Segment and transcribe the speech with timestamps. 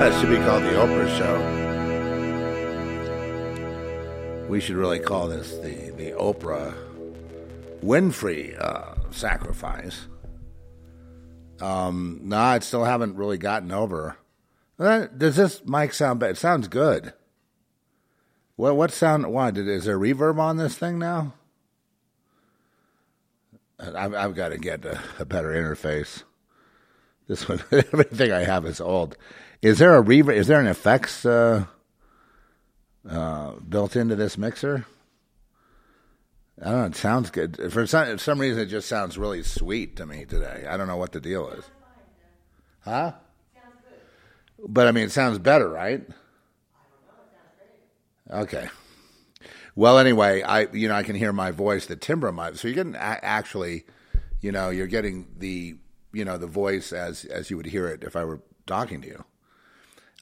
[0.00, 1.36] that should be called the Oprah Show.
[4.48, 6.74] We should really call this the the Oprah
[7.84, 10.06] Winfrey uh, sacrifice.
[11.60, 14.16] Um, no, I still haven't really gotten over.
[14.78, 16.30] Uh, Does this mic sound bad?
[16.30, 17.12] It sounds good.
[18.56, 19.30] What what sound?
[19.30, 21.34] Why did is there reverb on this thing now?
[23.78, 26.22] I've, I've got to get a, a better interface.
[27.28, 29.18] This one, everything I have is old.
[29.62, 30.34] Is there a reverb?
[30.34, 31.66] Is there an effects uh,
[33.08, 34.86] uh, built into this mixer?
[36.60, 36.86] I don't know.
[36.86, 37.72] It sounds good.
[37.72, 40.66] For some, for some reason, it just sounds really sweet to me today.
[40.68, 41.64] I don't know what the deal is.
[42.80, 43.12] Huh?
[44.66, 46.06] But I mean, it sounds better, right?
[48.30, 48.68] Okay.
[49.74, 52.68] Well, anyway, I you know I can hear my voice, the timbre of my so
[52.68, 53.84] you're getting actually,
[54.40, 55.76] you know, you're getting the
[56.12, 59.08] you know the voice as as you would hear it if I were talking to
[59.08, 59.24] you.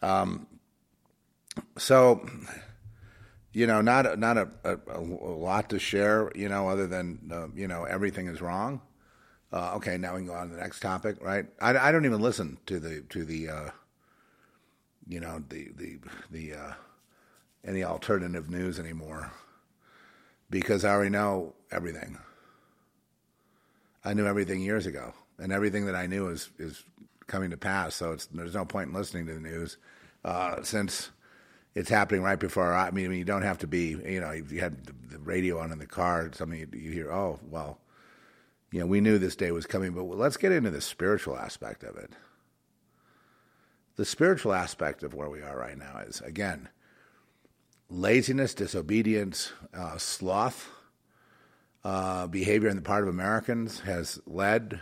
[0.02, 0.46] Um.
[1.76, 2.24] So,
[3.52, 7.48] you know, not not a, a, a lot to share, you know, other than uh,
[7.54, 8.80] you know everything is wrong.
[9.52, 11.46] Uh, okay, now we can go on to the next topic, right?
[11.60, 13.70] I, I don't even listen to the to the uh,
[15.06, 15.98] you know the the
[16.30, 16.72] the uh,
[17.64, 19.32] any alternative news anymore
[20.50, 22.18] because I already know everything.
[24.04, 26.84] I knew everything years ago, and everything that I knew is is
[27.28, 27.94] coming to pass.
[27.94, 29.76] So there's no point in listening to the news
[30.24, 31.10] uh, since
[31.74, 32.88] it's happening right before our eye.
[32.88, 35.60] I mean, you don't have to be, you know, if you had the, the radio
[35.60, 37.78] on in the car, something you, you hear, oh, well,
[38.72, 41.84] you know, we knew this day was coming, but let's get into the spiritual aspect
[41.84, 42.10] of it.
[43.96, 46.68] The spiritual aspect of where we are right now is, again,
[47.88, 50.68] laziness, disobedience, uh, sloth,
[51.84, 54.80] uh, behavior on the part of Americans has led,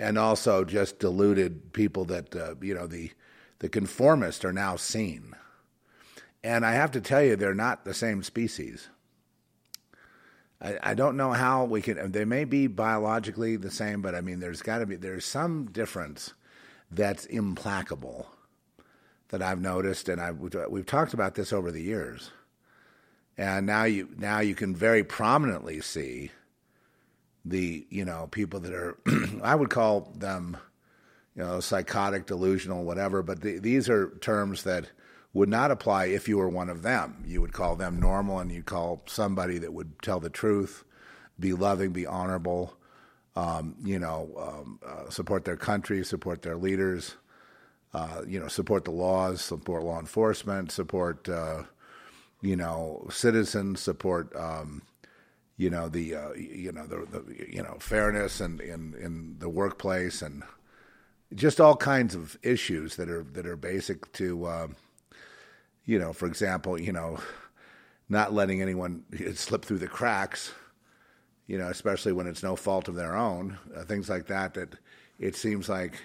[0.00, 3.12] and also just deluded people that uh, you know the
[3.60, 5.36] the conformists are now seen,
[6.42, 8.88] and I have to tell you they're not the same species.
[10.62, 12.12] I, I don't know how we can.
[12.12, 15.66] They may be biologically the same, but I mean, there's got to be there's some
[15.66, 16.32] difference
[16.90, 18.26] that's implacable
[19.28, 22.30] that I've noticed, and I've we've talked about this over the years,
[23.36, 26.30] and now you now you can very prominently see
[27.44, 28.98] the you know people that are
[29.42, 30.56] I would call them
[31.34, 34.90] you know psychotic, delusional, whatever, but the, these are terms that
[35.32, 37.22] would not apply if you were one of them.
[37.26, 40.84] You would call them normal, and you'd call somebody that would tell the truth,
[41.38, 42.76] be loving, be honorable,
[43.36, 47.14] um, you know, um, uh, support their country, support their leaders,
[47.94, 51.62] uh, you know, support the laws, support law enforcement, support, uh,
[52.42, 54.82] you know, citizens, support, um,
[55.60, 59.48] you know, the, uh, you know, the, the, you know, fairness and in, in the
[59.50, 60.42] workplace and
[61.34, 64.76] just all kinds of issues that are that are basic to, um,
[65.84, 67.18] you know, for example, you know,
[68.08, 69.04] not letting anyone
[69.34, 70.50] slip through the cracks,
[71.46, 74.54] you know, especially when it's no fault of their own, uh, things like that.
[74.54, 74.76] That
[75.18, 76.00] it seems like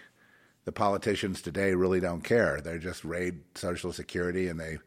[0.65, 2.59] the politicians today really don't care.
[2.59, 4.79] They just raid Social Security and they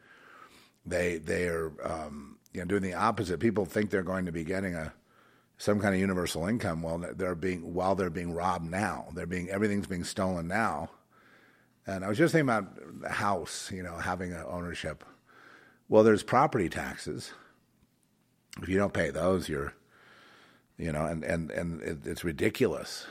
[0.85, 3.41] they they are um, you know doing the opposite.
[3.41, 4.93] People think they're going to be getting a
[5.59, 6.83] some kind of universal income.
[6.83, 9.09] Well, they're being while they're being robbed now.
[9.15, 10.91] They're being everything's being stolen now.
[11.87, 15.05] And I was just thinking about the house, you know, having a ownership.
[15.89, 17.33] Well, there's property taxes.
[18.63, 19.75] If you don't pay those, you're,
[20.77, 23.07] you know, and and and it, it's ridiculous.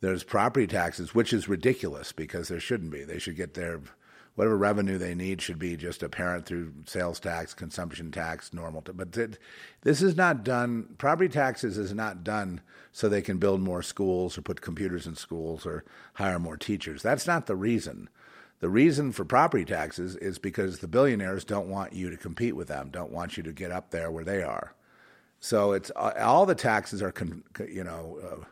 [0.00, 3.02] There's property taxes, which is ridiculous because there shouldn't be.
[3.02, 3.80] They should get their
[4.38, 8.80] whatever revenue they need should be just apparent through sales tax, consumption tax, normal.
[8.82, 9.36] T- but th-
[9.80, 10.94] this is not done.
[10.96, 12.60] Property taxes is not done
[12.92, 17.02] so they can build more schools or put computers in schools or hire more teachers.
[17.02, 18.08] That's not the reason.
[18.60, 22.68] The reason for property taxes is because the billionaires don't want you to compete with
[22.68, 24.72] them, don't want you to get up there where they are.
[25.40, 28.44] So it's all the taxes are, con- you know, uh,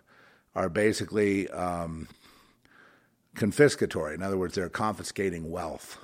[0.59, 2.09] are basically um,
[3.37, 4.15] confiscatory.
[4.15, 5.99] In other words, they're confiscating wealth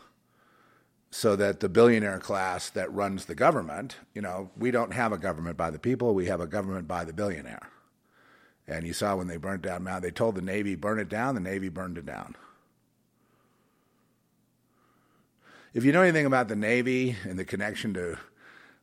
[1.11, 5.19] so that the billionaire class that runs the government, you know, we don't have a
[5.19, 7.69] government by the people, we have a government by the billionaire.
[8.67, 11.35] And you saw when they burnt down Mount, they told the Navy burn it down,
[11.35, 12.37] the Navy burned it down.
[15.75, 18.19] If you know anything about the Navy and the connection to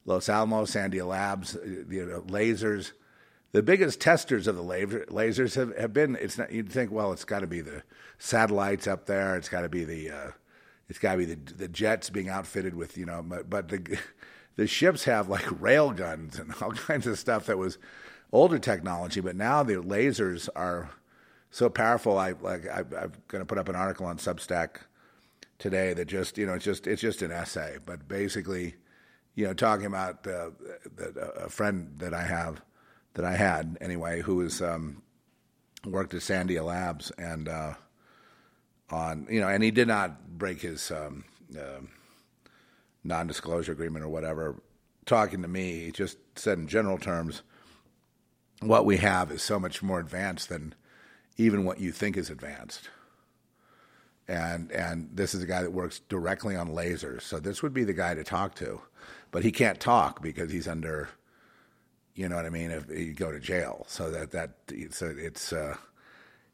[0.05, 2.91] Los Alamos, Sandia Labs, uh, you know, uh, lasers,
[3.51, 6.15] the biggest testers of the lasers have, have been.
[6.15, 6.51] It's not.
[6.51, 7.83] You'd think, well, it's got to be the
[8.17, 9.35] satellites up there.
[9.35, 10.11] It's got to be the.
[10.11, 10.31] Uh,
[10.87, 13.23] it's got to be the the jets being outfitted with you know.
[13.23, 13.99] But, the
[14.55, 17.77] the ships have like rail guns and all kinds of stuff that was
[18.31, 19.19] older technology.
[19.19, 20.91] But now the lasers are
[21.49, 22.17] so powerful.
[22.17, 22.67] I like.
[22.67, 24.81] I, I'm going to put up an article on Substack
[25.57, 28.75] today that just you know it's just it's just an essay, but basically,
[29.33, 30.51] you know, talking about uh,
[30.95, 32.61] the, a friend that I have
[33.13, 35.01] that I had anyway, who was um,
[35.85, 37.73] worked at Sandia Labs and uh,
[38.89, 41.23] on you know, and he did not break his um,
[41.57, 41.81] uh,
[43.03, 44.61] non-disclosure agreement or whatever.
[45.05, 47.41] Talking to me, he just said in general terms,
[48.61, 50.75] what we have is so much more advanced than
[51.37, 52.89] even what you think is advanced.
[54.27, 57.83] And and this is a guy that works directly on lasers, so this would be
[57.83, 58.81] the guy to talk to,
[59.31, 61.09] but he can't talk because he's under
[62.19, 62.69] you know what I mean?
[62.69, 64.51] If you go to jail, so that that
[64.89, 65.77] so it's uh,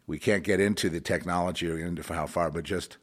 [0.05, 2.97] we can't get into the technology or into how far, but just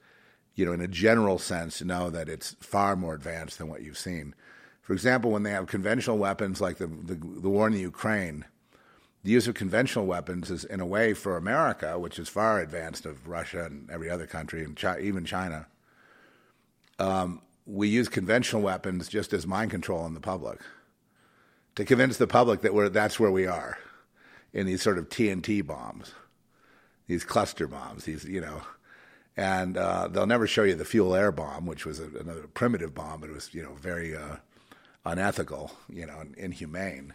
[0.54, 3.99] you know, in a general sense, know that it's far more advanced than what you've
[3.99, 4.37] seen.
[4.81, 8.45] For example, when they have conventional weapons like the the, the war in the Ukraine,
[9.25, 13.07] the use of conventional weapons is in a way for America, which is far advanced
[13.07, 15.66] of Russia and every other country, and even China.
[17.00, 20.61] Um, we use conventional weapons just as mind control in the public
[21.76, 23.78] to convince the public that we're that's where we are
[24.52, 26.12] in these sort of TNT bombs,
[27.06, 28.62] these cluster bombs, these you know,
[29.36, 32.94] and uh, they'll never show you the fuel air bomb, which was a, another primitive
[32.94, 34.36] bomb, but it was you know very uh,
[35.04, 37.14] unethical, you know, and inhumane,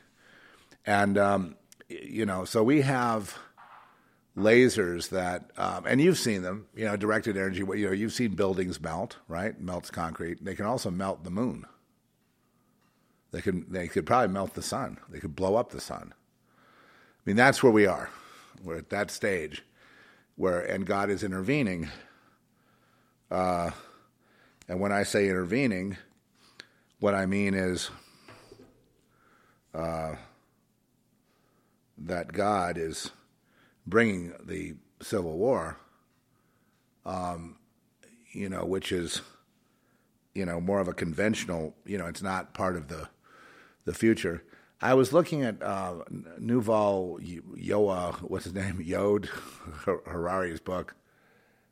[0.85, 1.55] and um,
[1.89, 3.37] you know, so we have
[4.37, 7.59] lasers that, um, and you've seen them, you know, directed energy.
[7.59, 9.59] You know, you've seen buildings melt, right?
[9.59, 10.43] Melts concrete.
[10.43, 11.65] They can also melt the moon.
[13.37, 14.97] They could they could probably melt the sun.
[15.09, 16.11] They could blow up the sun.
[16.11, 18.09] I mean, that's where we are.
[18.63, 19.63] We're at that stage
[20.37, 21.87] where, and God is intervening.
[23.29, 23.69] Uh,
[24.67, 25.97] and when I say intervening,
[26.99, 27.91] what I mean is
[29.75, 30.15] uh,
[31.99, 33.11] that God is
[33.85, 35.77] bringing the Civil War,
[37.05, 37.59] um,
[38.31, 39.21] you know, which is,
[40.33, 43.07] you know, more of a conventional, you know, it's not part of the
[43.87, 44.43] the future.
[44.79, 46.03] I was looking at uh,
[46.39, 47.19] Yuval
[47.57, 49.27] Yoa, what's his name, Yod
[49.85, 50.93] Harari's book,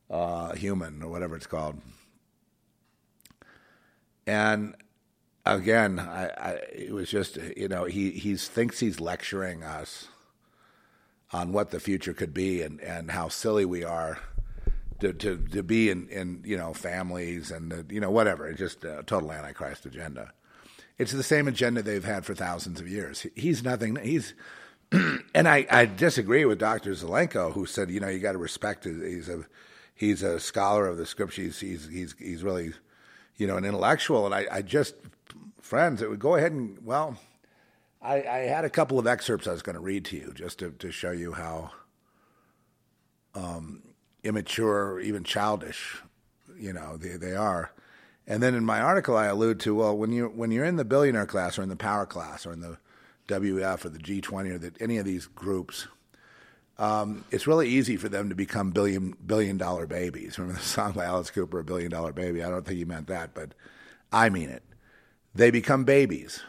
[0.10, 1.80] uh, Human or whatever it's called,
[4.26, 4.76] and
[5.46, 10.08] again, I, I, it was just you know he he thinks he's lecturing us
[11.32, 14.20] on what the future could be and, and how silly we are
[15.00, 18.60] to to, to be in, in you know families and the, you know whatever, it's
[18.60, 20.32] just a total antichrist agenda.
[20.98, 23.26] It's the same agenda they've had for thousands of years.
[23.36, 23.98] He's nothing.
[23.98, 24.34] He's
[24.92, 26.92] and I, I disagree with Dr.
[26.92, 28.86] Zelenko, who said, you know, you got to respect.
[28.86, 29.46] He's a
[29.94, 31.60] he's a scholar of the scriptures.
[31.60, 32.74] He's he's he's really,
[33.38, 34.26] you know, an intellectual.
[34.26, 34.96] And I, I just
[35.62, 37.18] friends, it would go ahead and well,
[38.02, 40.60] I, I had a couple of excerpts I was going to read to you just
[40.60, 41.72] to, to show you how
[43.34, 43.82] um,
[44.24, 45.98] immature, even childish,
[46.58, 47.72] you know, they, they are.
[48.28, 50.86] And then in my article, I allude to well, when you when you're in the
[50.86, 52.78] billionaire class or in the power class or in the
[53.28, 55.88] WF or the G20 or the, any of these groups,
[56.78, 60.38] um, it's really easy for them to become billion billion dollar babies.
[60.40, 62.44] Remember the song by Alice Cooper, "A Billion Dollar Baby"?
[62.44, 63.54] I don't think he meant that, but
[64.12, 64.64] I mean it.
[65.34, 66.42] They become babies.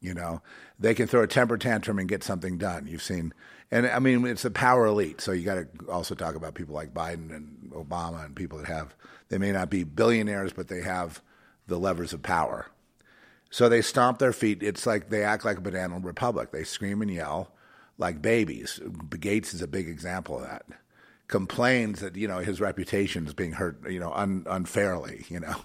[0.00, 0.42] You know,
[0.78, 2.86] they can throw a temper tantrum and get something done.
[2.86, 3.32] You've seen,
[3.74, 5.20] and I mean, it's the power elite.
[5.20, 8.68] So you got to also talk about people like Biden and Obama and people that
[8.68, 8.94] have
[9.30, 11.20] they may not be billionaires, but they have
[11.66, 12.66] the levers of power.
[13.50, 14.62] So they stomp their feet.
[14.62, 16.52] It's like they act like a banana republic.
[16.52, 17.50] They scream and yell
[17.98, 18.80] like babies.
[19.18, 20.66] Gates is a big example of that.
[21.26, 25.56] Complains that you know his reputation is being hurt, you know, un, unfairly, you know,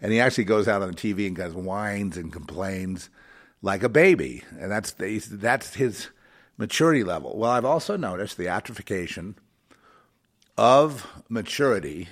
[0.00, 3.10] and he actually goes out on the TV and goes whines and complains
[3.60, 6.10] like a baby, and that's that's his
[6.56, 7.36] maturity level.
[7.36, 9.34] Well, I've also noticed the atrophication
[10.56, 12.08] of maturity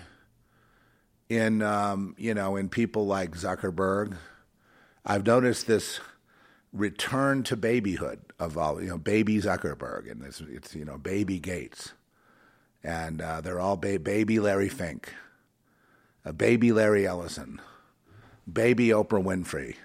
[1.29, 4.17] in um, you know in people like Zuckerberg.
[5.05, 6.01] I've noticed this
[6.73, 11.39] return to babyhood of all you know baby Zuckerberg and this it's you know baby
[11.39, 11.93] Gates,
[12.83, 15.13] and uh, they're all ba- baby Larry Fink,
[16.25, 17.61] a baby Larry Ellison,
[18.51, 19.77] baby Oprah Winfrey.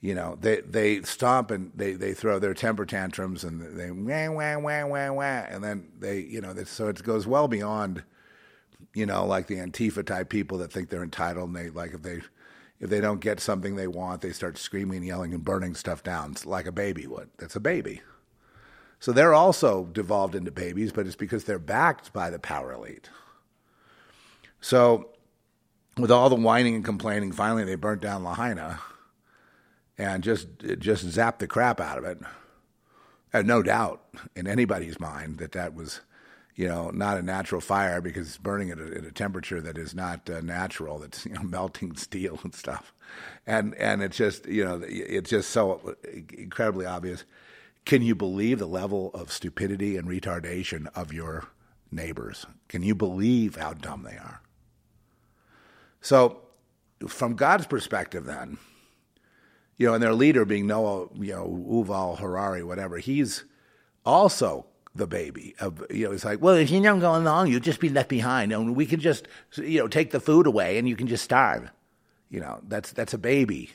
[0.00, 4.30] You know they they stomp and they, they throw their temper tantrums and they wah
[4.30, 8.02] wah wah wah wah and then they you know so it goes well beyond
[8.94, 12.02] you know, like the Antifa type people that think they're entitled and they like if
[12.02, 12.20] they
[12.80, 16.34] if they don't get something they want, they start screaming, yelling, and burning stuff down
[16.44, 17.28] like a baby would.
[17.38, 18.00] That's a baby.
[18.98, 23.10] So they're also devolved into babies, but it's because they're backed by the power elite.
[24.60, 25.10] So
[25.96, 28.80] with all the whining and complaining, finally they burnt down Lahaina
[29.98, 32.18] and just just zapped the crap out of it.
[33.32, 34.02] And no doubt
[34.34, 36.00] in anybody's mind that that was
[36.60, 39.78] you know, not a natural fire because it's burning at a, at a temperature that
[39.78, 40.98] is not uh, natural.
[40.98, 42.92] That's you know melting steel and stuff,
[43.46, 45.96] and and it's just you know it's just so
[46.36, 47.24] incredibly obvious.
[47.86, 51.46] Can you believe the level of stupidity and retardation of your
[51.90, 52.44] neighbors?
[52.68, 54.42] Can you believe how dumb they are?
[56.02, 56.42] So,
[57.08, 58.58] from God's perspective, then,
[59.80, 63.44] you know, and their leader being Noah, you know, Yuval Harari, whatever, he's
[64.04, 65.54] also the baby.
[65.58, 68.10] Of, you know, it's like, well, if you don't go along, you'll just be left
[68.10, 71.24] behind, and we can just, you know, take the food away, and you can just
[71.24, 71.70] starve.
[72.28, 73.70] You know, that's that's a baby.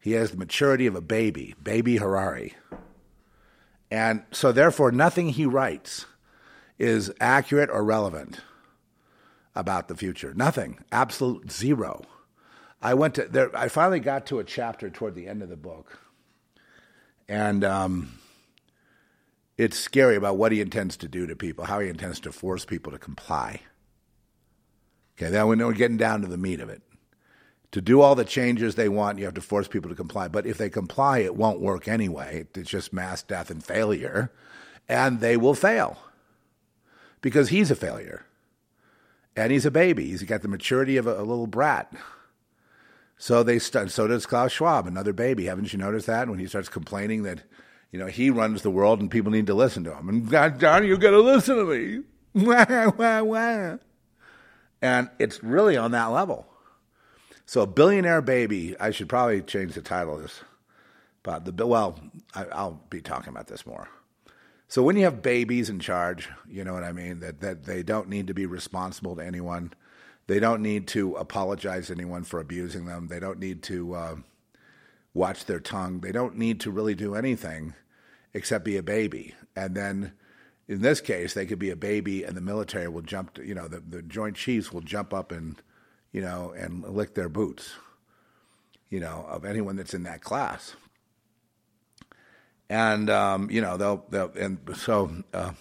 [0.00, 2.52] He has the maturity of a baby, baby Harari,
[3.90, 6.04] and so therefore, nothing he writes
[6.78, 8.42] is accurate or relevant
[9.54, 10.34] about the future.
[10.34, 12.04] Nothing, absolute zero.
[12.84, 13.56] I went to there.
[13.56, 15.98] I finally got to a chapter toward the end of the book,
[17.28, 17.64] and.
[17.64, 18.18] Um,
[19.56, 22.64] it's scary about what he intends to do to people, how he intends to force
[22.64, 23.60] people to comply.
[25.16, 26.82] Okay, then we're getting down to the meat of it.
[27.70, 30.28] To do all the changes they want, you have to force people to comply.
[30.28, 32.46] But if they comply, it won't work anyway.
[32.54, 34.32] It's just mass death and failure.
[34.88, 35.98] And they will fail
[37.20, 38.26] because he's a failure.
[39.36, 40.06] And he's a baby.
[40.06, 41.92] He's got the maturity of a, a little brat.
[43.16, 45.46] So they st- so does Klaus Schwab, another baby.
[45.46, 47.42] Haven't you noticed that when he starts complaining that
[47.94, 50.08] you know, he runs the world and people need to listen to him.
[50.08, 52.02] And God darn, you got to listen to me.
[52.34, 53.76] Wah, wah, wah.
[54.82, 56.48] And it's really on that level.
[57.46, 60.40] So, a billionaire baby, I should probably change the title of this.
[61.22, 62.00] But the well,
[62.34, 63.88] I, I'll be talking about this more.
[64.66, 67.84] So when you have babies in charge, you know what I mean, that that they
[67.84, 69.72] don't need to be responsible to anyone.
[70.26, 73.08] They don't need to apologize to anyone for abusing them.
[73.08, 74.16] They don't need to uh,
[75.12, 76.00] watch their tongue.
[76.00, 77.74] They don't need to really do anything
[78.32, 79.34] except be a baby.
[79.54, 80.12] And then
[80.66, 83.54] in this case, they could be a baby and the military will jump, to, you
[83.54, 85.60] know, the, the Joint Chiefs will jump up and,
[86.12, 87.74] you know, and lick their boots,
[88.88, 90.74] you know, of anyone that's in that class.
[92.70, 95.52] And, um, you know, they'll, they'll and so uh,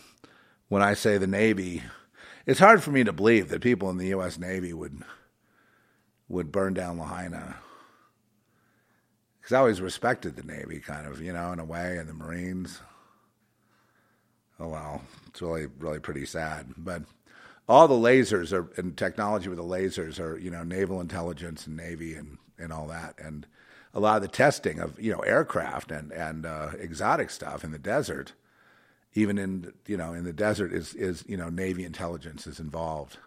[0.69, 1.83] when I say the Navy,
[2.45, 4.37] it's hard for me to believe that people in the U.S.
[4.37, 5.03] Navy would
[6.27, 7.57] would burn down Lahaina
[9.43, 12.13] because I always respected the Navy, kind of, you know, in a way, and the
[12.13, 12.79] Marines.
[14.57, 16.73] Oh well, it's really, really pretty sad.
[16.77, 17.03] But
[17.67, 21.75] all the lasers are and technology with the lasers are, you know, naval intelligence and
[21.75, 23.15] Navy and and all that.
[23.19, 23.45] And
[23.93, 27.71] a lot of the testing of you know aircraft and and uh, exotic stuff in
[27.71, 28.33] the desert,
[29.13, 33.17] even in you know in the desert is is you know Navy intelligence is involved.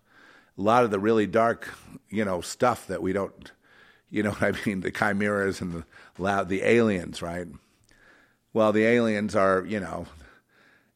[0.58, 1.74] A lot of the really dark
[2.08, 3.52] you know stuff that we don't
[4.10, 5.84] you know what I mean the chimeras and
[6.18, 7.46] the the aliens right.
[8.52, 10.06] Well, the aliens are you know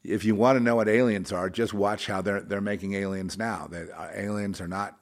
[0.03, 3.37] if you want to know what aliens are, just watch how they're they're making aliens
[3.37, 3.67] now.
[3.69, 4.97] That uh, aliens are not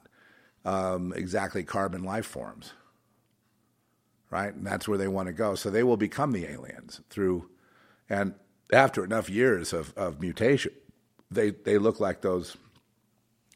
[0.64, 2.72] um, exactly carbon life forms,
[4.30, 4.54] right?
[4.54, 5.54] And that's where they want to go.
[5.54, 7.48] So they will become the aliens through,
[8.08, 8.34] and
[8.72, 10.72] after enough years of, of mutation,
[11.30, 12.56] they they look like those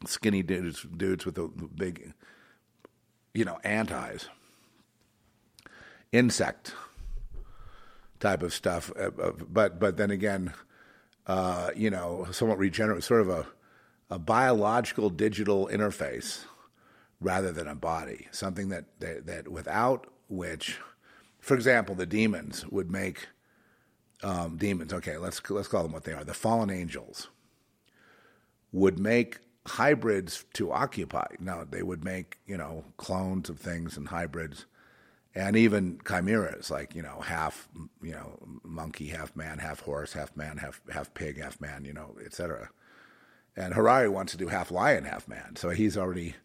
[0.05, 2.13] skinny dudes dudes with the big,
[3.33, 4.27] you know, ant eyes,
[6.11, 6.73] insect
[8.19, 8.91] type of stuff.
[8.97, 10.53] Uh, uh, But but then again
[11.27, 13.47] uh, you know, somewhat regenerate, sort of a,
[14.09, 16.45] a biological digital interface
[17.19, 20.77] rather than a body, something that, that, that without which,
[21.39, 23.27] for example, the demons would make
[24.25, 24.91] um, demons.
[24.91, 26.23] Okay, let's let's call them what they are.
[26.23, 27.29] The fallen angels
[28.71, 31.27] would make hybrids to occupy.
[31.39, 34.65] Now they would make you know clones of things and hybrids
[35.35, 37.67] and even chimeras, like you know, half
[38.01, 41.93] you know, monkey, half man, half horse, half man, half half pig, half man, you
[41.93, 42.69] know, etc.
[43.55, 46.35] And Harari wants to do half lion, half man, so he's already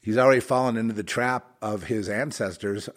[0.00, 2.88] he's already fallen into the trap of his ancestors,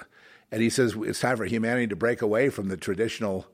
[0.51, 3.47] and he says it's time for humanity to break away from the traditional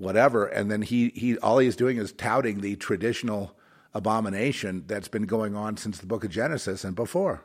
[0.00, 3.54] whatever, and then he he all he's doing is touting the traditional
[3.92, 7.44] abomination that's been going on since the book of Genesis and before.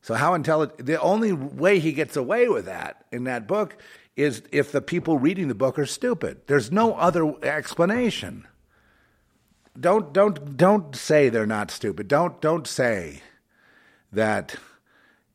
[0.00, 0.86] So how intelligent?
[0.86, 3.76] The only way he gets away with that in that book
[4.16, 6.42] is if the people reading the book are stupid.
[6.46, 8.46] There's no other explanation.
[9.78, 12.06] Don't don't don't say they're not stupid.
[12.06, 13.22] Don't don't say
[14.12, 14.54] that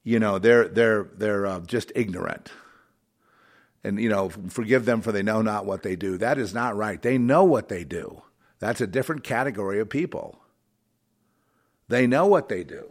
[0.04, 2.52] you know they're they're they're uh, just ignorant.
[3.84, 6.18] And you know, forgive them for they know not what they do.
[6.18, 7.02] That is not right.
[7.02, 8.22] They know what they do.
[8.60, 10.40] That's a different category of people.
[11.90, 12.90] They know what they do.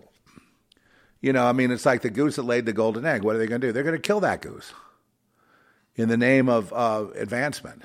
[1.22, 3.22] You know, I mean, it's like the goose that laid the golden egg.
[3.22, 3.72] What are they going to do?
[3.72, 4.72] They're going to kill that goose
[5.94, 7.82] in the name of uh, advancement.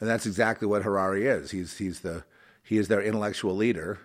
[0.00, 1.50] And that's exactly what Harari is.
[1.50, 2.24] He's, he's the,
[2.62, 4.00] he is their intellectual leader.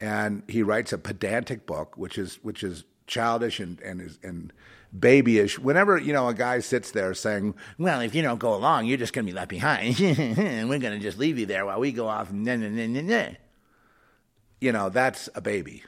[0.00, 4.52] And he writes a pedantic book, which is, which is childish and, and, is, and
[4.92, 5.58] babyish.
[5.58, 8.98] Whenever, you know, a guy sits there saying, well, if you don't go along, you're
[8.98, 10.00] just going to be left behind.
[10.00, 12.32] and we're going to just leave you there while we go off.
[12.32, 13.28] Nah, nah, nah, nah, nah.
[14.60, 15.82] You know, that's a baby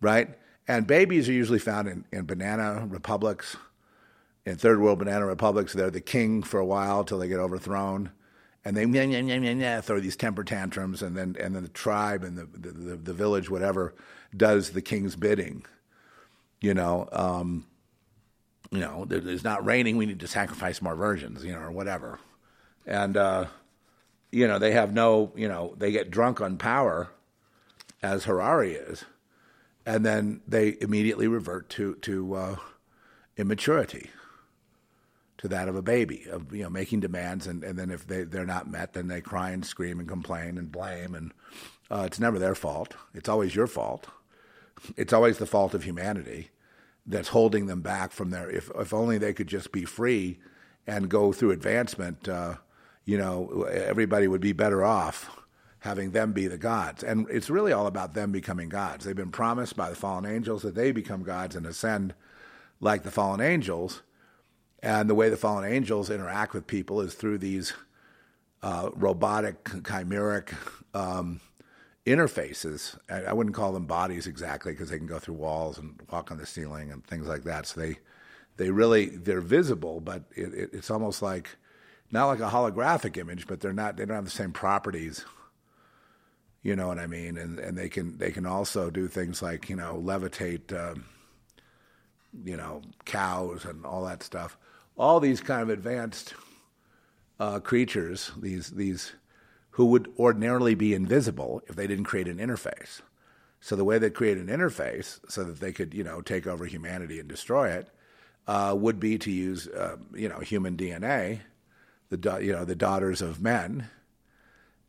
[0.00, 0.28] right?
[0.66, 3.56] And babies are usually found in, in banana republics,
[4.46, 5.72] in third world banana republics.
[5.72, 8.10] They're the king for a while till they get overthrown.
[8.64, 12.22] And they yeah, yeah, yeah, throw these temper tantrums, and then and then the tribe
[12.22, 13.94] and the, the, the, the village, whatever,
[14.36, 15.64] does the king's bidding.
[16.60, 17.66] You know, um,
[18.70, 19.96] you know, it's not raining.
[19.96, 22.18] We need to sacrifice more virgins, you know, or whatever.
[22.86, 23.46] And uh,
[24.30, 27.10] you know, they have no, you know, they get drunk on power,
[28.02, 29.04] as Harari is,
[29.84, 32.56] and then they immediately revert to to uh,
[33.36, 34.10] immaturity,
[35.38, 38.24] to that of a baby, of you know making demands, and, and then if they
[38.24, 41.32] they're not met, then they cry and scream and complain and blame, and
[41.90, 42.94] uh, it's never their fault.
[43.14, 44.08] It's always your fault.
[44.96, 46.50] It's always the fault of humanity
[47.06, 48.50] that's holding them back from their.
[48.50, 50.38] If if only they could just be free
[50.86, 52.56] and go through advancement, uh,
[53.04, 55.40] you know, everybody would be better off
[55.80, 57.02] having them be the gods.
[57.02, 59.04] And it's really all about them becoming gods.
[59.04, 62.14] They've been promised by the fallen angels that they become gods and ascend
[62.80, 64.02] like the fallen angels.
[64.82, 67.72] And the way the fallen angels interact with people is through these
[68.62, 70.54] uh, robotic, chimeric
[70.94, 71.40] um,
[72.06, 72.98] interfaces.
[73.08, 76.38] I, wouldn't call them bodies exactly because they can go through walls and walk on
[76.38, 77.66] the ceiling and things like that.
[77.66, 77.98] So they,
[78.56, 81.56] they really they're visible, but it, it, it's almost like
[82.10, 83.96] not like a holographic image, but they're not.
[83.96, 85.24] They don't have the same properties
[86.62, 87.38] you know what I mean?
[87.38, 91.06] And and they can they can also do things like you know levitate, um,
[92.44, 94.58] you know, cows and all that stuff.
[94.98, 96.34] All these kind of advanced
[97.38, 99.12] uh, creatures, these these
[99.80, 103.00] who would ordinarily be invisible if they didn't create an interface.
[103.62, 106.66] So the way they create an interface so that they could you know take over
[106.66, 107.88] humanity and destroy it
[108.46, 111.40] uh, would be to use uh, you know human DNA,
[112.10, 113.88] the you know the daughters of men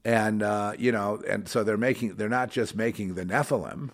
[0.04, 3.92] and uh, you know, and so they're making they're not just making the Nephilim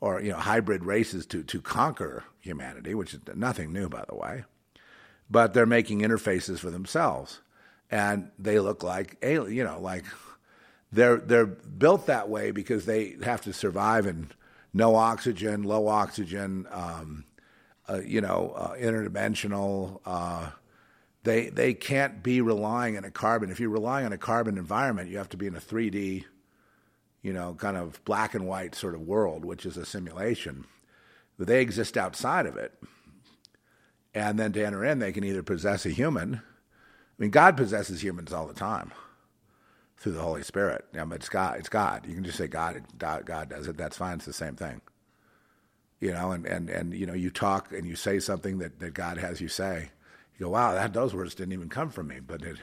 [0.00, 4.14] or you know hybrid races to to conquer humanity, which is nothing new by the
[4.14, 4.44] way,
[5.28, 7.40] but they're making interfaces for themselves,
[7.90, 10.04] and they look like alien, you know, like
[10.92, 14.30] they're they're built that way because they have to survive in
[14.72, 16.66] no oxygen, low oxygen.
[16.70, 17.24] Um,
[17.88, 20.00] uh, you know, uh, interdimensional.
[20.04, 20.50] Uh,
[21.24, 23.50] they they can't be relying on a carbon.
[23.50, 26.24] If you're relying on a carbon environment, you have to be in a 3D,
[27.22, 30.64] you know, kind of black and white sort of world, which is a simulation.
[31.38, 32.74] But they exist outside of it.
[34.14, 36.42] And then to enter in, they can either possess a human.
[37.18, 38.92] I mean, God possesses humans all the time
[39.98, 40.84] through the Holy Spirit.
[40.94, 41.58] Yeah, but it's God.
[41.58, 42.06] It's God.
[42.06, 42.82] You can just say God.
[42.98, 43.76] God does it.
[43.76, 44.16] That's fine.
[44.16, 44.80] It's the same thing.
[46.00, 48.94] You know, and, and, and you know, you talk and you say something that, that
[48.94, 49.90] God has you say.
[50.38, 52.58] You go, wow, that those words didn't even come from me, but it,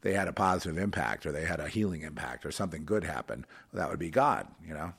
[0.00, 3.46] they had a positive impact, or they had a healing impact, or something good happened.
[3.72, 4.48] Well, that would be God.
[4.66, 4.92] You know.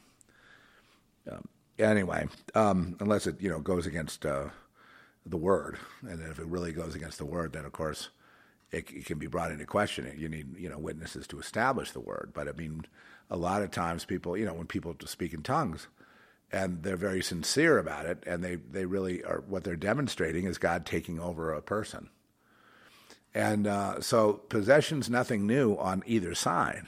[1.30, 4.46] Um, anyway, um, unless it you know goes against uh,
[5.26, 8.10] the word, and if it really goes against the word, then of course
[8.74, 10.12] it, it, can be brought into question.
[10.18, 12.32] You need you know witnesses to establish the word.
[12.34, 12.86] But I mean,
[13.30, 15.88] a lot of times people you know when people speak in tongues,
[16.52, 20.58] and they're very sincere about it, and they they really are what they're demonstrating is
[20.58, 22.10] God taking over a person.
[23.36, 26.84] And uh, so possession's nothing new on either side.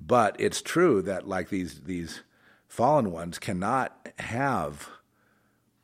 [0.00, 2.22] But it's true that like these these
[2.66, 4.88] fallen ones cannot have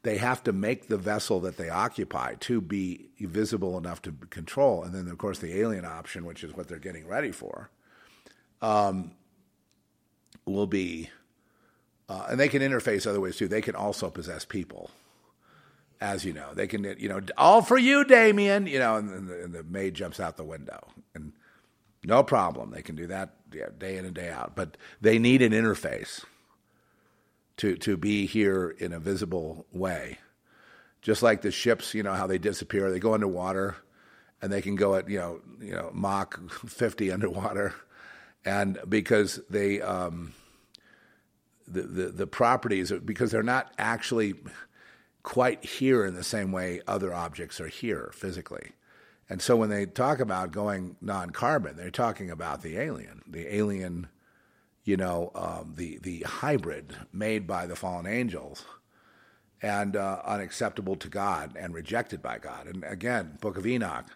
[0.02, 4.82] they have to make the vessel that they occupy to be visible enough to control.
[4.82, 7.70] And then, of course, the alien option, which is what they're getting ready for,
[8.62, 9.12] um,
[10.46, 11.10] will be,
[12.08, 13.48] uh, and they can interface other ways too.
[13.48, 14.90] They can also possess people,
[16.00, 16.54] as you know.
[16.54, 19.62] They can, you know, all for you, Damien, you know, and, and, the, and the
[19.64, 20.88] maid jumps out the window.
[21.14, 21.32] And
[22.04, 22.70] no problem.
[22.70, 24.54] They can do that yeah, day in and day out.
[24.54, 26.24] But they need an interface
[27.58, 30.18] to, to be here in a visible way.
[31.02, 33.76] Just like the ships, you know, how they disappear, they go underwater
[34.40, 37.74] and they can go at, you know, you know, Mach 50 underwater.
[38.44, 40.32] And because they, um,
[41.66, 44.34] the, the, the properties, because they're not actually
[45.22, 48.72] quite here in the same way other objects are here physically.
[49.28, 53.54] And so when they talk about going non carbon, they're talking about the alien, the
[53.54, 54.08] alien
[54.88, 58.64] you know, um, the the hybrid made by the fallen angels,
[59.60, 62.66] and uh, unacceptable to God and rejected by God.
[62.66, 64.06] And again, Book of Enoch,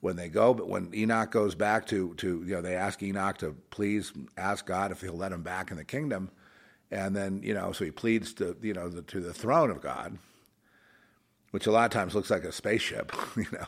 [0.00, 3.38] when they go, but when Enoch goes back to to you know, they ask Enoch
[3.38, 6.32] to please ask God if He'll let him back in the kingdom,
[6.90, 9.80] and then you know, so he pleads to you know the, to the throne of
[9.80, 10.18] God,
[11.52, 13.66] which a lot of times looks like a spaceship, you know,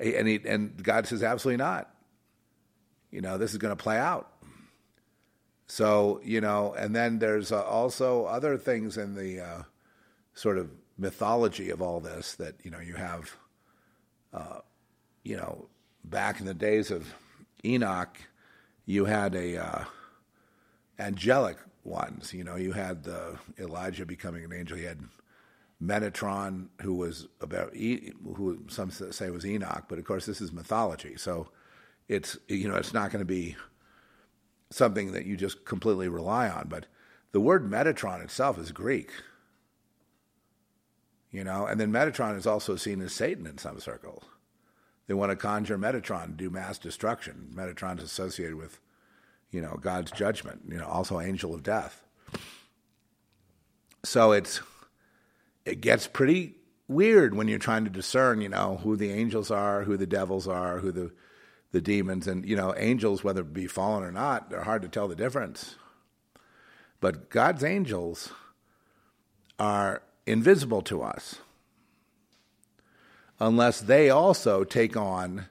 [0.00, 1.90] and he and God says absolutely not.
[3.10, 4.32] You know, this is going to play out
[5.66, 9.62] so, you know, and then there's uh, also other things in the uh,
[10.34, 13.36] sort of mythology of all this that, you know, you have,
[14.32, 14.60] uh,
[15.24, 15.66] you know,
[16.04, 17.12] back in the days of
[17.64, 18.16] Enoch,
[18.84, 19.84] you had a uh,
[20.98, 22.32] angelic ones.
[22.32, 24.78] You know, you had the Elijah becoming an angel.
[24.78, 25.00] You had
[25.82, 31.16] Metatron, who was about who some say was Enoch, but of course this is mythology.
[31.16, 31.48] So
[32.08, 33.56] it's you know it's not going to be
[34.70, 36.68] something that you just completely rely on.
[36.68, 36.86] But
[37.32, 39.10] the word Metatron itself is Greek.
[41.30, 44.24] You know, and then Metatron is also seen as Satan in some circles.
[45.06, 47.52] They want to conjure Metatron to do mass destruction.
[47.54, 48.80] Metatron's associated with,
[49.50, 52.02] you know, God's judgment, you know, also angel of death.
[54.04, 54.60] So it's
[55.64, 56.54] it gets pretty
[56.88, 60.46] weird when you're trying to discern, you know, who the angels are, who the devils
[60.46, 61.12] are, who the
[61.72, 62.26] the demons.
[62.26, 65.16] And, you know, angels, whether it be fallen or not, they're hard to tell the
[65.16, 65.76] difference.
[67.00, 68.30] But God's angels
[69.58, 71.36] are invisible to us
[73.38, 75.46] unless they also take on,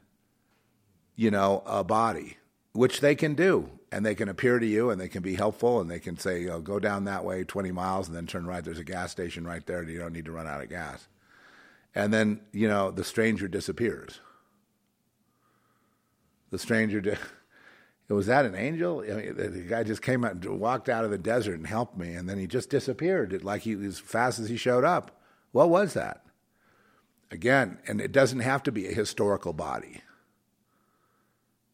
[1.16, 2.38] you know, a body,
[2.74, 3.70] which they can do.
[3.92, 6.42] And they can appear to you and they can be helpful and they can say,
[6.42, 8.62] you know, go down that way 20 miles and then turn right.
[8.62, 9.84] There's a gas station right there.
[9.84, 11.08] You don't need to run out of gas.
[11.94, 14.20] And then, you know, the stranger disappears
[16.56, 17.20] the stranger did.
[18.08, 19.02] Was that an angel?
[19.02, 21.98] I mean, the guy just came out and walked out of the desert and helped
[21.98, 25.20] me, and then he just disappeared like he as fast as he showed up.
[25.52, 26.24] What was that?
[27.32, 30.02] Again, and it doesn't have to be a historical body.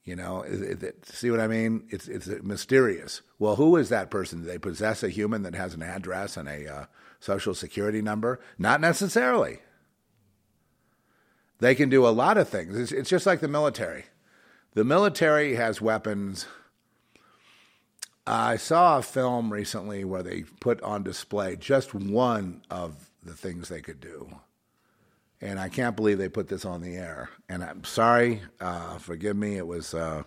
[0.03, 1.83] You know, it, see what I mean?
[1.89, 3.21] It's it's mysterious.
[3.37, 4.41] Well, who is that person?
[4.41, 6.85] Do they possess a human that has an address and a uh,
[7.19, 8.39] social security number?
[8.57, 9.59] Not necessarily.
[11.59, 12.75] They can do a lot of things.
[12.75, 14.05] It's, it's just like the military.
[14.73, 16.45] The military has weapons.
[18.25, 23.67] I saw a film recently where they put on display just one of the things
[23.67, 24.29] they could do.
[25.41, 27.29] And I can't believe they put this on the air.
[27.49, 29.57] And I'm sorry, uh, forgive me.
[29.57, 30.23] It was, uh,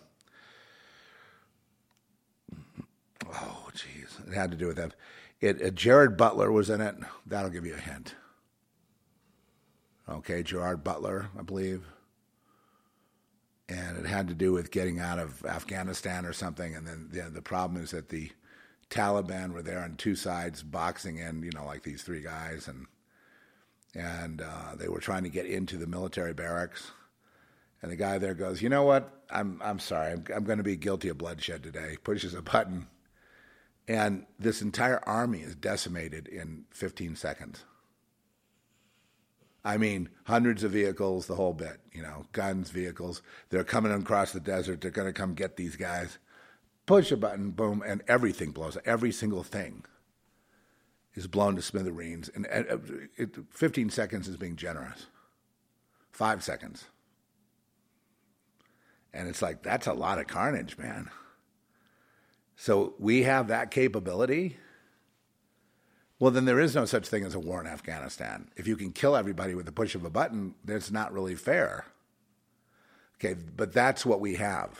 [3.32, 4.94] oh, jeez, it had to do with that.
[5.40, 6.96] It, uh, Gerard Butler was in it.
[7.26, 8.14] That'll give you a hint.
[10.08, 11.86] Okay, Gerard Butler, I believe.
[13.68, 16.74] And it had to do with getting out of Afghanistan or something.
[16.74, 18.30] And then yeah, the problem is that the
[18.90, 22.86] Taliban were there on two sides boxing in, you know, like these three guys, and
[23.94, 26.92] and uh, they were trying to get into the military barracks.
[27.82, 29.24] And the guy there goes, "You know what?
[29.30, 30.12] I'm I'm sorry.
[30.12, 32.86] I'm, I'm going to be guilty of bloodshed today." Pushes a button,
[33.88, 37.64] and this entire army is decimated in 15 seconds.
[39.64, 41.80] I mean, hundreds of vehicles, the whole bit.
[41.92, 43.22] You know, guns, vehicles.
[43.48, 44.80] They're coming across the desert.
[44.80, 46.18] They're going to come get these guys
[46.86, 48.76] push a button, boom, and everything blows.
[48.84, 49.84] Every single thing
[51.14, 52.28] is blown to smithereens.
[52.34, 52.76] And uh,
[53.16, 55.06] it, 15 seconds is being generous.
[56.12, 56.86] Five seconds.
[59.12, 61.10] And it's like, that's a lot of carnage, man.
[62.56, 64.56] So we have that capability.
[66.24, 68.48] Well, then there is no such thing as a war in Afghanistan.
[68.56, 71.84] If you can kill everybody with the push of a button, that's not really fair.
[73.16, 74.70] Okay, but that's what we have.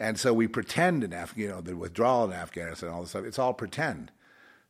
[0.00, 3.24] And so we pretend in Af- you know the withdrawal in Afghanistan, all this stuff.
[3.24, 4.10] It's all pretend.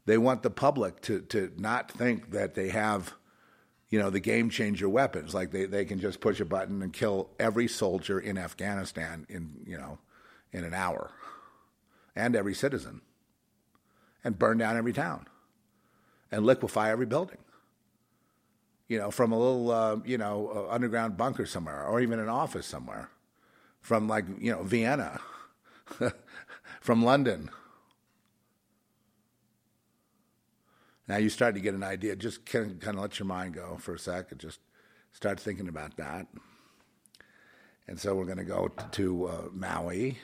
[0.05, 3.15] They want the public to to not think that they have,
[3.89, 5.33] you know, the game changer weapons.
[5.33, 9.63] Like they, they can just push a button and kill every soldier in Afghanistan in
[9.67, 10.01] you know,
[10.53, 11.13] in an hour,
[12.15, 13.01] and every citizen,
[14.25, 15.29] and burn down every town,
[16.33, 17.39] and liquefy every building.
[18.89, 22.29] You know, from a little uh, you know uh, underground bunker somewhere, or even an
[22.29, 23.11] office somewhere
[23.81, 25.21] from like you know Vienna,
[26.81, 27.51] from London.
[31.07, 32.17] Now you start to get an idea.
[32.17, 34.59] Just kind of, let your mind go for a sec and just
[35.13, 36.27] start thinking about that.
[37.87, 40.17] And so we're going to go to uh, Maui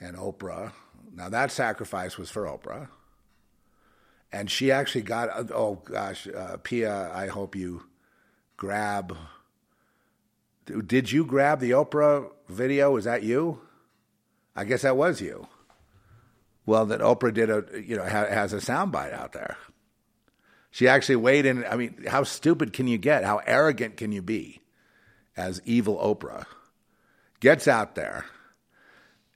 [0.00, 0.72] and Oprah.
[1.12, 2.88] Now that sacrifice was for Oprah,
[4.32, 5.50] and she actually got.
[5.50, 7.84] Oh gosh, uh, Pia, I hope you
[8.56, 9.16] grab
[10.86, 12.92] did you grab the Oprah video?
[12.92, 13.60] Was that you?
[14.54, 15.46] I guess that was you.
[16.66, 19.56] Well, that Oprah did a, you know, has a soundbite out there.
[20.70, 21.64] She actually weighed in.
[21.64, 23.24] I mean, how stupid can you get?
[23.24, 24.60] How arrogant can you be
[25.36, 26.44] as evil Oprah?
[27.40, 28.26] Gets out there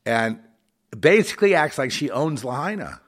[0.04, 0.38] and
[1.00, 3.00] basically acts like she owns Lahaina.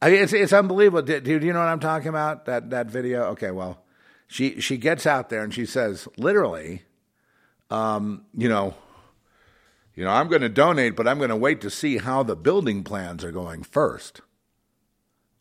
[0.00, 1.02] I mean, it's, it's unbelievable.
[1.02, 2.44] Do, do you know what I'm talking about?
[2.46, 3.24] That, that video?
[3.30, 3.82] Okay, well,
[4.28, 6.82] she, she gets out there and she says, literally,
[7.70, 8.74] um, you know,
[9.94, 12.36] you know, I'm going to donate, but I'm going to wait to see how the
[12.36, 14.20] building plans are going first.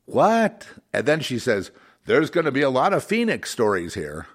[0.06, 0.68] What?
[0.92, 1.70] And then she says,
[2.06, 4.26] there's going to be a lot of Phoenix stories here.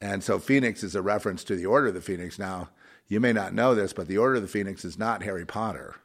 [0.00, 2.38] And so Phoenix is a reference to the Order of the Phoenix.
[2.38, 2.70] Now,
[3.08, 5.96] you may not know this, but the Order of the Phoenix is not Harry Potter.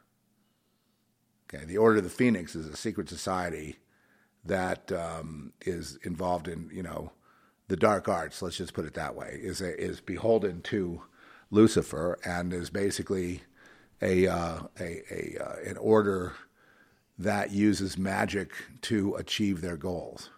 [1.52, 3.76] Okay, the Order of the Phoenix is a secret society
[4.44, 7.12] that um, is involved in, you know,
[7.68, 11.02] the dark arts, let's just put it that way, is a, is beholden to
[11.50, 13.42] Lucifer and is basically
[14.02, 16.34] a, uh, a, a uh, an order
[17.18, 18.50] that uses magic
[18.82, 20.30] to achieve their goals.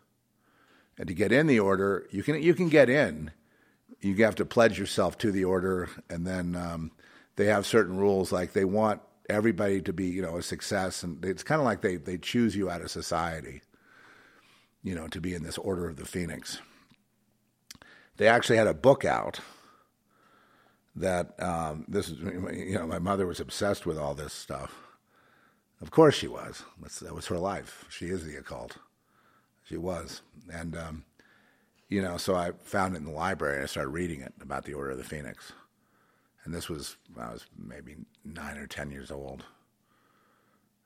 [0.99, 3.33] And to get in the order, you can you can get in.
[4.01, 6.93] You have to pledge yourself to the order, and then um,
[7.37, 8.31] they have certain rules.
[8.33, 11.81] Like they want everybody to be, you know, a success, and it's kind of like
[11.81, 13.63] they they choose you out of society,
[14.83, 16.61] you know, to be in this order of the phoenix
[18.17, 19.41] they actually had a book out
[20.95, 24.75] that um, this is you know my mother was obsessed with all this stuff.
[25.83, 26.63] Of course she was.
[26.81, 27.85] That's, that was her life.
[27.91, 28.79] She is the occult.
[29.65, 31.05] She was, and um,
[31.89, 34.65] you know, so I found it in the library and I started reading it about
[34.65, 35.53] the Order of the Phoenix.
[36.45, 39.45] And this was I was maybe nine or ten years old.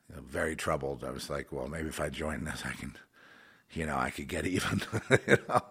[0.09, 1.05] You know, very troubled.
[1.05, 2.97] I was like, well, maybe if I join this, I can,
[3.73, 4.83] you know, I could get even.
[5.27, 5.63] you know?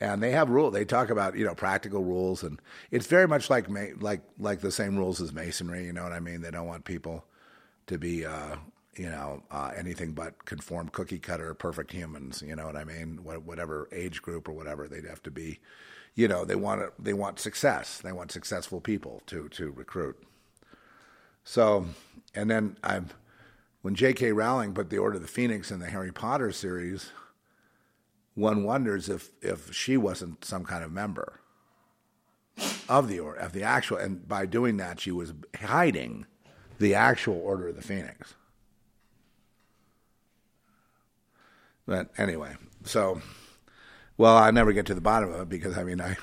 [0.00, 0.72] and they have rules.
[0.72, 3.66] They talk about you know practical rules, and it's very much like
[4.00, 5.84] like like the same rules as masonry.
[5.86, 6.40] You know what I mean?
[6.40, 7.24] They don't want people
[7.86, 8.56] to be uh,
[8.96, 12.42] you know uh, anything but conform cookie cutter perfect humans.
[12.46, 13.18] You know what I mean?
[13.22, 15.60] whatever age group or whatever, they'd have to be.
[16.14, 17.98] You know, they want they want success.
[17.98, 20.16] They want successful people to to recruit.
[21.44, 21.86] So,
[22.34, 23.10] and then I'm
[23.82, 24.32] when J.K.
[24.32, 27.12] Rowling put the Order of the Phoenix in the Harry Potter series
[28.36, 31.40] one wonders if if she wasn't some kind of member
[32.88, 36.26] of the order, of the actual, and by doing that, she was hiding
[36.78, 38.34] the actual Order of the Phoenix.
[41.86, 43.20] But anyway, so
[44.16, 46.16] well, I never get to the bottom of it because I mean, I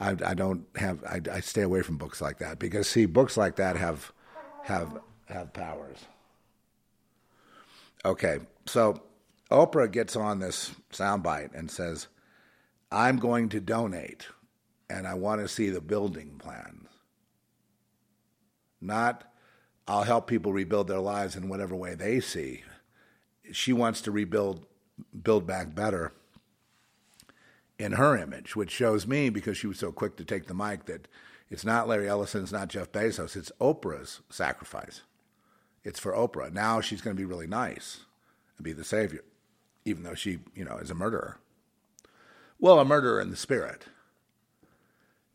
[0.00, 3.36] I, I don't have I, I stay away from books like that because see, books
[3.36, 4.12] like that have
[4.64, 5.98] have have powers.
[8.04, 9.00] Okay, so
[9.50, 12.08] Oprah gets on this soundbite and says,
[12.90, 14.26] I'm going to donate
[14.90, 16.88] and I want to see the building plans.
[18.80, 19.24] Not,
[19.86, 22.64] I'll help people rebuild their lives in whatever way they see.
[23.52, 24.66] She wants to rebuild,
[25.22, 26.12] build back better
[27.78, 30.86] in her image, which shows me because she was so quick to take the mic
[30.86, 31.08] that
[31.50, 35.02] it's not Larry Ellison, it's not Jeff Bezos, it's Oprah's sacrifice.
[35.84, 36.52] It's for Oprah.
[36.52, 38.00] Now she's going to be really nice
[38.56, 39.24] and be the savior,
[39.84, 41.38] even though she, you know, is a murderer.
[42.60, 43.86] Well, a murderer in the spirit.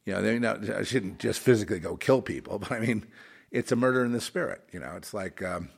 [0.05, 3.05] You know, they I shouldn't just physically go kill people, but I mean,
[3.51, 4.63] it's a murder in the spirit.
[4.71, 5.69] You know, it's like um,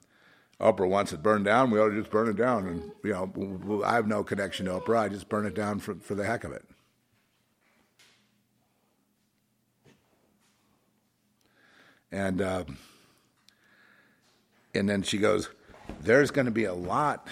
[0.59, 1.71] Oprah wants it burned down.
[1.71, 2.67] We ought to just burn it down.
[2.67, 4.99] And you know, I have no connection to Oprah.
[4.99, 6.65] I just burn it down for for the heck of it.
[12.11, 12.63] And uh,
[14.73, 15.49] and then she goes,
[16.01, 17.27] "There's going to be a lot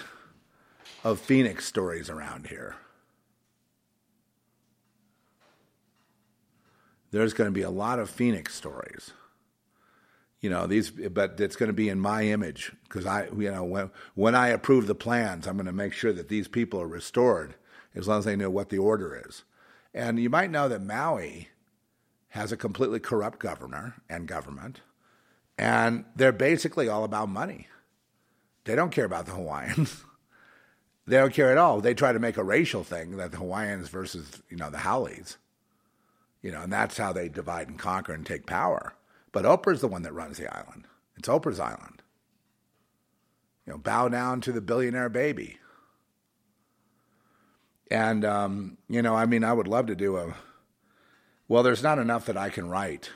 [1.04, 2.76] of Phoenix stories around here."
[7.10, 9.12] there's going to be a lot of Phoenix stories.
[10.40, 13.64] You know these, but it's going to be in my image because I, you know,
[13.64, 16.86] when when I approve the plans, I'm going to make sure that these people are
[16.86, 17.56] restored
[17.94, 19.42] as long as they know what the order is.
[19.92, 21.48] And you might know that Maui
[22.30, 24.80] has a completely corrupt governor and government,
[25.56, 27.66] and they're basically all about money.
[28.64, 30.04] They don't care about the Hawaiians.
[31.06, 31.80] they don't care at all.
[31.80, 35.36] They try to make a racial thing that the Hawaiians versus you know the Haoles
[36.42, 38.94] you know, and that's how they divide and conquer and take power.
[39.38, 40.88] But Oprah's the one that runs the island.
[41.16, 42.02] It's Oprah's island.
[43.64, 45.58] You know, bow down to the billionaire baby.
[47.88, 50.34] And um, you know, I mean, I would love to do a.
[51.46, 53.10] Well, there's not enough that I can write.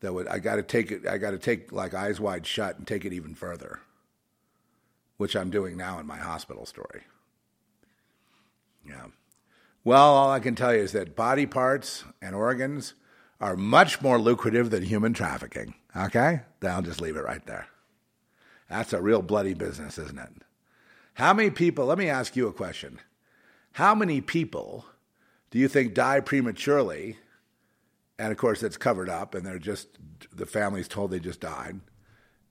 [0.00, 1.06] That would I got to take it.
[1.06, 3.78] I got to take like eyes wide shut and take it even further.
[5.18, 7.02] Which I'm doing now in my hospital story.
[8.84, 9.06] Yeah.
[9.84, 12.94] Well, all I can tell you is that body parts and organs
[13.40, 15.74] are much more lucrative than human trafficking.
[15.96, 16.42] Okay?
[16.60, 17.66] Then I'll just leave it right there.
[18.68, 20.32] That's a real bloody business, isn't it?
[21.14, 23.00] How many people, let me ask you a question.
[23.72, 24.84] How many people
[25.50, 27.18] do you think die prematurely?
[28.18, 29.88] And of course, it's covered up, and they're just,
[30.32, 31.80] the family's told they just died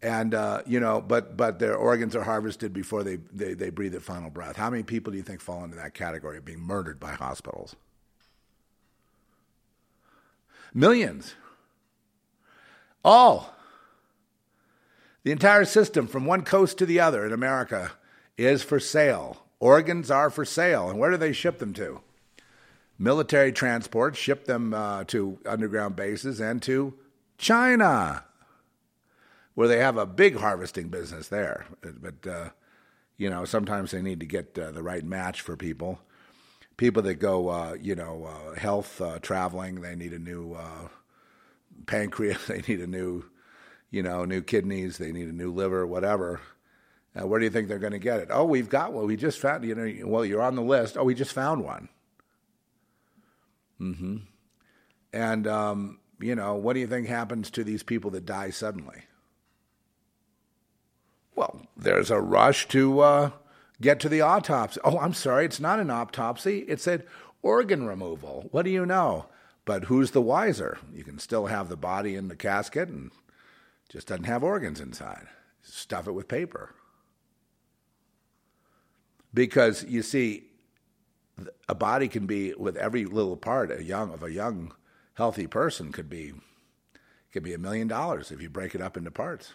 [0.01, 3.91] and uh, you know, but but their organs are harvested before they, they they breathe
[3.91, 4.55] their final breath.
[4.55, 7.75] How many people do you think fall into that category of being murdered by hospitals?
[10.73, 11.35] Millions.
[13.03, 13.53] All.
[15.23, 17.91] The entire system from one coast to the other in America
[18.37, 19.43] is for sale.
[19.59, 20.89] Organs are for sale.
[20.89, 22.01] And where do they ship them to?
[22.97, 26.93] Military transport ship them uh, to underground bases and to
[27.37, 28.23] China
[29.59, 31.65] where they have a big harvesting business there.
[31.81, 32.49] But, uh,
[33.17, 35.99] you know, sometimes they need to get uh, the right match for people.
[36.79, 40.87] People that go, uh, you know, uh, health uh, traveling, they need a new uh,
[41.87, 43.25] pancreas, they need a new,
[43.91, 46.39] you know, new kidneys, they need a new liver, whatever.
[47.13, 48.29] where do you think they're going to get it?
[48.31, 49.05] Oh, we've got one.
[49.07, 50.97] We just found, you know, well, you're on the list.
[50.97, 51.89] Oh, we just found one.
[53.81, 54.15] Mm-hmm.
[55.11, 59.03] And, um, you know, what do you think happens to these people that die suddenly?
[61.35, 63.31] Well, there's a rush to uh,
[63.81, 64.79] get to the autopsy.
[64.83, 67.03] Oh, I'm sorry, it's not an autopsy, it's an
[67.41, 68.47] organ removal.
[68.51, 69.27] What do you know?
[69.65, 70.77] But who's the wiser?
[70.93, 73.11] You can still have the body in the casket and
[73.89, 75.27] just doesn't have organs inside.
[75.61, 76.73] Stuff it with paper.
[79.33, 80.45] Because you see,
[81.67, 84.73] a body can be with every little part a young of a young
[85.13, 86.33] healthy person could be
[87.31, 89.53] could be a million dollars if you break it up into parts.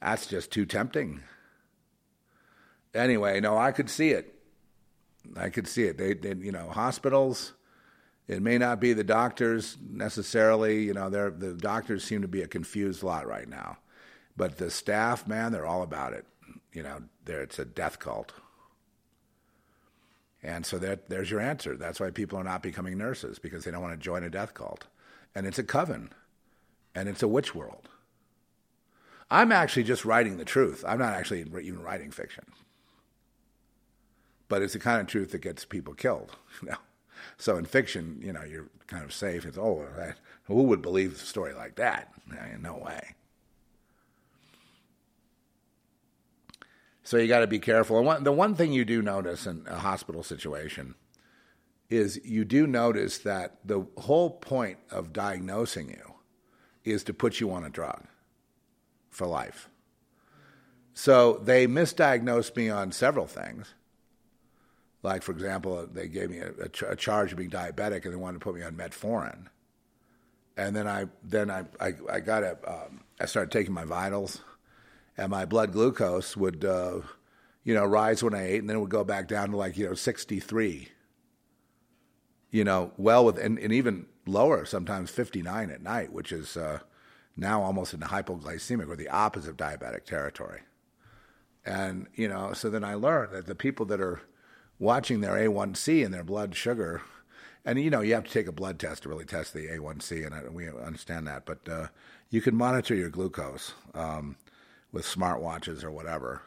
[0.00, 1.22] That's just too tempting.
[2.96, 4.34] Anyway, no, I could see it.
[5.36, 5.98] I could see it.
[5.98, 7.52] They, they you know, hospitals.
[8.28, 10.84] It may not be the doctors necessarily.
[10.84, 13.78] You know, they're, the doctors seem to be a confused lot right now,
[14.36, 16.26] but the staff, man, they're all about it.
[16.72, 18.32] You know, there it's a death cult.
[20.42, 21.76] And so that, there's your answer.
[21.76, 24.54] That's why people are not becoming nurses because they don't want to join a death
[24.54, 24.86] cult.
[25.34, 26.12] And it's a coven,
[26.94, 27.88] and it's a witch world.
[29.30, 30.84] I'm actually just writing the truth.
[30.86, 32.44] I'm not actually even writing fiction.
[34.48, 36.36] But it's the kind of truth that gets people killed.
[36.62, 36.76] You know?
[37.38, 39.44] So in fiction, you know, you're kind of safe.
[39.44, 39.84] It's, oh,
[40.44, 42.12] who would believe a story like that?
[42.60, 43.14] No way.
[47.02, 47.98] So you got to be careful.
[47.98, 50.94] And one, the one thing you do notice in a hospital situation
[51.88, 56.14] is you do notice that the whole point of diagnosing you
[56.84, 58.06] is to put you on a drug
[59.08, 59.68] for life.
[60.94, 63.74] So they misdiagnosed me on several things.
[65.02, 68.12] Like, for example, they gave me a, a, ch- a charge of being diabetic, and
[68.12, 69.46] they wanted to put me on metformin.
[70.56, 74.40] And then I then I I, I got a um, I started taking my vitals,
[75.16, 77.00] and my blood glucose would uh,
[77.62, 79.76] you know rise when I ate, and then it would go back down to like
[79.76, 80.88] you know sixty three.
[82.50, 86.56] You know, well with and, and even lower sometimes fifty nine at night, which is
[86.56, 86.78] uh,
[87.36, 90.62] now almost in hypoglycemic or the opposite of diabetic territory.
[91.66, 94.22] And you know, so then I learned that the people that are
[94.78, 97.02] watching their A1C and their blood sugar,
[97.64, 100.24] and you know, you have to take a blood test to really test the A1C,
[100.24, 101.88] and I, we understand that, but uh,
[102.30, 104.36] you can monitor your glucose um,
[104.92, 106.42] with smartwatches or whatever.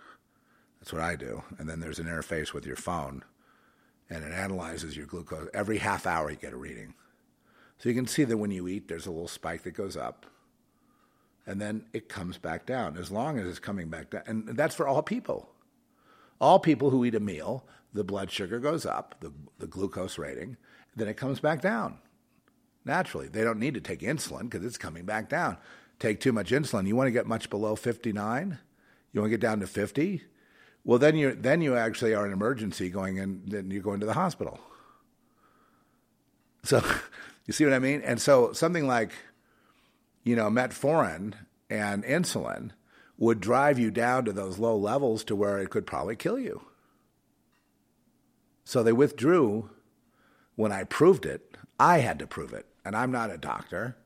[0.79, 1.43] That's what I do.
[1.57, 3.23] And then there's an interface with your phone,
[4.09, 5.49] and it analyzes your glucose.
[5.53, 6.93] Every half hour, you get a reading.
[7.77, 10.25] So you can see that when you eat, there's a little spike that goes up
[11.49, 14.21] and then it comes back down as long as it's coming back down.
[14.27, 15.49] And that's for all people.
[16.39, 20.57] All people who eat a meal, the blood sugar goes up, the, the glucose rating,
[20.95, 21.97] then it comes back down
[22.85, 23.27] naturally.
[23.27, 25.57] They don't need to take insulin because it's coming back down.
[25.99, 26.87] Take too much insulin.
[26.87, 28.59] You want to get much below 59?
[29.11, 30.23] You want to get down to 50?
[30.85, 33.43] Well, then you then you actually are an emergency going in.
[33.45, 34.59] Then you're going to the hospital.
[36.63, 36.81] So,
[37.45, 38.01] you see what I mean?
[38.01, 39.11] And so something like
[40.23, 41.33] you know, metformin
[41.69, 42.71] and insulin
[43.17, 46.61] would drive you down to those low levels to where it could probably kill you.
[48.69, 49.71] So they withdrew
[50.55, 51.57] when I proved it.
[51.79, 52.67] I had to prove it.
[52.85, 53.97] And I'm not a doctor,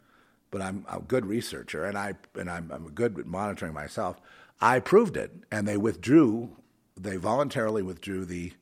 [0.52, 4.22] but I'm a good researcher and I and I'm, I'm good at monitoring myself.
[4.62, 6.56] I proved it and they withdrew
[6.96, 8.54] they voluntarily withdrew the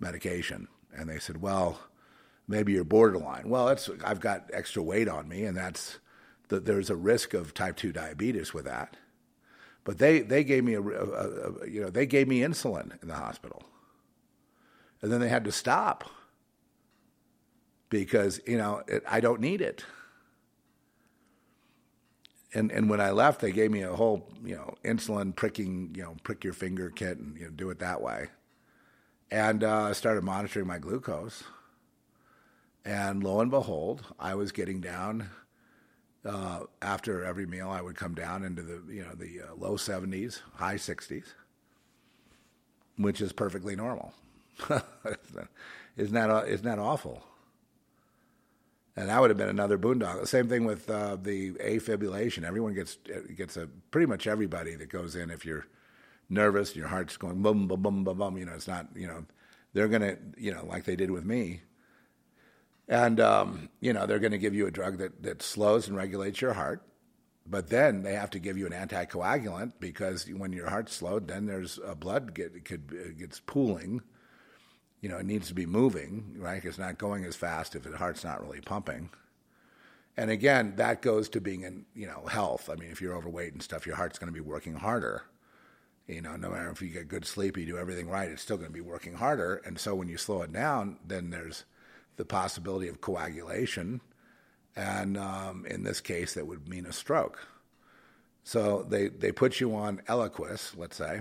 [0.00, 0.66] medication
[0.96, 1.78] and they said, "Well,
[2.48, 5.98] maybe you're borderline." Well, it's I've got extra weight on me and that's
[6.48, 8.96] that there's a risk of type 2 diabetes with that.
[9.84, 13.08] But they, they gave me a, a, a, you know they gave me insulin in
[13.08, 13.62] the hospital,
[15.04, 16.08] and then they had to stop
[17.90, 19.84] because you know it, I don't need it.
[22.54, 26.02] And and when I left, they gave me a whole you know insulin pricking you
[26.02, 28.28] know prick your finger kit and you know do it that way,
[29.30, 31.44] and uh, started monitoring my glucose.
[32.82, 35.28] And lo and behold, I was getting down
[36.24, 39.76] uh, after every meal, I would come down into the you know the uh, low
[39.76, 41.34] 70s, high 60s,
[42.96, 44.14] which is perfectly normal.
[45.96, 47.24] isn't that uh, isn't that awful?
[48.96, 50.26] And that would have been another boondoggle.
[50.28, 52.44] Same thing with uh, the afibrillation.
[52.44, 52.98] Everyone gets
[53.36, 55.30] gets a pretty much everybody that goes in.
[55.30, 55.66] If you're
[56.28, 58.38] nervous, and your heart's going boom, boom, boom, boom, boom.
[58.38, 58.88] You know, it's not.
[58.94, 59.26] You know,
[59.72, 60.16] they're gonna.
[60.36, 61.62] You know, like they did with me
[62.88, 66.40] and, um, you know, they're to give you a drug that, that slows and regulates
[66.40, 66.82] your heart.
[67.46, 71.46] But then they have to give you an anticoagulant because when your heart's slowed, then
[71.46, 74.00] there's a blood get could gets pooling.
[75.04, 76.64] You know, it needs to be moving, right?
[76.64, 79.10] It's not going as fast if the heart's not really pumping.
[80.16, 82.70] And again, that goes to being in you know health.
[82.72, 85.24] I mean, if you're overweight and stuff, your heart's going to be working harder.
[86.06, 88.56] You know, no matter if you get good sleep, you do everything right, it's still
[88.56, 89.56] going to be working harder.
[89.66, 91.64] And so when you slow it down, then there's
[92.16, 94.00] the possibility of coagulation,
[94.74, 97.46] and um, in this case, that would mean a stroke.
[98.42, 101.20] So they, they put you on Eliquis, let's say,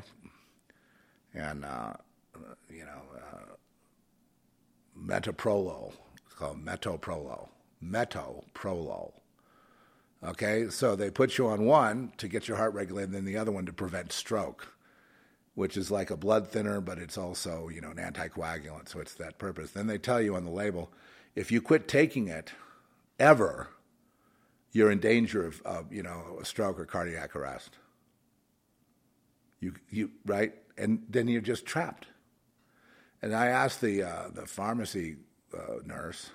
[1.34, 1.96] and uh,
[2.70, 3.53] you know, uh,
[5.06, 5.94] metoprolol.
[6.26, 7.50] It's called metoprolol.
[7.84, 9.12] Metoprolol.
[10.24, 13.38] Okay, so they put you on one to get your heart regulated, and then the
[13.38, 14.74] other one to prevent stroke
[15.56, 19.14] which is like a blood thinner, but it's also, you know, an anticoagulant, so it's
[19.16, 19.72] that purpose.
[19.72, 20.92] Then they tell you on the label,
[21.36, 22.52] if you quit taking it
[23.20, 23.70] ever,
[24.72, 27.78] you're in danger of, of you know, a stroke or cardiac arrest.
[29.60, 30.54] You, you, right?
[30.78, 32.08] And then you're just trapped.
[33.24, 35.16] And I asked the, uh, the pharmacy
[35.58, 36.30] uh, nurse,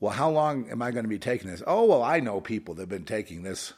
[0.00, 1.62] well, how long am I going to be taking this?
[1.66, 3.72] Oh, well, I know people that have been taking this,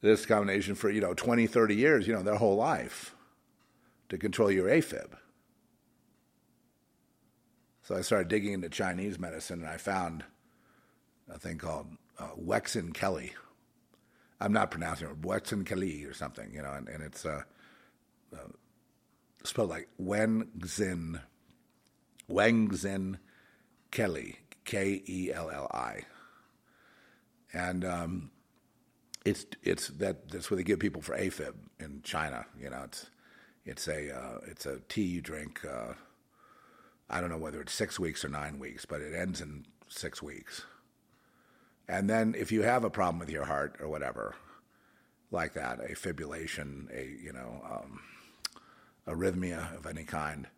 [0.00, 3.14] this combination for, you know, 20, 30 years, you know, their whole life
[4.08, 5.06] to control your AFib.
[7.84, 10.24] So I started digging into Chinese medicine and I found
[11.32, 11.86] a thing called
[12.18, 13.34] uh, Wexin Kelly.
[14.40, 17.42] I'm not pronouncing it, Wexin Kelly or something, you know, and, and it's uh,
[18.34, 18.48] uh,
[19.44, 21.20] spelled like Wen Xin,
[22.28, 23.18] Wang Xin
[23.90, 26.02] Kelly, K E L L I.
[27.52, 28.30] And um,
[29.24, 32.46] it's it's that that's what they give people for AFib in China.
[32.58, 33.10] You know, it's
[33.64, 35.64] it's a uh, it's a tea you drink.
[35.64, 35.94] Uh,
[37.08, 40.22] I don't know whether it's six weeks or nine weeks, but it ends in six
[40.22, 40.64] weeks.
[41.88, 44.36] And then if you have a problem with your heart or whatever,
[45.32, 48.00] like that, a fibrillation, a you know, um,
[49.06, 50.48] arrhythmia of any kind,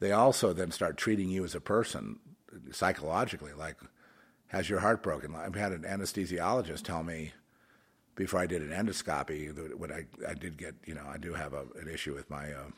[0.00, 2.18] they also then start treating you as a person
[2.70, 3.76] psychologically, like
[4.48, 5.34] has your heart broken?
[5.34, 7.32] I've had an anesthesiologist tell me
[8.14, 11.34] before I did an endoscopy that when I, I did get, you know, I do
[11.34, 12.52] have a, an issue with my.
[12.52, 12.70] Uh,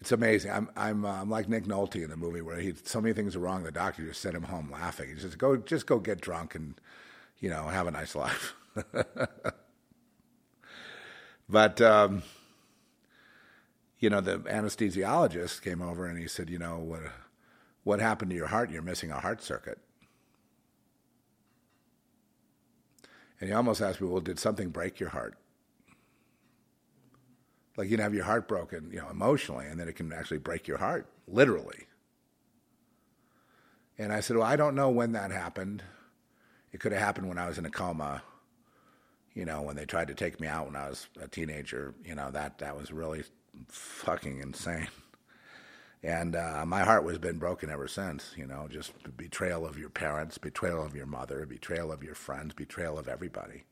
[0.00, 0.52] it's amazing.
[0.52, 3.34] I'm I'm uh, I'm like Nick Nolte in the movie where he so many things
[3.36, 3.64] are wrong.
[3.64, 5.10] The doctor just sent him home laughing.
[5.12, 6.80] He says, "Go, just go get drunk and,
[7.40, 8.54] you know, have a nice life."
[11.48, 12.22] but um,
[13.98, 17.02] you know, the anesthesiologist came over and he said, "You know what?
[17.84, 18.70] What happened to your heart?
[18.70, 19.78] You're missing a heart circuit."
[23.40, 25.36] And he almost asked me, "Well, did something break your heart?"
[27.76, 30.38] Like you can have your heart broken, you know, emotionally, and then it can actually
[30.38, 31.86] break your heart, literally.
[33.96, 35.84] And I said, Well, I don't know when that happened.
[36.72, 38.22] It could have happened when I was in a coma.
[39.32, 41.94] You know, when they tried to take me out when I was a teenager.
[42.04, 43.22] You know, that that was really
[43.68, 44.88] fucking insane.
[46.02, 48.32] And uh, my heart was been broken ever since.
[48.36, 52.54] You know, just betrayal of your parents, betrayal of your mother, betrayal of your friends,
[52.54, 53.64] betrayal of everybody.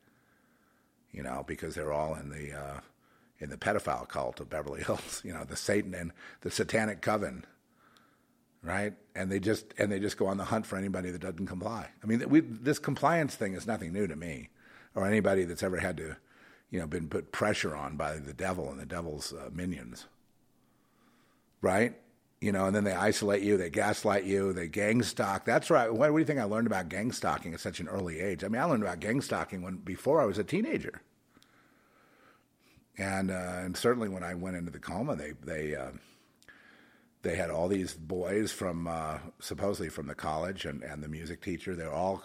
[1.13, 2.81] You know, because they're all in the uh,
[3.39, 7.45] in the pedophile cult of Beverly Hills, you know, the Satan and the Satanic Coven,
[8.63, 8.95] right?
[9.15, 11.89] And they just and they just go on the hunt for anybody that doesn't comply.
[12.03, 14.51] I mean, we, this compliance thing is nothing new to me,
[14.95, 16.17] or anybody that's ever had to,
[16.71, 20.07] you know, been put pressure on by the devil and the devil's uh, minions,
[21.61, 21.95] right?
[22.41, 25.45] You know, and then they isolate you, they gaslight you, they gang stalk.
[25.45, 25.91] That's right.
[25.91, 28.45] What, what do you think I learned about gang stalking at such an early age?
[28.45, 31.01] I mean, I learned about gang stalking when before I was a teenager.
[32.99, 35.91] And uh, and certainly when I went into the coma, they they uh,
[37.23, 41.43] they had all these boys from uh, supposedly from the college and, and the music
[41.43, 41.75] teacher.
[41.75, 42.23] They're all,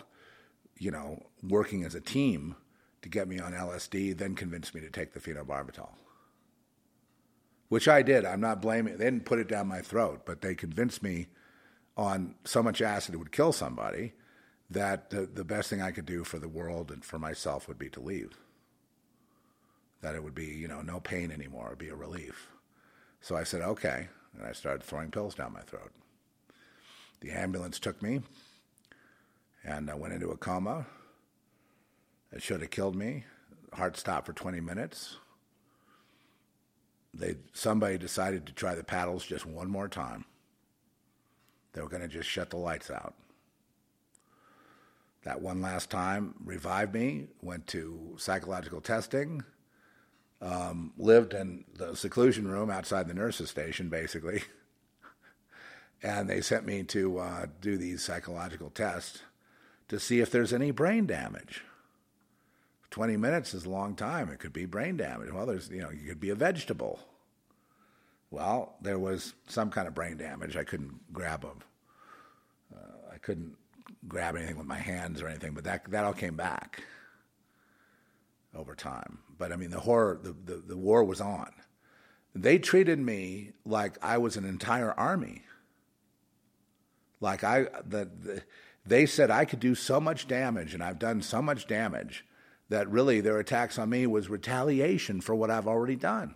[0.78, 2.56] you know, working as a team
[3.02, 4.18] to get me on LSD.
[4.18, 5.90] Then convinced me to take the phenobarbital,
[7.70, 8.26] which I did.
[8.26, 8.98] I'm not blaming.
[8.98, 11.28] They didn't put it down my throat, but they convinced me
[11.98, 14.14] on so much acid it would kill somebody
[14.70, 17.78] that the, the best thing I could do for the world and for myself would
[17.78, 18.38] be to leave
[20.02, 22.50] that it would be, you know, no pain anymore, it'd be a relief.
[23.22, 24.08] So I said, okay.
[24.38, 25.92] And I started throwing pills down my throat.
[27.22, 28.22] The ambulance took me,
[29.64, 30.88] and I went into a coma.
[32.32, 33.26] It should have killed me.
[33.74, 35.18] Heart stopped for 20 minutes.
[37.14, 40.26] They, somebody decided to try the paddles just one more time.
[41.74, 43.16] They were going to just shut the lights out.
[45.24, 49.44] That one last time revived me, went to psychological testing,
[50.42, 54.42] um, lived in the seclusion room outside the nurses' station, basically.
[56.04, 59.22] and they sent me to uh, do these psychological tests
[59.90, 61.64] to see if there's any brain damage.
[62.92, 64.30] 20 minutes is a long time.
[64.30, 65.32] It could be brain damage.
[65.32, 67.00] Well, there's, you know, you could be a vegetable.
[68.30, 70.58] Well, there was some kind of brain damage.
[70.58, 73.56] I couldn't grab a, uh, I couldn't
[74.08, 76.84] grab anything with my hands or anything, but that, that all came back
[78.54, 79.20] over time.
[79.38, 81.52] But I mean, the horror, the, the, the war was on.
[82.36, 85.44] They treated me like I was an entire army.
[87.22, 88.44] Like I, the, the,
[88.86, 92.26] they said I could do so much damage, and I've done so much damage
[92.72, 96.36] that really their attacks on me was retaliation for what I've already done.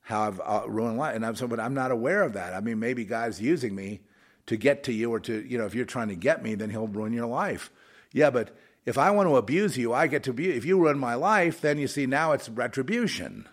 [0.00, 2.54] How I've uh, ruined life, and I'm so, but I'm not aware of that.
[2.54, 4.00] I mean, maybe God's using me
[4.46, 6.70] to get to you, or to you know, if you're trying to get me, then
[6.70, 7.70] He'll ruin your life.
[8.12, 8.56] Yeah, but
[8.86, 10.56] if I want to abuse you, I get to abuse.
[10.56, 13.46] If you ruin my life, then you see now it's retribution.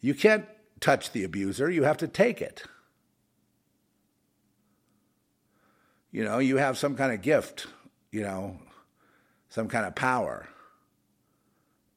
[0.00, 0.46] You can't
[0.80, 2.64] touch the abuser, you have to take it.
[6.10, 7.66] You know, you have some kind of gift,
[8.10, 8.58] you know,
[9.48, 10.48] some kind of power.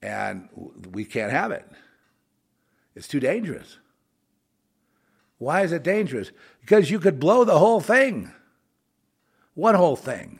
[0.01, 0.49] And
[0.91, 1.65] we can't have it.
[2.95, 3.77] It's too dangerous.
[5.37, 6.31] Why is it dangerous?
[6.61, 8.31] Because you could blow the whole thing.
[9.53, 10.39] What whole thing?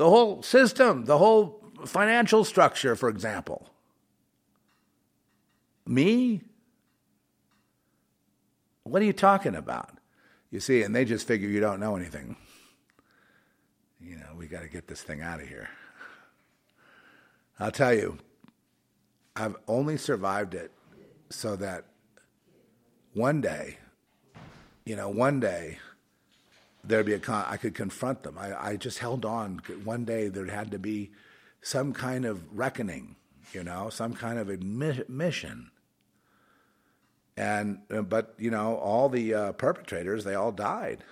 [0.00, 3.68] the whole system, the whole financial structure, for example.
[5.86, 6.40] Me?
[8.84, 9.90] What are you talking about?
[10.50, 12.36] You see, and they just figure you don't know anything.
[14.02, 15.68] You know, we got to get this thing out of here.
[17.58, 18.18] I'll tell you,
[19.36, 20.72] I've only survived it
[21.28, 21.84] so that
[23.12, 23.78] one day,
[24.84, 25.78] you know, one day,
[26.82, 28.38] there'd be a con- I could confront them.
[28.38, 29.60] I, I just held on.
[29.84, 31.10] One day there had to be
[31.60, 33.16] some kind of reckoning,
[33.52, 35.70] you know, some kind of admission.
[37.36, 41.04] And uh, but you know, all the uh, perpetrators they all died,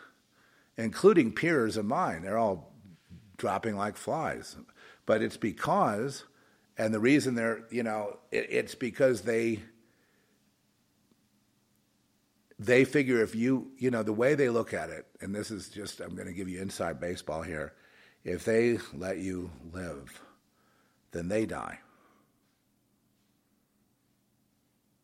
[0.77, 2.23] including peers of mine.
[2.23, 2.73] They're all
[3.39, 4.57] dropping like flies.
[5.07, 6.25] but it's because,
[6.77, 9.63] and the reason they're, you know, it, it's because they
[12.59, 15.69] they figure if you, you know, the way they look at it, and this is
[15.69, 17.73] just, I'm going to give you inside baseball here.
[18.25, 20.21] If they let you live,
[21.13, 21.79] then they die.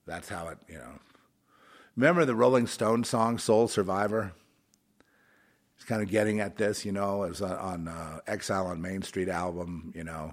[0.04, 0.98] That's how it, you know.
[1.96, 4.32] Remember the Rolling Stone song "Soul Survivor"?
[5.84, 7.18] It's kind of getting at this, you know.
[7.18, 10.32] Was on, on uh, Exile on Main Street album, you know.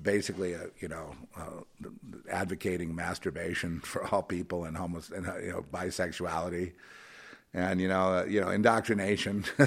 [0.00, 1.90] Basically, uh, you know, uh,
[2.30, 6.72] advocating masturbation for all people and homos and uh, you know bisexuality,
[7.52, 9.44] and you know, you know, indoctrination,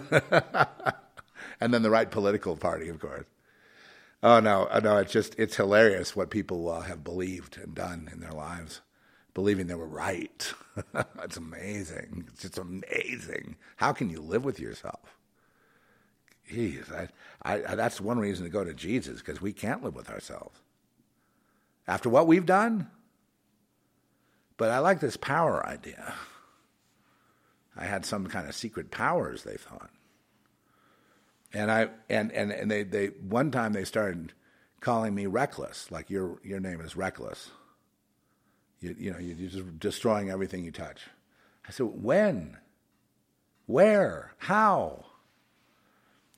[1.61, 3.27] and then the right political party, of course.
[4.23, 8.31] Oh no, no, it's just it's hilarious what people have believed and done in their
[8.31, 8.81] lives
[9.33, 10.53] believing they were right.
[10.93, 12.25] That's amazing.
[12.27, 13.55] It's just amazing.
[13.77, 15.17] How can you live with yourself?
[16.51, 17.07] Jeez, I,
[17.41, 20.59] I, that's one reason to go to Jesus because we can't live with ourselves
[21.87, 22.89] after what we've done.
[24.57, 26.13] But I like this power idea.
[27.75, 29.43] I had some kind of secret powers.
[29.43, 29.89] They thought,
[31.53, 34.33] and I and and and they they one time they started
[34.79, 37.49] calling me reckless, like your your name is reckless.
[38.83, 41.07] You, you know, you're just destroying everything you touch.
[41.65, 42.57] I said, when?
[43.65, 44.33] Where?
[44.39, 45.05] How?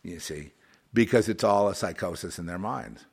[0.04, 0.52] You see,
[0.94, 3.04] because it's all a psychosis in their minds.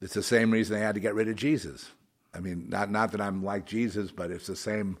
[0.00, 1.90] It's the same reason they had to get rid of Jesus.
[2.32, 4.96] I mean, not, not that I'm like Jesus, but it's the same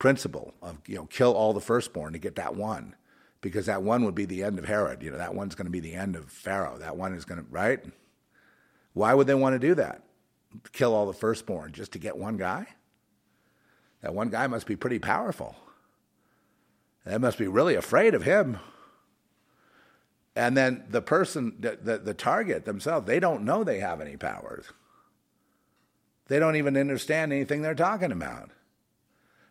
[0.00, 2.96] principle of, you know, kill all the firstborn to get that one.
[3.42, 5.04] Because that one would be the end of Herod.
[5.04, 6.78] You know, that one's going to be the end of Pharaoh.
[6.78, 7.80] That one is going to, right?
[8.92, 10.02] Why would they want to do that?
[10.72, 12.66] Kill all the firstborn just to get one guy?
[14.02, 15.56] That one guy must be pretty powerful.
[17.04, 18.58] They must be really afraid of him.
[20.36, 24.16] And then the person, the, the, the, target themselves, they don't know they have any
[24.16, 24.66] powers.
[26.28, 28.50] They don't even understand anything they're talking about.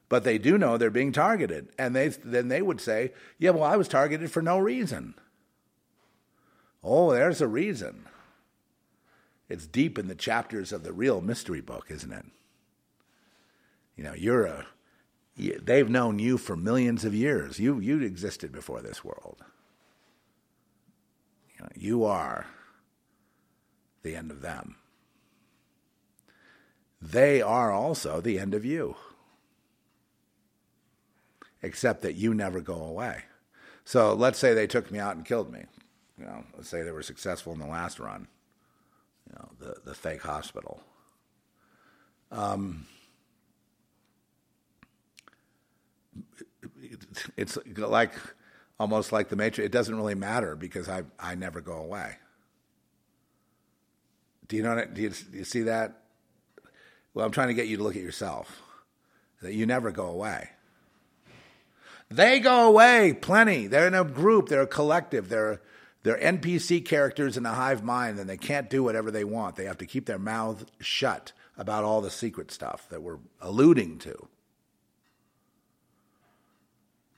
[0.07, 1.69] But they do know they're being targeted.
[1.77, 5.15] And they, then they would say, yeah, well, I was targeted for no reason.
[6.83, 8.07] Oh, there's a reason.
[9.49, 12.25] It's deep in the chapters of the real mystery book, isn't it?
[13.97, 14.65] You know, you're a
[15.35, 17.59] they've known you for millions of years.
[17.59, 19.43] You you existed before this world.
[21.57, 22.45] You, know, you are
[24.03, 24.75] the end of them.
[27.01, 28.95] They are also the end of you.
[31.61, 33.23] Except that you never go away.
[33.83, 35.65] So let's say they took me out and killed me.
[36.17, 38.27] You know, let's say they were successful in the last run
[39.39, 40.81] know, the, the fake hospital.
[42.31, 42.85] Um,
[47.37, 48.11] it's like
[48.79, 49.65] almost like the matrix.
[49.65, 52.17] It doesn't really matter because I I never go away.
[54.47, 54.83] Do you know?
[54.85, 56.03] Do you, do you see that?
[57.13, 58.61] Well, I'm trying to get you to look at yourself.
[59.41, 60.49] That you never go away.
[62.09, 63.67] They go away plenty.
[63.67, 64.49] They're in a group.
[64.49, 65.29] They're a collective.
[65.29, 65.61] They're
[66.03, 69.55] they're NPC characters in a hive mind and they can't do whatever they want.
[69.55, 73.99] They have to keep their mouth shut about all the secret stuff that we're alluding
[73.99, 74.27] to.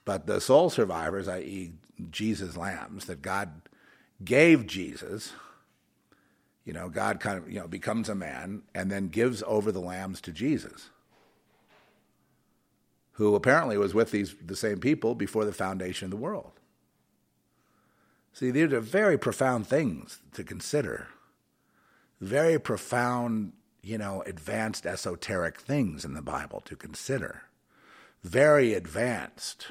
[0.04, 1.74] But the soul survivors, i.e.,
[2.10, 3.62] Jesus' lambs, that God
[4.24, 5.32] gave Jesus,
[6.64, 9.80] you know, God kind of, you know, becomes a man and then gives over the
[9.80, 10.90] lambs to Jesus,
[13.12, 16.50] who apparently was with these the same people before the foundation of the world.
[18.32, 21.08] See, these are very profound things to consider.
[22.20, 23.52] Very profound,
[23.82, 27.42] you know, advanced esoteric things in the Bible to consider.
[28.22, 29.66] Very advanced,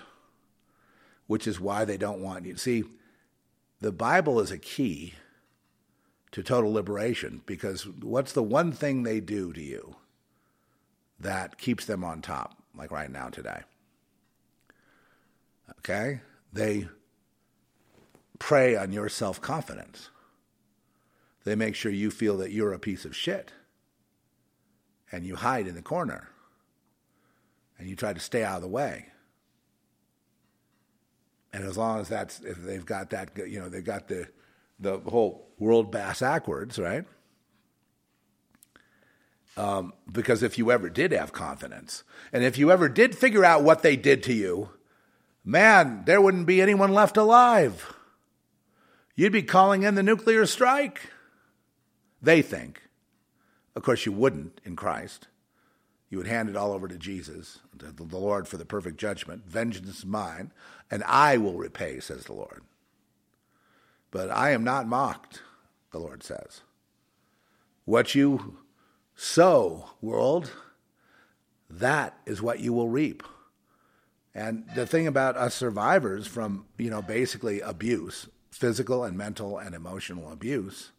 [1.28, 2.55] which is why they don't want you.
[2.57, 2.84] See,
[3.80, 5.16] the Bible is a key
[6.32, 9.95] to total liberation because what's the one thing they do to you
[11.20, 13.62] that keeps them on top, like right now today?
[15.80, 16.22] Okay?
[16.53, 16.88] They
[18.41, 20.09] prey on your self confidence.
[21.43, 23.53] They make sure you feel that you're a piece of shit.
[25.11, 26.29] And you hide in the corner.
[27.77, 29.07] And you try to stay out of the way.
[31.53, 34.27] And as long as that's, if they've got that, you know, they've got the,
[34.79, 37.05] the whole world bass backwards, right?
[39.55, 43.63] Um, because if you ever did have confidence, and if you ever did figure out
[43.63, 44.69] what they did to you,
[45.43, 47.93] man, there wouldn't be anyone left alive.
[49.22, 51.11] You'd be calling in the nuclear strike.
[52.24, 52.82] They think.
[53.76, 55.28] Of course, you wouldn't in Christ.
[56.09, 59.45] You would hand it all over to Jesus, to the Lord for the perfect judgment.
[59.45, 60.51] Vengeance is mine,
[60.89, 62.63] and I will repay, says the Lord.
[64.09, 65.43] But I am not mocked.
[65.91, 66.61] the Lord says.
[67.86, 68.57] What you
[69.15, 70.51] sow, world,
[71.69, 73.22] that is what you will reap.
[74.34, 79.73] And the thing about us survivors from, you know, basically abuse, physical and mental and
[79.73, 80.91] emotional abuse,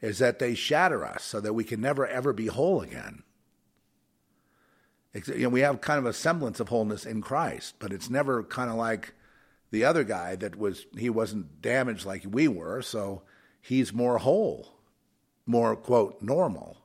[0.00, 3.22] is that they shatter us so that we can never ever be whole again.
[5.26, 8.42] You know, we have kind of a semblance of wholeness in Christ, but it's never
[8.42, 9.14] kind of like
[9.70, 13.22] the other guy that was he wasn't damaged like we were, so
[13.60, 14.74] he's more whole,
[15.46, 16.78] more quote normal.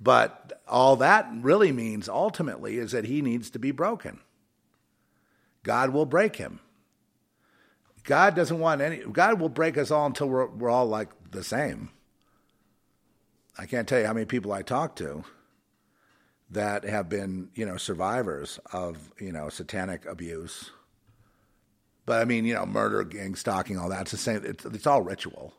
[0.00, 4.20] But all that really means ultimately is that he needs to be broken.
[5.62, 6.60] God will break him.
[8.08, 11.44] God doesn't want any, God will break us all until we're, we're all like the
[11.44, 11.90] same.
[13.58, 15.24] I can't tell you how many people I talk to
[16.48, 20.70] that have been, you know, survivors of, you know, satanic abuse.
[22.06, 24.42] But I mean, you know, murder, gang stalking, all that's the same.
[24.42, 25.52] It's, it's all ritual.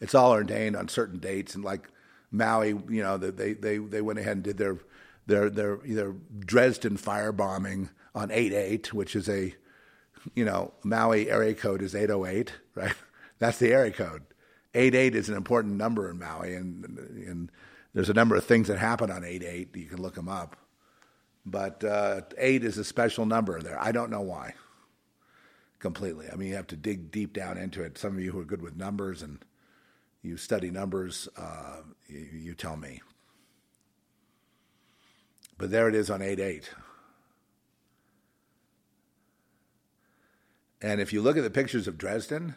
[0.00, 1.56] It's all ordained on certain dates.
[1.56, 1.88] And like
[2.30, 4.78] Maui, you know, they, they, they went ahead and did their,
[5.26, 9.56] their, their, their Dresden firebombing on 8-8, which is a,
[10.34, 12.94] you know, Maui area code is 808, right?
[13.38, 14.22] That's the area code.
[14.74, 17.50] 88 is an important number in Maui, and, and
[17.94, 19.74] there's a number of things that happen on 88.
[19.74, 20.56] You can look them up.
[21.46, 23.80] But uh, 8 is a special number there.
[23.80, 24.54] I don't know why
[25.78, 26.26] completely.
[26.32, 27.96] I mean, you have to dig deep down into it.
[27.96, 29.38] Some of you who are good with numbers and
[30.22, 33.00] you study numbers, uh, you, you tell me.
[35.58, 36.70] But there it is on 8 8.
[40.80, 42.54] And if you look at the pictures of Dresden,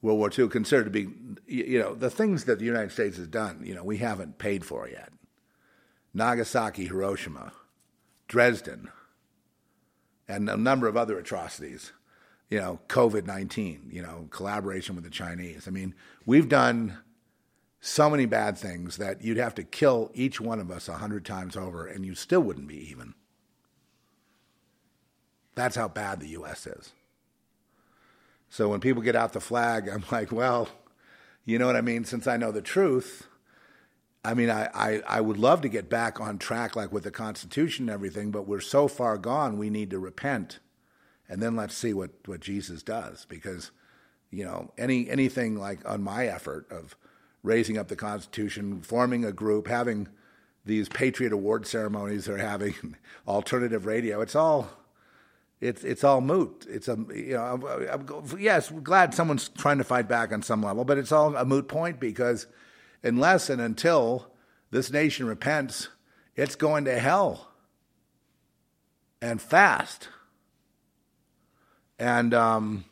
[0.00, 1.08] World War II, considered to be,
[1.46, 4.64] you know, the things that the United States has done, you know, we haven't paid
[4.64, 5.10] for yet.
[6.14, 7.52] Nagasaki, Hiroshima,
[8.28, 8.90] Dresden,
[10.28, 11.92] and a number of other atrocities.
[12.48, 15.68] You know, COVID 19, you know, collaboration with the Chinese.
[15.68, 16.96] I mean, we've done
[17.80, 21.24] so many bad things that you'd have to kill each one of us a hundred
[21.24, 23.14] times over and you still wouldn't be even.
[25.58, 26.68] That's how bad the U.S.
[26.68, 26.92] is.
[28.48, 30.68] So when people get out the flag, I'm like, well,
[31.44, 32.04] you know what I mean?
[32.04, 33.26] Since I know the truth,
[34.24, 37.10] I mean, I, I, I would love to get back on track, like with the
[37.10, 40.60] Constitution and everything, but we're so far gone, we need to repent.
[41.28, 43.26] And then let's see what, what Jesus does.
[43.28, 43.72] Because,
[44.30, 46.94] you know, any anything like on my effort of
[47.42, 50.06] raising up the Constitution, forming a group, having
[50.64, 52.94] these Patriot Award ceremonies they're having,
[53.26, 54.70] alternative radio, it's all
[55.60, 56.66] it's it's all moot.
[56.68, 60.62] It's a you know I'm, I'm, yes, glad someone's trying to fight back on some
[60.62, 62.46] level, but it's all a moot point because
[63.02, 64.30] unless and until
[64.70, 65.88] this nation repents,
[66.36, 67.48] it's going to hell
[69.20, 70.08] and fast.
[71.98, 72.84] And um,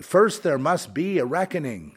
[0.00, 1.96] first, there must be a reckoning,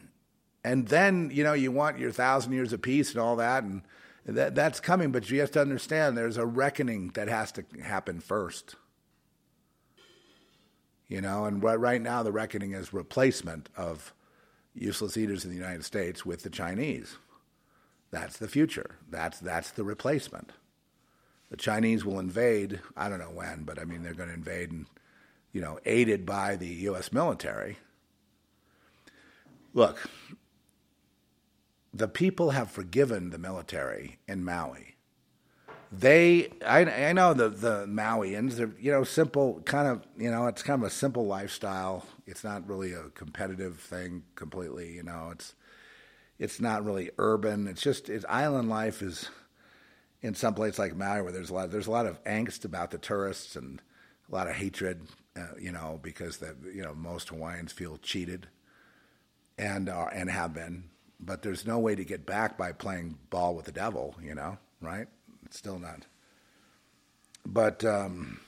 [0.64, 3.82] and then you know you want your thousand years of peace and all that, and
[4.24, 5.12] that that's coming.
[5.12, 8.74] But you have to understand there's a reckoning that has to happen first.
[11.08, 14.12] You know, and right, now the reckoning is replacement of
[14.74, 17.16] useless eaters in the United States with the Chinese.
[18.10, 18.96] That's the future.
[19.08, 20.50] That's that's the replacement.
[21.50, 22.80] The Chinese will invade.
[22.96, 24.86] I don't know when, but I mean they're going to invade, and
[25.52, 27.12] you know, aided by the U.S.
[27.12, 27.78] military.
[29.74, 30.08] Look,
[31.94, 34.95] the people have forgiven the military in Maui
[35.92, 40.46] they I, I know the the Mauians they're you know simple kind of you know
[40.46, 42.06] it's kind of a simple lifestyle.
[42.26, 45.54] It's not really a competitive thing completely you know it's
[46.38, 47.66] it's not really urban.
[47.66, 49.28] It's just it's island life is
[50.22, 52.90] in some place like Maui where there's a lot there's a lot of angst about
[52.90, 53.80] the tourists and
[54.30, 55.02] a lot of hatred
[55.36, 58.48] uh, you know because the you know most Hawaiians feel cheated
[59.56, 60.84] and are and have been.
[61.18, 64.58] But there's no way to get back by playing ball with the devil you know
[64.80, 65.08] right
[65.54, 66.06] still not.
[67.44, 68.40] But um,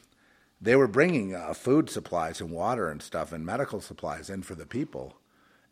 [0.61, 4.55] they were bringing uh, food supplies and water and stuff and medical supplies in for
[4.55, 5.17] the people.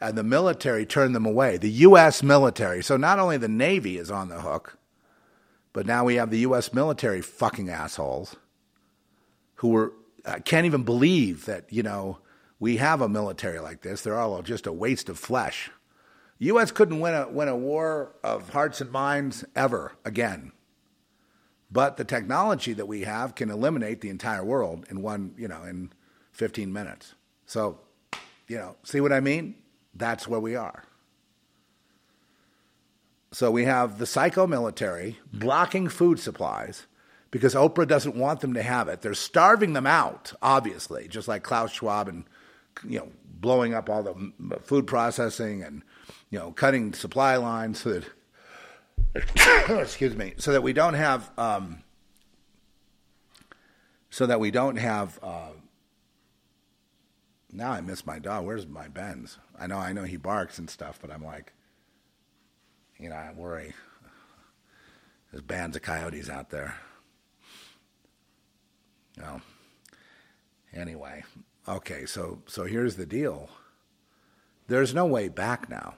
[0.00, 1.56] And the military turned them away.
[1.56, 2.22] The U.S.
[2.22, 2.82] military.
[2.82, 4.78] So not only the Navy is on the hook,
[5.72, 6.72] but now we have the U.S.
[6.72, 8.36] military fucking assholes
[9.56, 9.92] who were
[10.24, 12.18] uh, can't even believe that you know
[12.58, 14.02] we have a military like this.
[14.02, 15.70] They're all just a waste of flesh.
[16.38, 16.70] U.S.
[16.70, 20.52] couldn't win a win a war of hearts and minds ever again.
[21.70, 25.62] But the technology that we have can eliminate the entire world in one, you know,
[25.64, 25.92] in
[26.32, 27.14] 15 minutes.
[27.46, 27.80] So,
[28.46, 29.56] you know, see what I mean?
[29.94, 30.84] That's where we are.
[33.32, 36.86] So we have the psycho military blocking food supplies
[37.30, 39.02] because Oprah doesn't want them to have it.
[39.02, 42.24] They're starving them out, obviously, just like Klaus Schwab and
[42.86, 45.82] you know, blowing up all the food processing and
[46.30, 48.04] you know, cutting supply lines so that
[49.68, 51.82] excuse me, so that we don't have um,
[54.10, 55.18] so that we don't have.
[55.22, 55.50] Uh,
[57.52, 58.44] now I miss my dog.
[58.44, 59.38] Where's my Benz?
[59.58, 61.52] I know, I know he barks and stuff, but I'm like,
[62.98, 63.72] you know, I worry.
[65.30, 66.76] There's bands of coyotes out there.
[69.22, 69.40] Oh.
[70.74, 71.24] Anyway,
[71.68, 73.48] okay, so so here's the deal.
[74.68, 75.94] There's no way back now.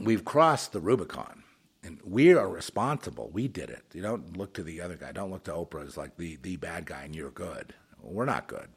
[0.00, 1.44] We've crossed the Rubicon,
[1.82, 3.30] and we are responsible.
[3.32, 3.84] We did it.
[3.92, 5.12] You don't look to the other guy.
[5.12, 7.74] Don't look to Oprah as like the the bad guy, and you're good.
[8.00, 8.68] We're not good.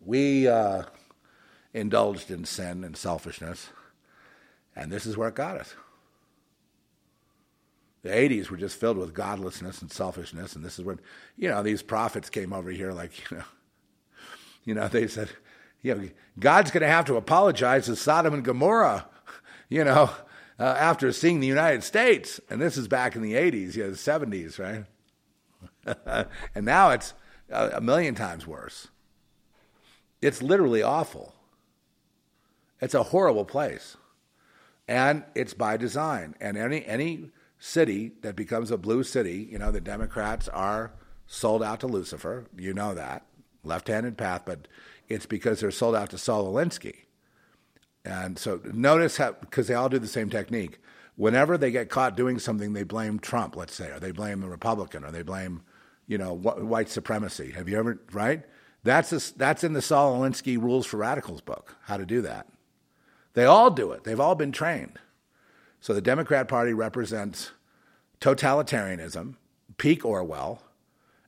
[0.00, 0.84] We uh,
[1.74, 3.70] indulged in sin and selfishness,
[4.74, 5.74] and this is where it got us.
[8.02, 11.00] The 80s were just filled with godlessness and selfishness, and this is when,
[11.36, 13.44] you know, these prophets came over here like, you know,
[14.64, 15.30] you know, they said,
[15.82, 16.08] you know,
[16.38, 19.06] God's going to have to apologize to Sodom and Gomorrah,
[19.68, 20.10] you know,
[20.58, 22.40] uh, after seeing the United States.
[22.48, 26.26] And this is back in the 80s, you know, the 70s, right?
[26.54, 27.14] and now it's
[27.50, 28.88] a, a million times worse.
[30.22, 31.34] It's literally awful.
[32.80, 33.96] It's a horrible place.
[34.88, 36.34] And it's by design.
[36.40, 40.92] And any any city that becomes a blue city, you know, the Democrats are
[41.26, 42.46] sold out to Lucifer.
[42.56, 43.26] You know that.
[43.64, 44.68] Left-handed path, but
[45.08, 47.05] it's because they're sold out to Saul Alinsky.
[48.06, 50.78] And so notice how because they all do the same technique.
[51.16, 54.48] Whenever they get caught doing something, they blame Trump, let's say, or they blame the
[54.48, 55.62] Republican, or they blame,
[56.06, 57.50] you know, wh- white supremacy.
[57.50, 58.44] Have you ever right?
[58.84, 61.76] That's a, that's in the Saul Alinsky Rules for Radicals book.
[61.84, 62.46] How to do that.
[63.34, 64.04] They all do it.
[64.04, 65.00] They've all been trained.
[65.80, 67.50] So the Democrat Party represents
[68.20, 69.34] totalitarianism,
[69.78, 70.62] peak Orwell,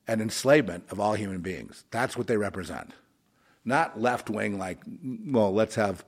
[0.07, 1.85] and enslavement of all human beings.
[1.91, 2.93] That's what they represent.
[3.65, 4.79] Not left wing, like,
[5.27, 6.05] well, let's have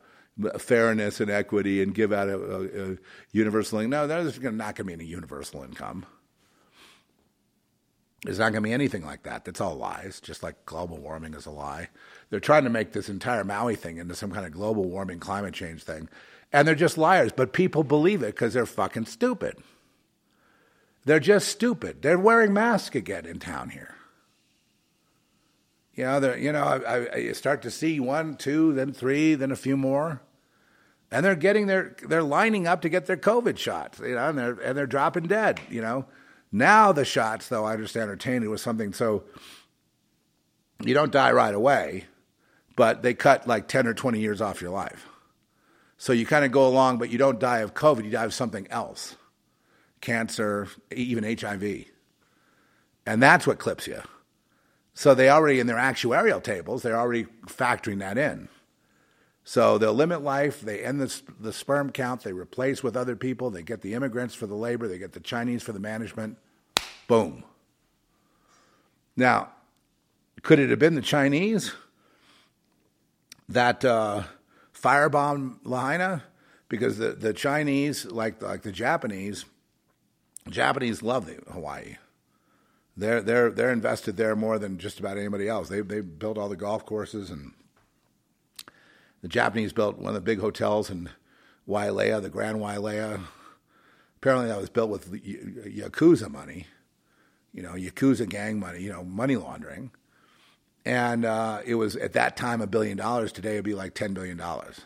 [0.59, 2.97] fairness and equity and give out a, a, a
[3.33, 3.91] universal income.
[3.91, 6.07] No, there's not going to be any universal income.
[8.25, 9.45] There's not going to be anything like that.
[9.45, 11.89] That's all lies, just like global warming is a lie.
[12.29, 15.55] They're trying to make this entire Maui thing into some kind of global warming climate
[15.55, 16.09] change thing.
[16.53, 19.57] And they're just liars, but people believe it because they're fucking stupid.
[21.05, 22.03] They're just stupid.
[22.03, 23.95] They're wearing masks again in town here.
[25.95, 29.51] You know, you know, I, I, you start to see one, two, then three, then
[29.51, 30.21] a few more,
[31.11, 33.99] and they're getting their, they're lining up to get their COVID shots.
[33.99, 35.61] You know, and they're and they're dropping dead.
[35.69, 36.07] You know,
[36.53, 38.93] now the shots, though, I understand are tainted with something.
[38.93, 39.25] So
[40.83, 42.07] you don't die right away,
[42.77, 45.07] but they cut like ten or twenty years off your life.
[45.97, 48.05] So you kind of go along, but you don't die of COVID.
[48.05, 49.17] You die of something else,
[50.01, 51.85] cancer, even HIV,
[53.05, 54.01] and that's what clips you.
[54.95, 58.49] So they already in their actuarial tables, they're already factoring that in.
[59.45, 63.51] So they'll limit life, they end the, the sperm count, they replace with other people,
[63.51, 66.37] they get the immigrants for the labor, they get the Chinese for the management.
[67.09, 67.43] Boom.
[69.17, 69.49] Now,
[70.43, 71.73] could it have been the Chinese
[73.49, 74.25] that uh,
[74.75, 76.25] firebombed Lahaina?
[76.69, 79.45] Because the, the Chinese, like, like the Japanese,
[80.49, 81.97] Japanese love Hawaii.
[82.97, 85.69] They're they're they're invested there more than just about anybody else.
[85.69, 87.53] They they built all the golf courses and
[89.23, 91.11] the Japanese built one of the big hotels in
[91.69, 93.21] Wailea, the Grand Wailea.
[94.17, 96.67] Apparently, that was built with yakuza money,
[97.53, 99.91] you know, yakuza gang money, you know, money laundering.
[100.85, 103.33] And uh, it was at that time a billion dollars.
[103.33, 104.81] Today it'd be like ten billion dollars.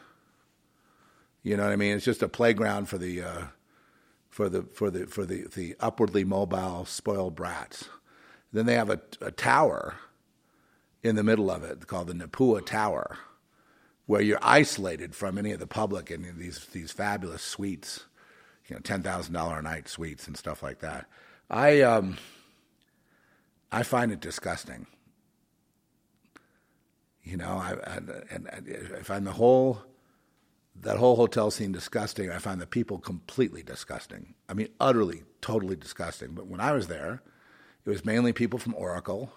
[1.42, 1.94] You know what I mean?
[1.94, 3.42] It's just a playground for the uh,
[4.28, 7.88] for the for the for the the upwardly mobile spoiled brats.
[8.52, 9.94] Then they have a, a tower
[11.02, 13.18] in the middle of it called the Napua Tower,
[14.06, 18.04] where you're isolated from any of the public in these these fabulous suites,
[18.66, 21.06] you know, ten thousand dollar a night suites and stuff like that.
[21.50, 22.18] I um,
[23.72, 24.86] I find it disgusting.
[27.22, 27.96] You know, I, I
[28.30, 28.48] and
[28.96, 29.82] I find the whole
[30.80, 32.30] that whole hotel scene disgusting.
[32.30, 34.34] I find the people completely disgusting.
[34.48, 36.32] I mean, utterly, totally disgusting.
[36.32, 37.22] But when I was there,
[37.84, 39.32] it was mainly people from Oracle.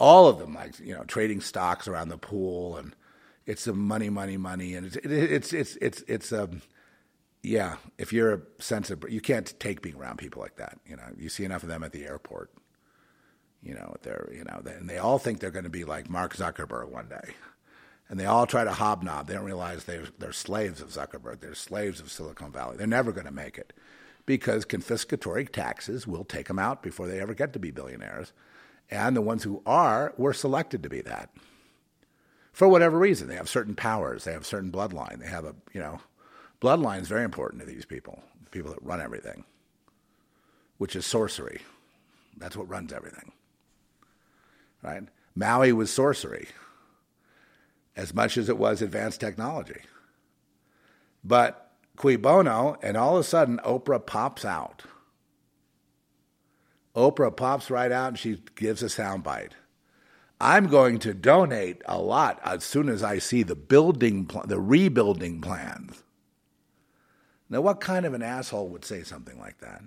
[0.00, 2.96] All of them, like you know, trading stocks around the pool, and
[3.46, 6.62] it's a money, money, money, and it's it, it's it's it's it's um,
[7.42, 7.76] yeah.
[7.98, 10.78] If you're a sensitive, you can't take being around people like that.
[10.86, 12.50] You know, you see enough of them at the airport.
[13.62, 16.36] You know, they're you know, and they all think they're going to be like Mark
[16.36, 17.34] Zuckerberg one day
[18.08, 19.26] and they all try to hobnob.
[19.26, 21.40] They don't realize they're, they're slaves of Zuckerberg.
[21.40, 22.76] They're slaves of Silicon Valley.
[22.76, 23.72] They're never going to make it
[24.26, 28.32] because confiscatory taxes will take them out before they ever get to be billionaires.
[28.90, 31.30] And the ones who are were selected to be that.
[32.54, 33.28] For whatever reason.
[33.28, 34.24] They have certain powers.
[34.24, 35.18] They have certain bloodline.
[35.18, 36.00] They have a you know,
[36.62, 39.44] bloodline is very important to these people, the people that run everything,
[40.78, 41.60] which is sorcery.
[42.38, 43.32] That's what runs everything.
[44.82, 45.02] Right?
[45.34, 46.48] Maui was sorcery,
[47.96, 49.80] as much as it was advanced technology.
[51.24, 54.82] But cui bono, and all of a sudden Oprah pops out.
[56.94, 59.52] Oprah pops right out and she gives a soundbite.
[60.40, 64.60] I'm going to donate a lot as soon as I see the building, pl- the
[64.60, 66.02] rebuilding plans.
[67.48, 69.82] Now, what kind of an asshole would say something like that?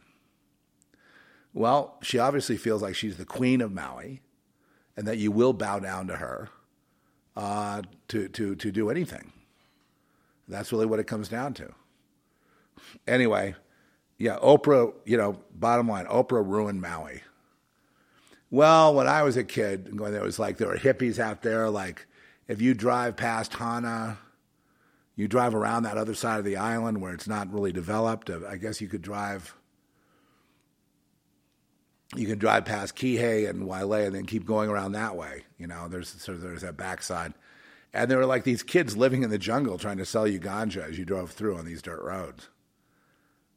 [1.53, 4.21] Well, she obviously feels like she's the queen of Maui,
[4.95, 6.49] and that you will bow down to her
[7.35, 9.33] uh, to to to do anything.
[10.47, 11.73] That's really what it comes down to.
[13.07, 13.55] Anyway,
[14.17, 14.93] yeah, Oprah.
[15.05, 17.21] You know, bottom line, Oprah ruined Maui.
[18.49, 21.69] Well, when I was a kid, when there was like there were hippies out there,
[21.69, 22.07] like
[22.47, 24.19] if you drive past Hana,
[25.15, 28.29] you drive around that other side of the island where it's not really developed.
[28.29, 29.53] I guess you could drive.
[32.15, 35.43] You can drive past Kihei and Wailea and then keep going around that way.
[35.57, 37.33] You know, there's so there's that backside,
[37.93, 40.87] and there were like these kids living in the jungle trying to sell you ganja
[40.87, 42.47] as you drove through on these dirt roads.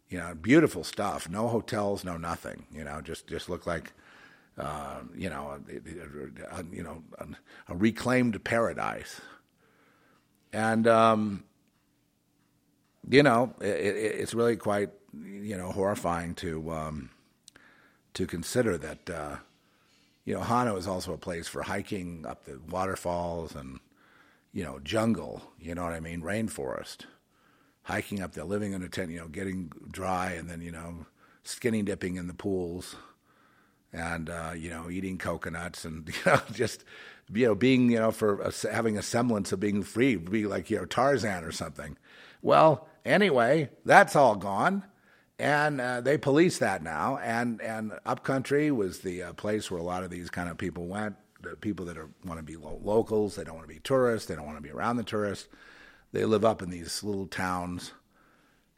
[0.09, 1.29] You know, beautiful stuff.
[1.29, 2.67] No hotels, no nothing.
[2.73, 3.93] You know, just just look like
[4.59, 7.27] uh, you know, a, a, you know, a,
[7.69, 9.21] a reclaimed paradise.
[10.53, 11.45] And um,
[13.09, 17.11] you know, it, it, it's really quite you know horrifying to um,
[18.15, 19.37] to consider that uh,
[20.25, 23.79] you know Hana is also a place for hiking up the waterfalls and
[24.53, 25.43] you know jungle.
[25.61, 26.23] You know what I mean?
[26.23, 27.07] Rainforest,
[27.83, 29.11] hiking up there, living in a tent.
[29.11, 31.07] You know, getting dry and then you know
[31.45, 32.97] skinny dipping in the pools
[33.93, 36.85] and uh, you know eating coconuts and you know just
[37.33, 40.71] you know being you know for a, having a semblance of being free, be like
[40.71, 41.97] you know Tarzan or something.
[42.43, 44.85] Well, anyway, that's all gone,
[45.39, 47.19] and uh, they police that now.
[47.19, 50.87] And and upcountry was the uh, place where a lot of these kind of people
[50.87, 51.17] went.
[51.43, 54.29] The people that are, want to be lo- locals, they don't want to be tourists,
[54.29, 55.49] they don't want to be around the tourists.
[56.13, 57.93] They live up in these little towns,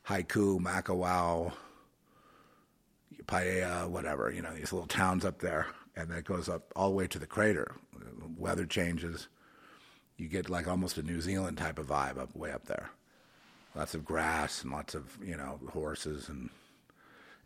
[0.07, 1.53] Haiku, Makawao,
[3.27, 5.67] Paia, whatever, you know, these little towns up there.
[5.95, 7.75] And then it goes up all the way to the crater.
[8.37, 9.29] Weather changes.
[10.17, 12.91] You get like almost a New Zealand type of vibe up way up there.
[13.75, 16.29] Lots of grass and lots of, you know, horses.
[16.29, 16.51] And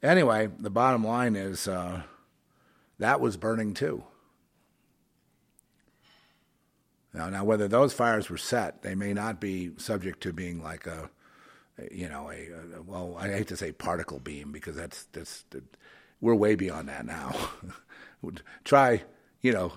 [0.02, 2.02] anyway, the bottom line is uh,
[2.98, 4.04] that was burning too.
[7.12, 10.86] Now, now, whether those fires were set, they may not be subject to being like
[10.86, 11.08] a,
[11.90, 15.44] you know, a, a well, I hate to say particle beam because that's that's
[16.20, 17.34] we're way beyond that now.
[18.64, 19.02] Try,
[19.42, 19.72] you know,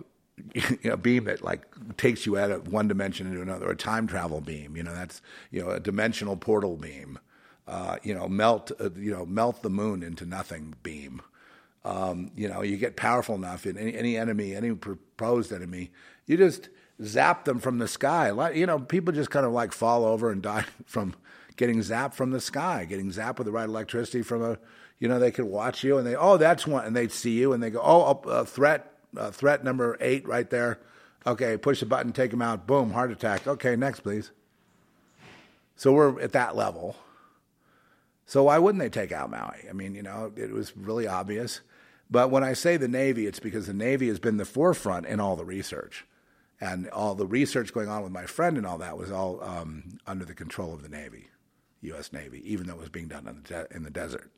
[0.85, 1.65] a beam that like
[1.97, 4.75] takes you out of one dimension into another, a time travel beam.
[4.75, 5.21] You know, that's
[5.51, 7.19] you know a dimensional portal beam.
[7.67, 11.21] Uh, you know, melt uh, you know melt the moon into nothing beam.
[11.85, 15.91] Um, you know, you get powerful enough in any, any enemy, any proposed enemy,
[16.25, 16.69] you just
[17.01, 18.51] zap them from the sky.
[18.51, 21.15] You know, people just kind of like fall over and die from
[21.59, 24.57] getting zapped from the sky, getting zapped with the right electricity from a,
[24.97, 27.51] you know, they could watch you and they, oh, that's one, and they'd see you
[27.51, 30.79] and they go, oh, uh, threat, uh, threat number eight right there.
[31.27, 32.65] Okay, push the button, take him out.
[32.65, 33.45] Boom, heart attack.
[33.45, 34.31] Okay, next, please.
[35.75, 36.95] So we're at that level.
[38.25, 39.65] So why wouldn't they take out Maui?
[39.69, 41.59] I mean, you know, it was really obvious.
[42.09, 45.19] But when I say the Navy, it's because the Navy has been the forefront in
[45.19, 46.05] all the research.
[46.61, 49.97] And all the research going on with my friend and all that was all um,
[50.07, 51.27] under the control of the Navy,
[51.81, 52.11] U.S.
[52.11, 54.31] Navy, even though it was being done in the, de- in the desert.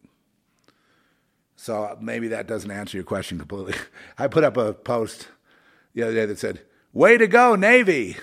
[1.55, 3.75] So uh, maybe that doesn't answer your question completely.
[4.17, 5.27] I put up a post
[5.93, 6.61] the other day that said,
[6.93, 8.17] Way to go, Navy!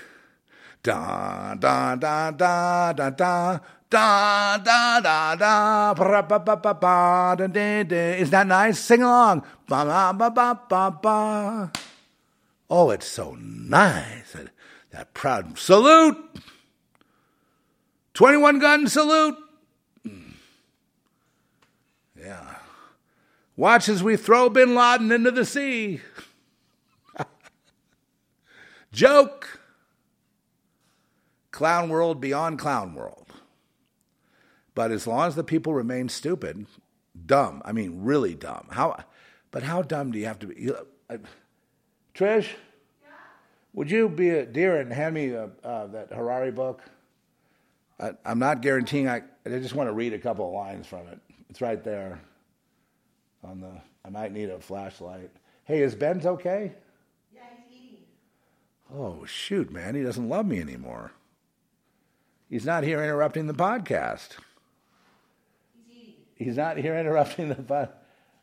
[0.83, 3.59] Da da da da da da
[3.89, 8.13] da da da da ba ba ba ba ba da da da.
[8.15, 8.79] Is that nice?
[8.79, 9.43] Sing along.
[9.67, 11.71] Ba ba ba ba ba ba.
[12.69, 14.31] Oh, it's so nice.
[14.33, 14.49] That,
[14.91, 16.17] that proud salute.
[18.19, 19.37] Twenty-one gun salute.
[20.05, 20.33] Mm.
[22.19, 22.55] Yeah.
[23.55, 26.01] Watch as we throw Bin Laden into the sea.
[28.91, 29.61] Joke.
[31.51, 33.27] Clown world beyond clown world.
[34.75, 36.65] But as long as the people remain stupid,
[37.25, 38.67] dumb, I mean, really dumb.
[38.71, 39.01] How?
[39.49, 40.61] But how dumb do you have to be?
[40.61, 40.77] You,
[41.09, 41.19] uh,
[42.13, 42.49] Trish,
[43.71, 46.81] would you be a dear and hand me uh, uh, that Harari book?
[47.99, 49.07] I, I'm not guaranteeing.
[49.07, 51.19] I, I just want to read a couple of lines from it.
[51.49, 52.19] It's right there.
[53.43, 53.71] On the,
[54.05, 55.31] I might need a flashlight.
[55.65, 56.73] Hey, is Ben's okay?
[57.33, 57.97] Yeah, he's eating.
[58.93, 59.95] Oh, shoot, man.
[59.95, 61.11] He doesn't love me anymore.
[62.49, 64.29] He's not here interrupting the podcast.
[65.73, 66.13] He's eating.
[66.35, 67.91] He's not here interrupting the podcast.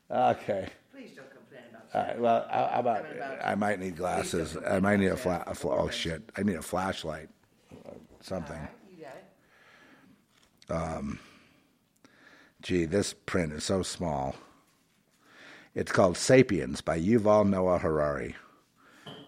[0.08, 0.68] Okay.
[0.92, 2.18] Please don't complain about All right.
[2.20, 4.56] Well, how about about- I might need glasses.
[4.66, 6.22] I might need a, fla- a fla- Oh shit!
[6.36, 7.28] I need a flashlight.
[8.20, 8.56] Something.
[10.68, 11.18] It.
[12.62, 14.34] Gee, this print is so small.
[15.74, 18.34] It's called *Sapiens* by Yuval Noah Harari,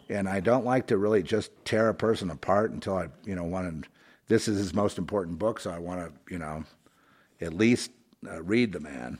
[0.08, 3.44] and I don't like to really just tear a person apart until I, you know,
[3.44, 3.88] want to.
[4.28, 6.64] This is his most important book, so I want to, you know,
[7.40, 7.90] at least
[8.26, 9.18] uh, read the man.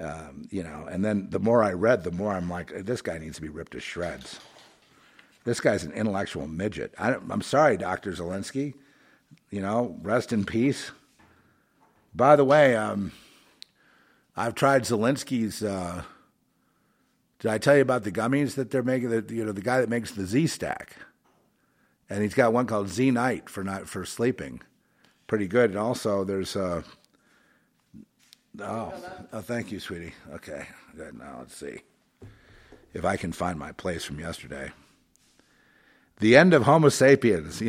[0.00, 3.18] Um, you know, and then the more I read, the more I'm like, this guy
[3.18, 4.40] needs to be ripped to shreds.
[5.44, 6.94] This guy's an intellectual midget.
[6.98, 8.74] I, I'm sorry, Doctor Zelenko.
[9.50, 10.92] You know, rest in peace.
[12.14, 13.12] By the way, um,
[14.36, 15.62] I've tried Zelenko's.
[15.62, 16.02] Uh,
[17.38, 19.10] did I tell you about the gummies that they're making?
[19.10, 20.96] The, you know, the guy that makes the Z Stack,
[22.10, 24.60] and he's got one called Z Night for not for sleeping.
[25.26, 25.70] Pretty good.
[25.70, 26.54] And also, there's.
[26.54, 26.82] Uh,
[28.60, 28.92] oh,
[29.32, 30.12] oh, thank you, sweetie.
[30.34, 31.18] Okay, good.
[31.18, 31.80] Now let's see
[32.92, 34.70] if I can find my place from yesterday.
[36.20, 37.60] The end of Homo sapiens.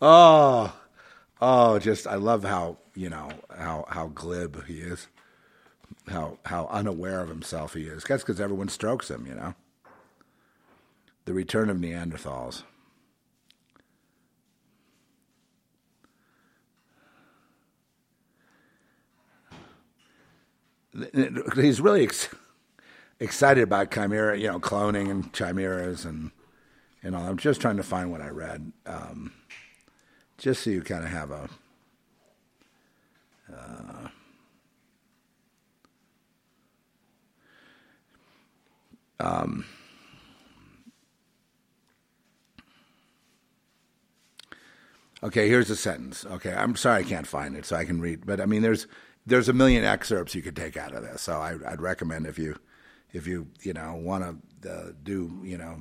[0.00, 0.72] oh.
[1.40, 5.08] Oh, just I love how you know how how glib he is,
[6.08, 8.04] how how unaware of himself he is.
[8.04, 9.54] That's because everyone strokes him, you know.
[11.26, 12.62] The return of Neanderthals.
[21.56, 22.28] He's really ex-
[23.18, 26.30] excited about chimera, you know, cloning and chimeras and
[27.02, 27.26] and all.
[27.26, 28.72] I'm just trying to find what I read.
[28.86, 29.32] Um,
[30.38, 31.48] just so you kind of have a
[39.20, 39.64] um,
[45.22, 46.26] okay here's a sentence.
[46.26, 48.86] Okay i'm sorry i can't find it so i can read but i mean there's
[49.26, 52.38] there's a million excerpts you could take out of this so I, i'd recommend if
[52.38, 52.58] you
[53.12, 55.78] if you you know want to uh, do you know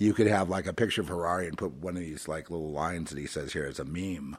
[0.00, 2.72] you could have like a picture of Harari and put one of these like little
[2.72, 4.36] lines that he says here as a meme.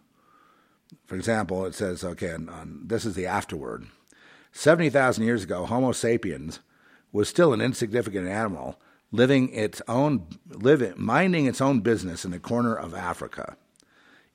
[1.06, 2.36] For example, it says, okay,
[2.84, 3.86] this is the afterword.
[4.52, 6.60] 70,000 years ago, Homo sapiens
[7.12, 8.82] was still an insignificant animal
[9.12, 13.56] living its own, living, minding its own business in the corner of Africa.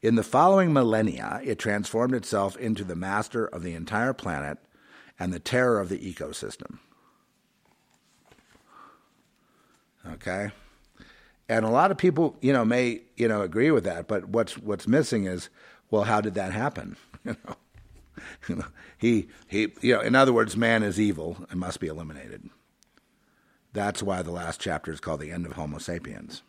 [0.03, 4.59] In the following millennia, it transformed itself into the master of the entire planet
[5.19, 6.79] and the terror of the ecosystem.
[10.09, 10.53] Okay?
[11.49, 14.59] And a lot of people, you know, may, you know, agree with that, but what's
[14.59, 15.49] what's missing is,
[15.91, 16.97] well, how did that happen?
[18.49, 18.65] You know,
[18.97, 22.49] he he, you know, in other words, man is evil and must be eliminated.
[23.73, 26.43] That's why the last chapter is called the end of Homo sapiens.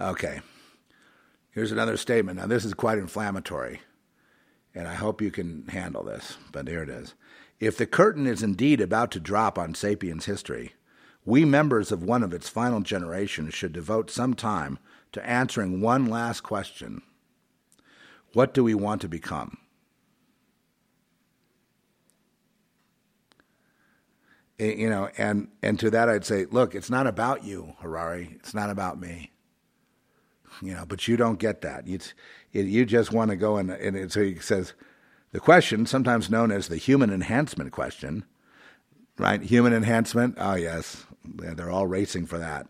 [0.00, 0.40] Okay.
[1.50, 2.38] Here's another statement.
[2.38, 3.80] Now, this is quite inflammatory,
[4.76, 7.14] and I hope you can handle this, but here it is.
[7.58, 10.74] If the curtain is indeed about to drop on sapiens history,
[11.24, 14.78] we members of one of its final generations should devote some time
[15.12, 17.00] to answering one last question
[18.34, 19.56] What do we want to become?
[24.58, 28.36] Eh, You know, and, and to that I'd say, look, it's not about you, Harari.
[28.38, 29.32] It's not about me
[30.62, 31.86] you know, but you don't get that.
[31.86, 31.98] You,
[32.56, 34.72] it, you just want to go and, and it, so he says,
[35.32, 38.24] the question, sometimes known as the human enhancement question,
[39.18, 39.42] right?
[39.42, 42.66] Human enhancement, oh yes, they're all racing for that.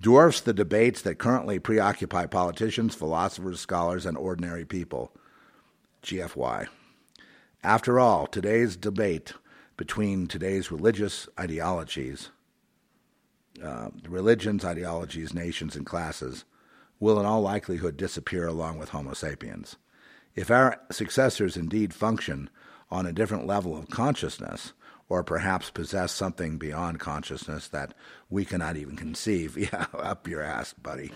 [0.00, 5.12] Dwarfs the debates that currently preoccupy politicians, philosophers, scholars, and ordinary people.
[6.02, 6.66] GFY.
[7.62, 9.32] After all, today's debate
[9.78, 12.28] between today's religious ideologies,
[13.62, 16.44] uh, religions, ideologies, nations, and classes
[17.00, 19.76] will in all likelihood disappear along with Homo sapiens.
[20.34, 22.50] If our successors indeed function
[22.90, 24.72] on a different level of consciousness,
[25.08, 27.94] or perhaps possess something beyond consciousness that
[28.30, 31.12] we cannot even conceive, yeah, up your ass, buddy.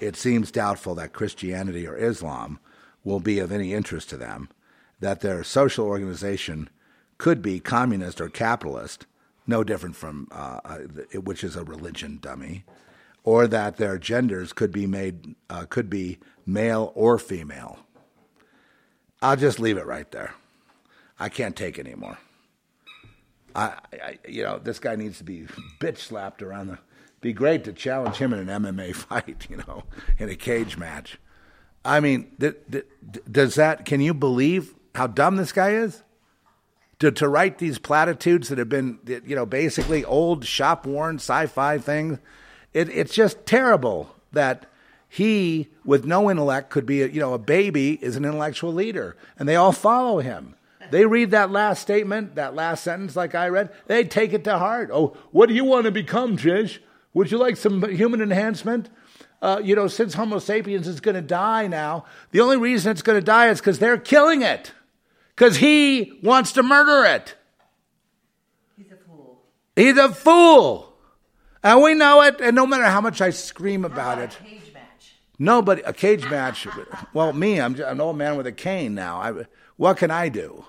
[0.00, 2.58] It seems doubtful that Christianity or Islam
[3.04, 4.48] will be of any interest to them,
[5.00, 6.68] that their social organization
[7.18, 9.06] could be communist or capitalist,
[9.46, 10.78] no different from uh, uh,
[11.20, 12.64] which is a religion dummy,
[13.24, 17.78] or that their genders could be made uh, could be male or female.
[19.22, 20.34] I'll just leave it right there.
[21.18, 22.18] I can't take anymore.
[23.54, 25.46] I, I, you know, this guy needs to be
[25.80, 26.78] bitch slapped around the.
[27.20, 29.84] Be great to challenge him in an MMA fight, you know,
[30.18, 31.18] in a cage match.
[31.82, 32.84] I mean, th- th-
[33.30, 33.86] does that?
[33.86, 36.02] Can you believe how dumb this guy is?
[36.98, 41.78] To to write these platitudes that have been, you know, basically old shop worn sci-fi
[41.78, 42.18] things.
[42.74, 44.66] It, it's just terrible that
[45.08, 49.16] he, with no intellect, could be, a, you know, a baby is an intellectual leader,
[49.38, 50.56] and they all follow him.
[50.90, 53.70] They read that last statement, that last sentence, like I read.
[53.86, 54.90] They take it to heart.
[54.92, 56.78] Oh, what do you want to become, Trish?
[57.14, 58.90] Would you like some human enhancement?
[59.40, 63.02] Uh, you know, since Homo sapiens is going to die now, the only reason it's
[63.02, 64.72] going to die is because they're killing it,
[65.34, 67.34] because he wants to murder it.
[68.76, 69.42] He's a fool.
[69.76, 70.93] He's a fool.
[71.64, 74.36] And we know it, and no matter how much I scream about it,
[75.38, 76.68] nobody, a cage match.
[77.14, 79.16] Well, me, I'm an old man with a cane now.
[79.16, 79.46] I,
[79.76, 80.66] what can I do?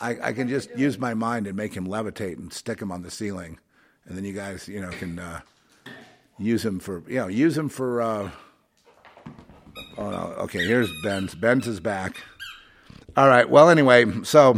[0.00, 3.02] I, I can just use my mind and make him levitate and stick him on
[3.02, 3.58] the ceiling,
[4.06, 5.40] and then you guys, you know, can uh,
[6.38, 8.00] use him for, you know, use him for.
[8.00, 8.30] Uh,
[9.98, 10.64] oh no, okay.
[10.64, 11.34] Here's Ben's.
[11.34, 12.16] Ben's is back.
[13.14, 13.48] All right.
[13.48, 14.54] Well, anyway, so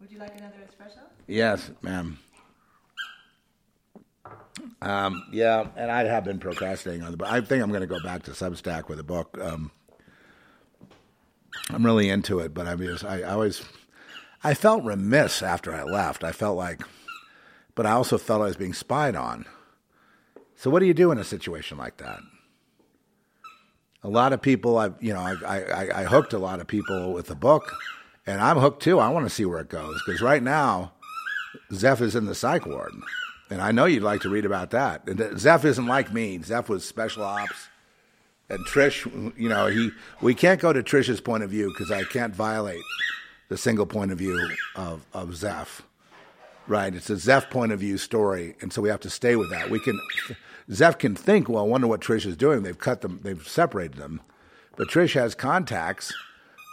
[0.00, 1.00] Would you like another espresso?
[1.26, 2.18] yes, ma'am.
[4.80, 7.30] Um, yeah, and I have been procrastinating on the book.
[7.30, 9.36] I think I'm going to go back to Substack with a book.
[9.40, 9.70] Um,
[11.70, 13.62] I'm really into it, but I mean, I, I always,
[14.42, 16.24] I felt remiss after I left.
[16.24, 16.82] I felt like,
[17.74, 19.46] but I also felt I was being spied on.
[20.56, 22.20] So what do you do in a situation like that?
[24.02, 27.12] A lot of people, I, you know, I, I, I hooked a lot of people
[27.12, 27.72] with the book,
[28.26, 28.98] and I'm hooked too.
[28.98, 30.92] I want to see where it goes because right now,
[31.72, 32.92] Zeph is in the psych ward,
[33.50, 35.06] and I know you'd like to read about that.
[35.08, 36.40] And Zeph isn't like me.
[36.42, 37.68] Zeph was special ops,
[38.48, 39.04] and Trish,
[39.38, 39.90] you know, he
[40.20, 42.82] we can't go to Trish's point of view because I can't violate
[43.48, 44.38] the single point of view
[44.76, 45.82] of of Zeph.
[46.66, 49.50] Right, it's a Zeph point of view story, and so we have to stay with
[49.50, 49.68] that.
[49.68, 50.00] We can,
[50.72, 52.62] Zeph can think, well, I wonder what Trish is doing.
[52.62, 54.22] They've cut them, they've separated them,
[54.74, 56.14] but Trish has contacts,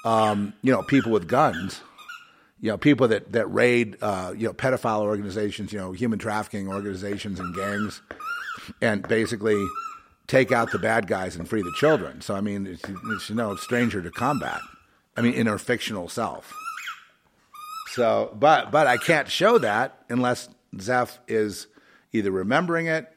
[0.05, 1.81] um, you know, people with guns,
[2.61, 6.67] you know, people that that raid, uh, you know, pedophile organizations, you know, human trafficking
[6.67, 8.01] organizations and gangs,
[8.81, 9.61] and basically
[10.27, 12.21] take out the bad guys and free the children.
[12.21, 14.61] So I mean, it's, it's no stranger to combat.
[15.17, 16.53] I mean, in her fictional self.
[17.93, 20.47] So, but but I can't show that unless
[20.79, 21.67] Zeph is
[22.13, 23.11] either remembering it.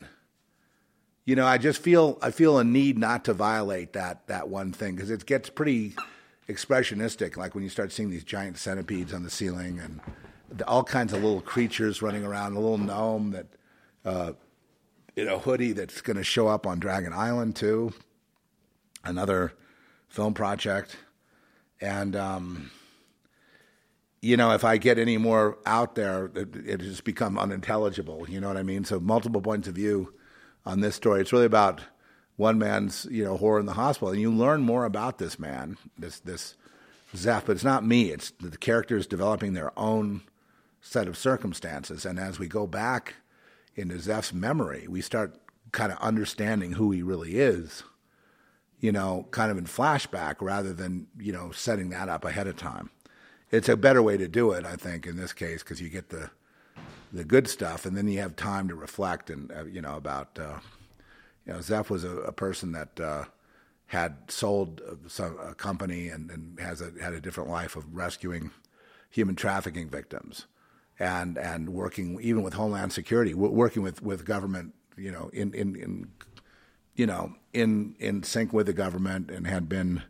[1.26, 4.72] You know, I just feel I feel a need not to violate that that one
[4.72, 5.94] thing because it gets pretty
[6.48, 7.36] expressionistic.
[7.36, 10.00] Like when you start seeing these giant centipedes on the ceiling and
[10.50, 12.56] the, all kinds of little creatures running around.
[12.56, 13.46] A little gnome that,
[14.04, 14.32] uh,
[15.16, 17.92] in a hoodie that's going to show up on Dragon Island too.
[19.04, 19.52] Another
[20.08, 20.96] film project,
[21.80, 22.16] and.
[22.16, 22.70] Um,
[24.24, 28.24] you know, if I get any more out there, it, it has become unintelligible.
[28.26, 28.82] You know what I mean?
[28.86, 30.14] So multiple points of view
[30.64, 31.20] on this story.
[31.20, 31.82] It's really about
[32.36, 35.76] one man's, you know, horror in the hospital, and you learn more about this man,
[35.98, 36.56] this this
[37.14, 37.46] Zeph.
[37.46, 38.10] But it's not me.
[38.10, 40.22] It's the characters developing their own
[40.80, 43.14] set of circumstances, and as we go back
[43.76, 45.38] into Zeph's memory, we start
[45.72, 47.82] kind of understanding who he really is.
[48.80, 52.56] You know, kind of in flashback rather than you know setting that up ahead of
[52.56, 52.90] time
[53.54, 56.08] it's a better way to do it, I think, in this case, because you get
[56.10, 56.30] the
[57.12, 60.38] the good stuff, and then you have time to reflect and uh, you know about.
[60.38, 60.58] Uh,
[61.46, 63.24] you know, Zeph was a, a person that uh,
[63.86, 68.50] had sold some, a company and, and has a, had a different life of rescuing
[69.10, 70.46] human trafficking victims,
[70.98, 75.76] and and working even with Homeland Security, working with, with government, you know, in, in,
[75.76, 76.08] in
[76.94, 80.02] you know in in sync with the government, and had been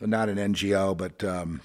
[0.00, 1.60] not an NGO, but um,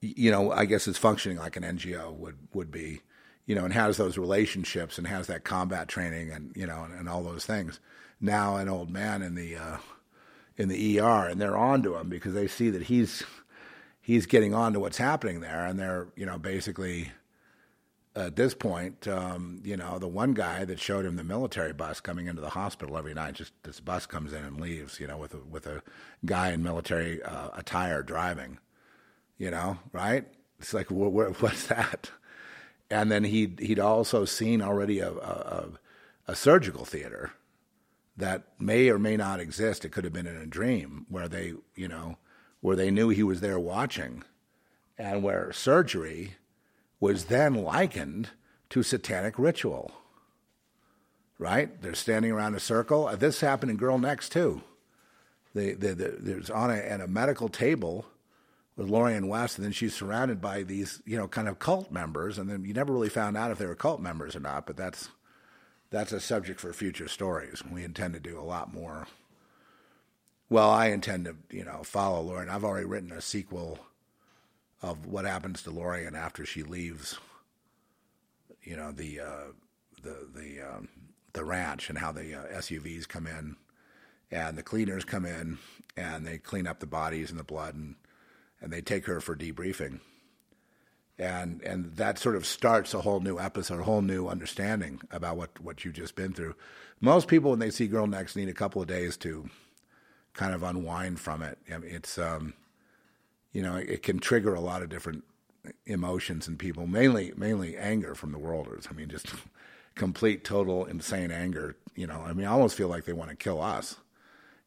[0.00, 3.00] you know, I guess is functioning like an NGO would would be,
[3.46, 6.94] you know, and has those relationships and has that combat training and you know and,
[6.94, 7.80] and all those things.
[8.20, 9.78] Now an old man in the uh,
[10.56, 13.24] in the ER and they're on to him because they see that he's
[14.00, 17.12] he's getting on to what's happening there and they're you know basically
[18.16, 22.00] at this point, um, you know, the one guy that showed him the military bus
[22.00, 25.18] coming into the hospital every night, just this bus comes in and leaves, you know,
[25.18, 25.82] with a, with a
[26.26, 28.58] guy in military uh, attire driving
[29.38, 30.26] you know, right?
[30.60, 32.10] It's like, wh- wh- what's that?
[32.90, 35.68] And then he'd, he'd also seen already a, a,
[36.28, 37.32] a surgical theater
[38.16, 39.84] that may or may not exist.
[39.84, 42.16] It could have been in a dream where they, you know,
[42.60, 44.22] where they knew he was there watching
[44.96, 46.36] and where surgery
[47.00, 48.30] was then likened
[48.70, 49.92] to satanic ritual.
[51.38, 51.82] Right?
[51.82, 53.14] They're standing around a circle.
[53.16, 54.62] This happened in Girl Next too.
[55.54, 58.06] They, they, there's on a, at a medical table
[58.76, 62.38] with Lorian West, and then she's surrounded by these, you know, kind of cult members,
[62.38, 64.66] and then you never really found out if they were cult members or not.
[64.66, 65.10] But that's
[65.90, 67.62] that's a subject for future stories.
[67.70, 69.06] We intend to do a lot more
[70.50, 72.48] Well, I intend to, you know, follow Lorian.
[72.48, 73.80] I've already written a sequel
[74.82, 77.18] of what happens to Lorian after she leaves.
[78.62, 79.52] You know, the uh,
[80.02, 80.88] the the um,
[81.34, 83.56] the ranch and how the uh, SUVs come in,
[84.30, 85.58] and the cleaners come in
[85.96, 87.96] and they clean up the bodies and the blood and
[88.60, 90.00] and they take her for debriefing.
[91.18, 95.36] And and that sort of starts a whole new episode, a whole new understanding about
[95.36, 96.54] what what you've just been through.
[97.00, 99.48] Most people, when they see Girl Next, need a couple of days to
[100.34, 101.58] kind of unwind from it.
[101.72, 102.52] I mean, it's um,
[103.52, 105.24] you know, it can trigger a lot of different
[105.86, 108.86] emotions in people, mainly mainly anger from the worlders.
[108.90, 109.28] I mean, just
[109.94, 111.76] complete, total, insane anger.
[111.94, 113.96] You know, I mean, I almost feel like they want to kill us,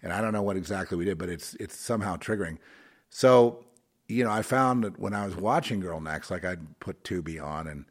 [0.02, 2.57] and I don't know what exactly we did, but it's it's somehow triggering.
[3.10, 3.66] So,
[4.10, 7.41] you know, I found that when I was watching Girl Next, like I'd put Tubi
[7.41, 7.86] on, and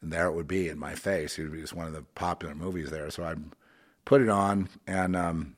[0.00, 1.38] and there it would be in my face.
[1.38, 3.08] It would be just one of the popular movies there.
[3.10, 3.44] So I'd
[4.04, 5.54] put it on, and um,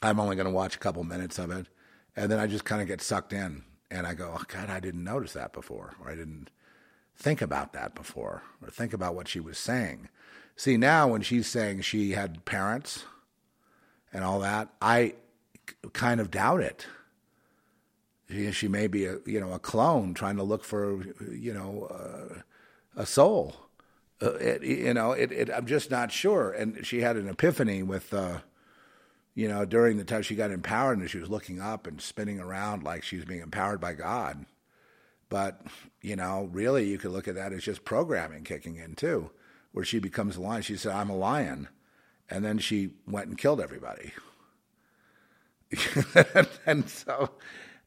[0.00, 1.66] I'm only going to watch a couple minutes of it,
[2.16, 4.80] and then I just kind of get sucked in, and I go, oh, God, I
[4.80, 6.48] didn't notice that before, or I didn't
[7.14, 10.08] think about that before, or think about what she was saying.
[10.56, 13.04] See, now when she's saying she had parents
[14.12, 15.14] and all that, I
[15.92, 16.86] kind of doubt it.
[18.32, 21.88] She, she may be a you know a clone trying to look for you know
[21.90, 22.40] uh,
[22.96, 23.56] a soul.
[24.20, 26.52] Uh, it, you know, it, it, I'm just not sure.
[26.52, 28.12] And she had an epiphany with.
[28.12, 28.38] Uh,
[29.34, 32.38] you know, during the time she got empowered and she was looking up and spinning
[32.38, 34.44] around like she was being empowered by God.
[35.30, 35.62] But,
[36.02, 39.30] you know, really you could look at that as just programming kicking in too,
[39.72, 40.60] where she becomes a lion.
[40.60, 41.68] She said, I'm a lion.
[42.28, 44.12] And then she went and killed everybody.
[46.66, 47.30] and so,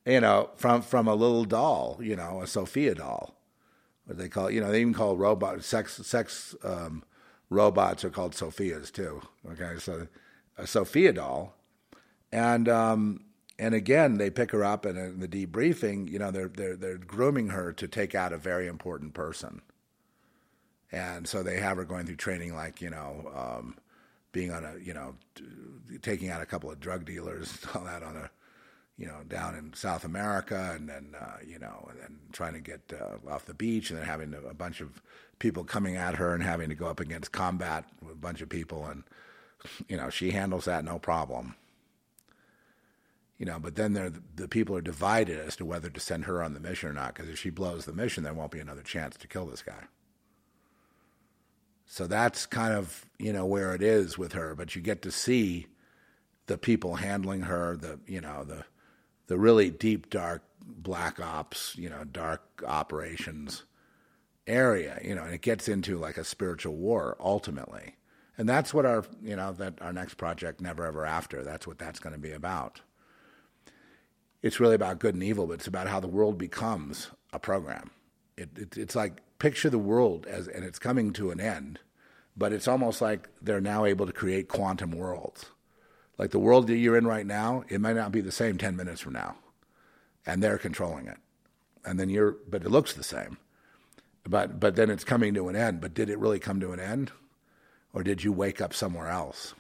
[0.06, 3.36] you know, from, from a little doll, you know, a Sophia doll,
[4.06, 7.04] what they call, you know, they even call robots, sex, sex um,
[7.50, 9.22] robots are called Sophias too.
[9.52, 9.74] Okay.
[9.80, 10.08] So,
[10.58, 11.56] a Sophia doll,
[12.32, 13.22] and um,
[13.60, 16.98] and again they pick her up and in the debriefing, you know, they're they're they're
[16.98, 19.62] grooming her to take out a very important person,
[20.92, 23.32] and so they have her going through training like you know.
[23.36, 23.78] Um,
[24.32, 25.16] being on a, you know,
[26.02, 28.30] taking out a couple of drug dealers, and all that on a,
[28.98, 32.62] you know, down in South America, and then uh, you know, and then trying to
[32.62, 35.02] get uh, off the beach, and then having a bunch of
[35.40, 38.50] people coming at her and having to go up against combat with a bunch of
[38.50, 39.04] people, and
[39.88, 41.56] you know, she handles that no problem.
[43.38, 46.42] You know, but then the, the people are divided as to whether to send her
[46.42, 47.14] on the mission or not.
[47.14, 49.84] Because if she blows the mission, there won't be another chance to kill this guy.
[51.86, 54.56] So that's kind of you know where it is with her.
[54.56, 55.68] But you get to see
[56.48, 58.64] the people handling her, the you know the
[59.28, 63.64] the really deep, dark black ops, you know, dark operations
[64.48, 65.00] area.
[65.04, 67.96] You know, and it gets into like a spiritual war ultimately.
[68.38, 71.80] And that's what our you know that our next project never ever after that's what
[71.80, 72.82] that's going to be about.
[74.42, 77.92] It's really about good and evil but it's about how the world becomes a program.
[78.38, 81.80] It, it, it's like picture the world as and it's coming to an end
[82.38, 85.46] but it's almost like they're now able to create quantum worlds
[86.18, 88.76] like the world that you're in right now it might not be the same 10
[88.76, 89.36] minutes from now
[90.26, 91.18] and they're controlling it
[91.84, 93.38] and then you're but it looks the same
[94.28, 96.80] but but then it's coming to an end but did it really come to an
[96.80, 97.12] end
[97.96, 99.56] or did you wake up somewhere else?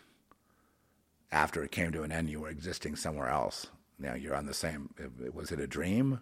[1.31, 3.67] After it came to an end, you were existing somewhere else.
[3.97, 4.93] Now you're on the same.
[5.33, 6.19] Was it a dream?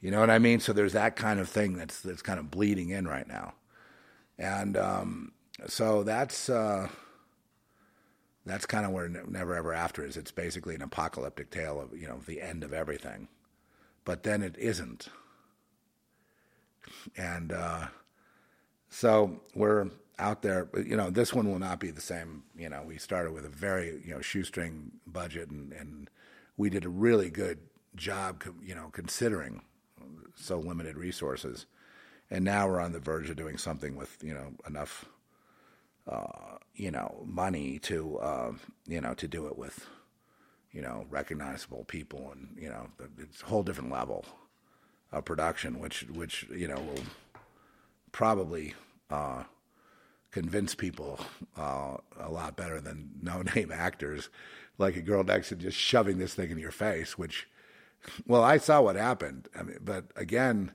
[0.00, 0.58] You know what I mean?
[0.58, 3.54] So there's that kind of thing that's that's kind of bleeding in right now,
[4.38, 5.32] and um,
[5.66, 6.88] so that's uh,
[8.46, 10.16] that's kind of where Never Ever After is.
[10.16, 13.28] It's basically an apocalyptic tale of you know the end of everything,
[14.04, 15.08] but then it isn't,
[17.16, 17.86] and uh,
[18.88, 19.88] so we're
[20.18, 20.68] out there.
[20.76, 22.44] You know, this one will not be the same.
[22.56, 26.10] You know, we started with a very you know shoestring budget, and and
[26.56, 27.58] we did a really good
[27.96, 28.44] job.
[28.62, 29.62] You know, considering
[30.34, 31.66] so limited resources,
[32.30, 35.06] and now we're on the verge of doing something with you know enough.
[36.06, 38.52] Uh, you know, money to uh,
[38.86, 39.86] you know to do it with,
[40.72, 42.88] you know, recognizable people, and you know,
[43.18, 44.24] it's a whole different level
[45.12, 47.04] of production, which which you know will
[48.12, 48.74] probably
[49.10, 49.44] uh,
[50.30, 51.20] convince people
[51.56, 54.28] uh, a lot better than no name actors
[54.78, 57.48] like a girl next to just shoving this thing in your face, which,
[58.26, 59.48] well, I saw what happened.
[59.56, 60.72] I mean, but again,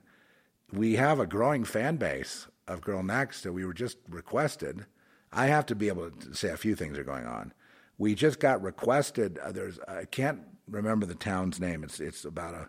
[0.72, 4.86] we have a growing fan base of Girl Next that we were just requested.
[5.32, 7.52] I have to be able to say a few things are going on.
[7.98, 9.38] We just got requested.
[9.38, 11.84] Uh, there's I can't remember the town's name.
[11.84, 12.68] It's it's about a,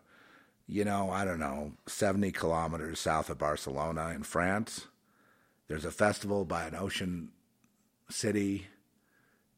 [0.68, 4.88] you know, I don't know, seventy kilometers south of Barcelona in France
[5.72, 7.30] there's a festival by an ocean
[8.10, 8.68] city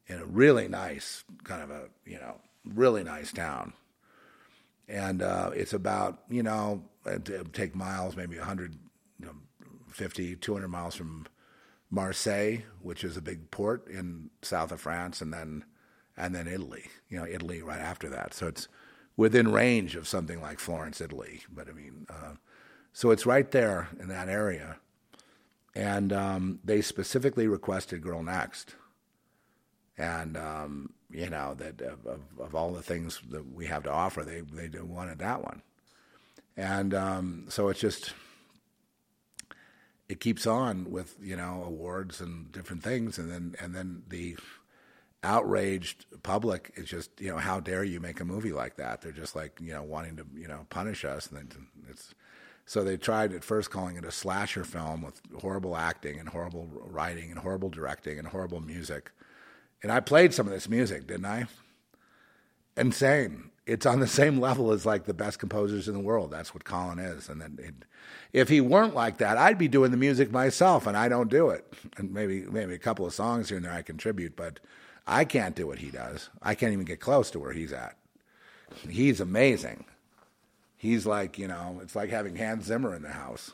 [0.05, 3.73] in a really nice kind of a, you know, really nice town,
[4.87, 8.75] and uh, it's about you know would take miles, maybe 100,
[9.19, 9.33] you know,
[9.89, 11.25] 50, 200 miles from
[11.93, 15.63] Marseille, which is a big port in south of France, and then
[16.17, 16.85] and then Italy.
[17.07, 18.33] You know, Italy right after that.
[18.33, 18.67] So it's
[19.15, 21.41] within range of something like Florence, Italy.
[21.53, 22.33] But I mean, uh,
[22.93, 24.77] so it's right there in that area.
[25.75, 28.75] And um, they specifically requested Girl Next.
[29.95, 33.91] And, um, you know, that of, of, of, all the things that we have to
[33.91, 35.61] offer, they, they wanted that one.
[36.57, 38.13] And um, so it's just,
[40.09, 43.17] it keeps on with, you know, awards and different things.
[43.17, 44.37] And then, and then the,
[45.23, 49.01] outraged public is just you know how dare you make a movie like that?
[49.01, 51.27] They're just like you know wanting to you know punish us.
[51.27, 52.13] And then it's
[52.65, 56.67] so they tried at first calling it a slasher film with horrible acting and horrible
[56.73, 59.11] writing and horrible directing and horrible music.
[59.81, 61.47] And i played some of this music didn't i?
[62.75, 66.53] Insane it's on the same level as like the best composers in the world that's
[66.53, 67.73] what colin is and then it,
[68.33, 71.49] if he weren't like that i'd be doing the music myself and i don't do
[71.49, 74.59] it and maybe maybe a couple of songs here and there i contribute but
[75.05, 76.29] I can't do what he does.
[76.41, 77.97] I can't even get close to where he's at.
[78.89, 79.85] He's amazing.
[80.77, 83.53] He's like, you know, it's like having Hans Zimmer in the house.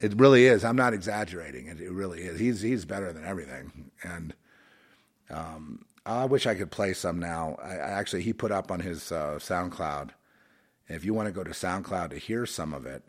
[0.00, 0.64] It really is.
[0.64, 1.66] I'm not exaggerating.
[1.66, 2.38] It, it really is.
[2.38, 3.90] He's he's better than everything.
[4.02, 4.34] And
[5.30, 7.56] um, I wish I could play some now.
[7.62, 10.10] I, I actually he put up on his uh, SoundCloud.
[10.88, 13.04] If you want to go to SoundCloud to hear some of it,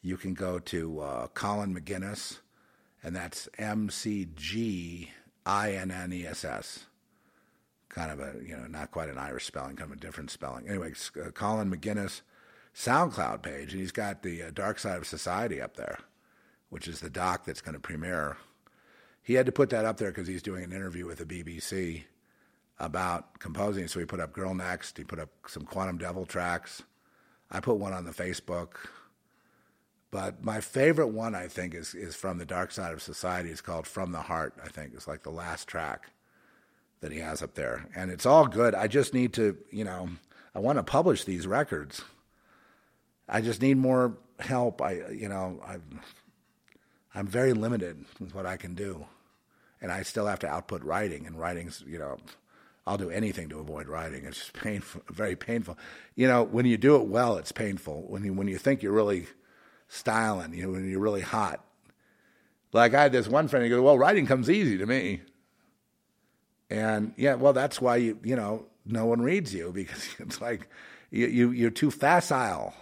[0.00, 2.40] you can go to uh, Colin McGinness,
[3.02, 5.10] and that's M C G
[5.46, 6.86] I N N E S S.
[7.88, 10.68] Kind of a, you know, not quite an Irish spelling, kind of a different spelling.
[10.68, 10.94] Anyway,
[11.24, 12.22] uh, Colin McGinness
[12.74, 15.98] SoundCloud page, and he's got the uh, Dark Side of Society up there,
[16.70, 18.38] which is the doc that's going to premiere.
[19.22, 22.04] He had to put that up there because he's doing an interview with the BBC
[22.82, 23.88] about composing.
[23.88, 26.82] So he put up Girl Next, he put up some Quantum Devil tracks.
[27.50, 28.74] I put one on the Facebook.
[30.10, 33.48] But my favorite one, I think, is is from the Dark Side of Society.
[33.48, 36.10] It's called "From the Heart." I think it's like the last track
[37.00, 38.74] that he has up there, and it's all good.
[38.74, 40.10] I just need to, you know,
[40.54, 42.02] I want to publish these records.
[43.26, 44.82] I just need more help.
[44.82, 46.00] I, you know, I'm
[47.14, 49.06] I'm very limited with what I can do,
[49.80, 52.18] and I still have to output writing, and writing's, you know.
[52.86, 54.24] I'll do anything to avoid writing.
[54.24, 55.78] It's just painful, very painful.
[56.16, 58.04] You know, when you do it well, it's painful.
[58.08, 59.26] When you when you think you're really
[59.88, 61.64] styling, you know, when you're really hot.
[62.72, 65.20] Like I had this one friend, he goes, Well, writing comes easy to me.
[66.70, 70.68] And yeah, well, that's why you, you know, no one reads you because it's like
[71.10, 72.74] you, you, you're too facile.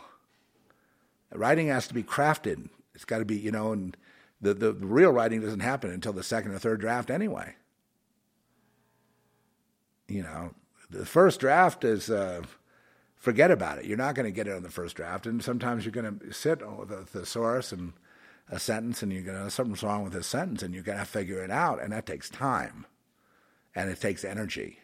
[1.32, 2.68] Writing has to be crafted.
[2.94, 3.96] It's got to be, you know, and
[4.40, 7.54] the, the real writing doesn't happen until the second or third draft anyway.
[10.10, 10.50] You know,
[10.90, 12.42] the first draft is, uh,
[13.16, 13.84] forget about it.
[13.84, 16.32] You're not going to get it on the first draft, and sometimes you're going to
[16.32, 17.92] sit with a thesaurus and
[18.50, 21.04] a sentence, and you're going to something's wrong with this sentence, and you're going to
[21.04, 22.86] figure it out, and that takes time,
[23.72, 24.80] and it takes energy,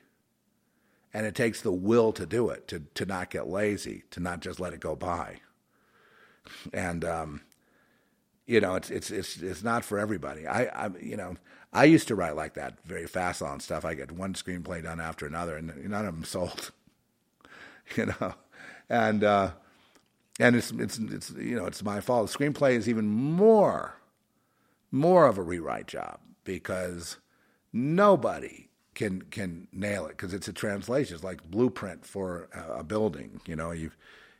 [1.13, 4.39] and it takes the will to do it, to to not get lazy, to not
[4.39, 5.41] just let it go by,
[6.73, 7.41] and um,
[8.47, 10.47] you know, it's it's it's it's not for everybody.
[10.47, 11.37] I, I you know.
[11.73, 13.85] I used to write like that, very fast on stuff.
[13.85, 16.71] I get one screenplay done after another, and none of them sold.
[17.97, 18.35] you know,
[18.89, 19.51] and uh,
[20.39, 22.31] and it's it's it's you know it's my fault.
[22.31, 23.97] The screenplay is even more
[24.91, 27.19] more of a rewrite job because
[27.73, 31.15] nobody can can nail it because it's a translation.
[31.15, 33.41] It's like blueprint for a, a building.
[33.47, 33.91] You know, you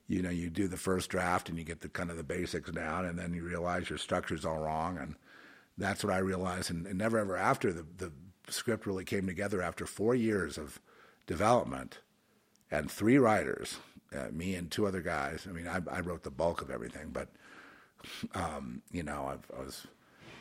[0.09, 2.71] you know you do the first draft and you get the kind of the basics
[2.71, 5.17] down, and then you realize your structure's all wrong, and
[5.79, 6.71] that's what I realized.
[6.71, 8.13] And, and never ever after the the
[8.49, 10.81] script really came together after four years of
[11.27, 12.01] development
[12.71, 13.79] and three writers,
[14.15, 15.47] uh, me and two other guys.
[15.49, 17.29] I mean, I, I wrote the bulk of everything, but
[18.35, 19.87] um, you know, I've, i was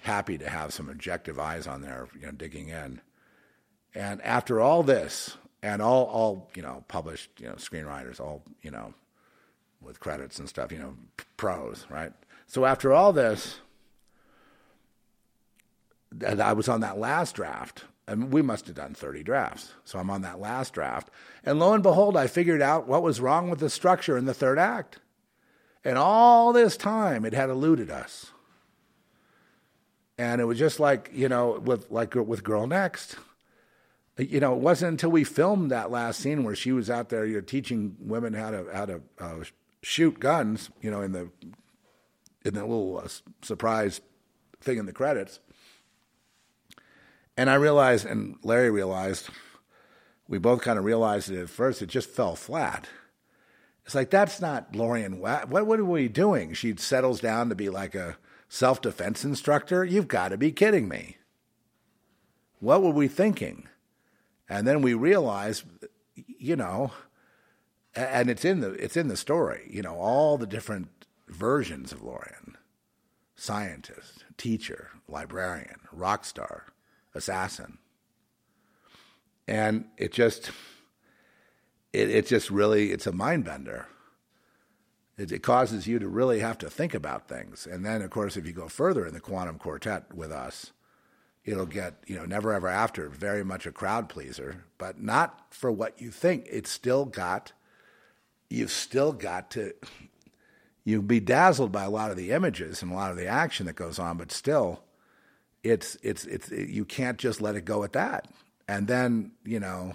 [0.03, 3.01] happy to have some objective eyes on there, you know, digging in.
[3.95, 8.69] And after all this, and all, all you know, published, you know, screenwriters, all you
[8.69, 8.93] know,
[9.85, 10.95] with credits and stuff, you know,
[11.37, 12.11] pros, right?
[12.47, 13.59] So after all this,
[16.25, 19.73] and I was on that last draft and we must have done 30 drafts.
[19.83, 21.09] So I'm on that last draft.
[21.43, 24.33] And lo and behold, I figured out what was wrong with the structure in the
[24.33, 24.99] third act.
[25.83, 28.31] And all this time, it had eluded us.
[30.17, 33.17] And it was just like, you know, with like with Girl Next.
[34.17, 37.25] You know, it wasn't until we filmed that last scene where she was out there,
[37.25, 39.43] you're teaching women how to how to uh,
[39.85, 40.69] shoot guns.
[40.81, 41.29] You know, in the
[42.43, 43.07] in the little uh,
[43.41, 44.01] surprise
[44.61, 45.39] thing in the credits
[47.37, 49.29] and I realized, and Larry realized,
[50.27, 51.81] we both kind of realized it at first.
[51.81, 52.87] It just fell flat.
[53.85, 55.19] It's like that's not Lorian.
[55.19, 56.53] What what are we doing?
[56.53, 58.17] She settles down to be like a
[58.49, 59.83] self defense instructor.
[59.83, 61.17] You've got to be kidding me.
[62.59, 63.67] What were we thinking?
[64.49, 65.65] And then we realized,
[66.15, 66.91] you know,
[67.95, 69.67] and it's in the it's in the story.
[69.69, 70.89] You know, all the different
[71.27, 72.57] versions of Lorian:
[73.35, 76.65] scientist, teacher, librarian, rock star,
[77.13, 77.77] assassin,
[79.47, 80.51] and it just
[81.93, 83.87] it, it just really it's a mind bender.
[85.17, 88.35] It, it causes you to really have to think about things, and then of course
[88.35, 90.73] if you go further in the quantum quartet with us,
[91.45, 95.71] it'll get you know never ever after very much a crowd pleaser, but not for
[95.71, 96.45] what you think.
[96.51, 97.53] It's still got
[98.49, 99.73] you've still got to
[100.83, 103.65] you'll be dazzled by a lot of the images and a lot of the action
[103.65, 104.83] that goes on, but still
[105.63, 108.27] it's it's it's you can't just let it go at that.
[108.67, 109.93] And then you know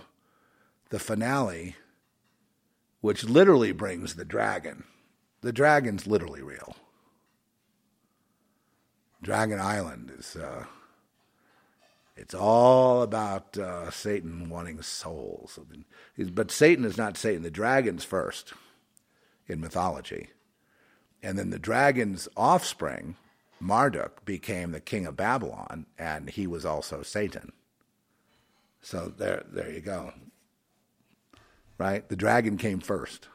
[0.91, 1.77] the finale,
[3.01, 4.85] which literally brings the dragon.
[5.43, 6.77] The dragon's literally real.
[9.23, 10.37] Dragon Island is.
[10.37, 10.65] Uh,
[12.21, 15.59] it's all about uh, Satan wanting souls.
[16.19, 17.43] But Satan is not Satan.
[17.43, 18.53] The dragon's first
[19.49, 20.29] in mythology.
[21.23, 23.17] And then the dragon's offspring,
[23.59, 27.53] Marduk, became the king of Babylon, and he was also Satan.
[28.83, 30.13] So there, there you go.
[31.79, 32.07] Right?
[32.07, 33.29] The dragon came first.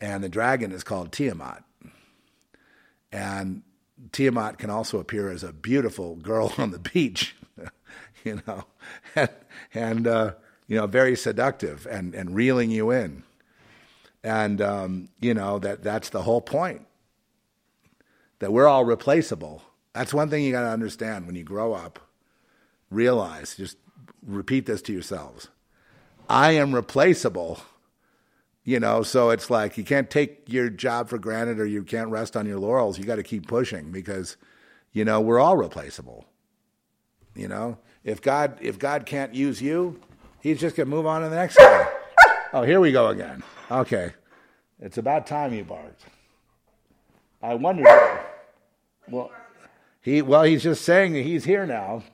[0.00, 1.62] And the dragon is called Tiamat.
[3.12, 3.62] And
[4.12, 7.36] Tiamat can also appear as a beautiful girl on the beach,
[8.24, 8.64] you know,
[9.14, 9.30] and,
[9.72, 10.34] and uh,
[10.66, 13.22] you know, very seductive and, and reeling you in.
[14.22, 16.86] And, um, you know, that, that's the whole point
[18.38, 19.62] that we're all replaceable.
[19.92, 21.98] That's one thing you got to understand when you grow up.
[22.90, 23.76] Realize, just
[24.26, 25.48] repeat this to yourselves
[26.28, 27.60] I am replaceable.
[28.64, 32.08] You know, so it's like you can't take your job for granted or you can't
[32.08, 32.98] rest on your laurels.
[32.98, 34.38] You got to keep pushing because,
[34.92, 36.24] you know, we're all replaceable.
[37.34, 40.00] You know, if God if God can't use you,
[40.40, 41.88] He's just gonna move on to the next guy.
[42.52, 43.42] Oh, here we go again.
[43.68, 44.12] Okay,
[44.78, 46.04] it's about time you barked.
[47.42, 47.88] I wondered.
[49.10, 49.32] Well,
[50.00, 52.04] he well he's just saying that he's here now,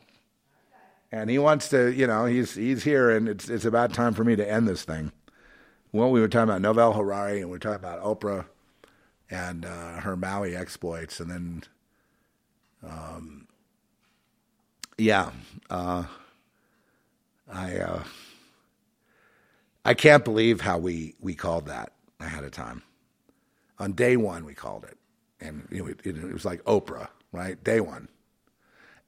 [1.13, 1.93] and he wants to.
[1.93, 4.83] You know, he's he's here, and it's it's about time for me to end this
[4.83, 5.13] thing.
[5.93, 8.47] Well, we were talking about Yuval Harari, and we were talking about Oprah
[9.29, 11.63] and uh, her Maui exploits, and then,
[12.87, 13.49] um,
[14.97, 15.31] yeah,
[15.69, 16.05] uh,
[17.53, 18.05] I uh,
[19.85, 22.83] I can't believe how we we called that ahead of time.
[23.81, 24.97] On day one, we called it,
[25.41, 27.63] and you know, it, it was like Oprah, right?
[27.65, 28.09] Day one,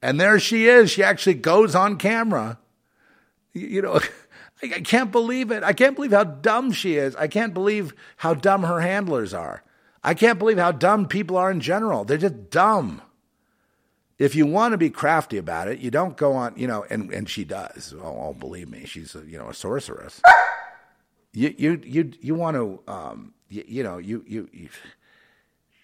[0.00, 0.90] and there she is.
[0.90, 2.58] She actually goes on camera.
[3.52, 4.00] You, you know.
[4.62, 5.62] I can't believe it.
[5.62, 7.16] I can't believe how dumb she is.
[7.16, 9.64] I can't believe how dumb her handlers are.
[10.04, 12.04] I can't believe how dumb people are in general.
[12.04, 13.02] They're just dumb.
[14.18, 17.12] If you want to be crafty about it, you don't go on, you know, and,
[17.12, 17.92] and she does.
[17.96, 20.20] Oh, oh believe me, she's a, you know a sorceress.
[21.32, 24.68] You you you you want to um you, you know you, you you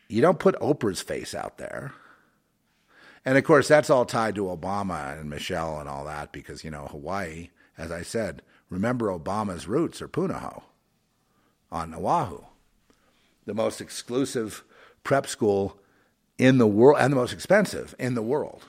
[0.09, 1.92] you don't put Oprah's face out there.
[3.24, 6.70] And of course, that's all tied to Obama and Michelle and all that because, you
[6.70, 10.62] know, Hawaii, as I said, remember Obama's roots are Punahou
[11.70, 12.44] on Oahu,
[13.46, 14.64] the most exclusive
[15.04, 15.78] prep school
[16.38, 18.64] in the world and the most expensive in the world.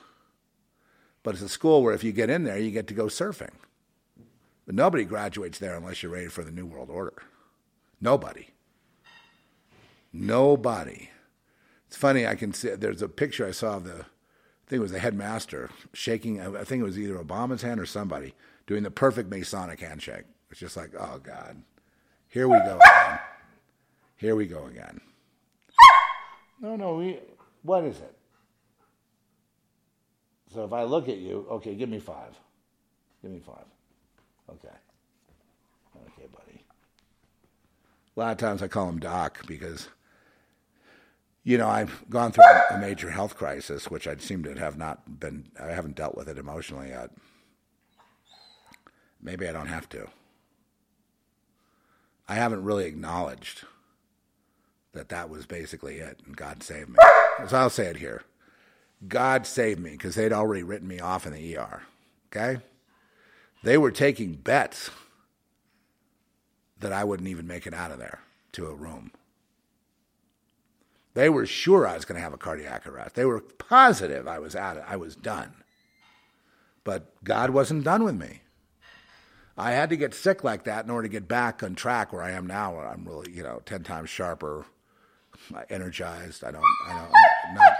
[1.22, 3.52] But it's a school where if you get in there, you get to go surfing.
[4.66, 7.22] But nobody graduates there unless you're ready for the New World Order.
[8.00, 8.48] Nobody.
[10.12, 11.10] Nobody.
[11.86, 14.82] It's funny, I can see there's a picture I saw of the I think it
[14.82, 18.34] was the headmaster shaking I think it was either Obama's hand or somebody
[18.70, 20.22] doing the perfect Masonic handshake.
[20.48, 21.60] It's just like, oh God.
[22.28, 23.18] Here we go again.
[24.16, 25.00] Here we go again.
[26.60, 27.18] No, no, we
[27.62, 28.16] what is it?
[30.54, 32.38] So if I look at you, okay, give me five.
[33.22, 33.64] Give me five.
[34.48, 34.76] Okay.
[36.06, 36.64] Okay, buddy.
[38.16, 39.88] A lot of times I call him Doc because
[41.42, 45.18] you know, I've gone through a major health crisis, which I seem to have not
[45.18, 47.10] been, I haven't dealt with it emotionally yet.
[49.22, 50.08] Maybe I don't have to.
[52.28, 53.64] I haven't really acknowledged
[54.92, 56.96] that that was basically it, and God saved me.
[57.48, 58.22] So I'll say it here
[59.06, 61.82] God saved me because they'd already written me off in the ER.
[62.28, 62.60] Okay?
[63.62, 64.90] They were taking bets
[66.78, 68.20] that I wouldn't even make it out of there
[68.52, 69.12] to a room.
[71.14, 73.14] They were sure I was going to have a cardiac arrest.
[73.14, 74.82] They were positive I was out.
[74.86, 75.54] I was done.
[76.84, 78.40] But God wasn't done with me.
[79.60, 82.22] I had to get sick like that in order to get back on track where
[82.22, 84.64] I am now, where I'm really, you know, ten times sharper,
[85.68, 86.42] energized.
[86.44, 87.12] I don't, I don't,
[87.48, 87.72] I'm not.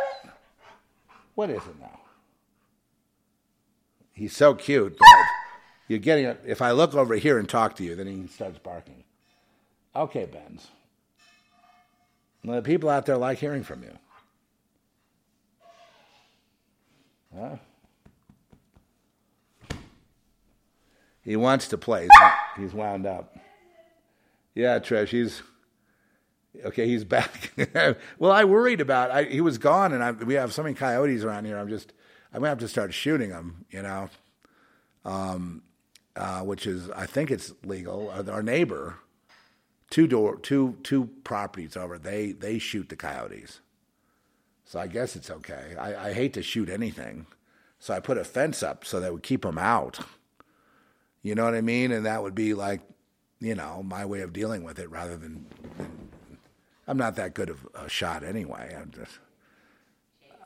[1.35, 2.01] What is it now?
[4.13, 5.09] He's so cute, but
[5.89, 6.43] you're getting it.
[6.45, 9.05] If I look over here and talk to you, then he starts barking.
[9.97, 10.69] Okay, Benz.
[12.45, 13.99] Well, the people out there like hearing from you.
[17.35, 17.57] Huh?
[21.23, 22.09] He wants to play.
[22.57, 23.37] He's, wound up.
[24.55, 25.43] Yeah, Trish, he's
[26.65, 26.87] okay.
[26.87, 27.53] He's back.
[28.19, 29.11] well, I worried about.
[29.11, 31.59] I, he was gone, and I, we have so many coyotes around here.
[31.59, 31.93] I'm just.
[32.33, 33.67] I'm gonna have to start shooting them.
[33.71, 34.11] You know,
[35.05, 35.63] um,
[36.17, 38.11] uh, which is I think it's legal.
[38.11, 38.97] Our, our neighbor,
[39.91, 43.61] two door, two two properties over, they they shoot the coyotes.
[44.65, 45.75] So I guess it's okay.
[45.79, 47.27] I, I hate to shoot anything,
[47.79, 50.01] so I put a fence up so that would keep them out.
[51.23, 51.93] You know what I mean?
[51.93, 52.81] And that would be like,
[53.41, 55.47] you know, my way of dealing with it rather than.
[56.87, 58.77] I'm not that good of a shot anyway.
[58.79, 59.19] I'm just.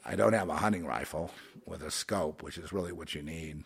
[0.04, 1.30] I don't have a hunting rifle
[1.64, 3.64] with a scope, which is really what you need.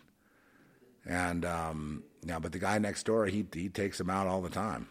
[1.05, 4.49] And um, yeah, but the guy next door, he he takes them out all the
[4.49, 4.87] time.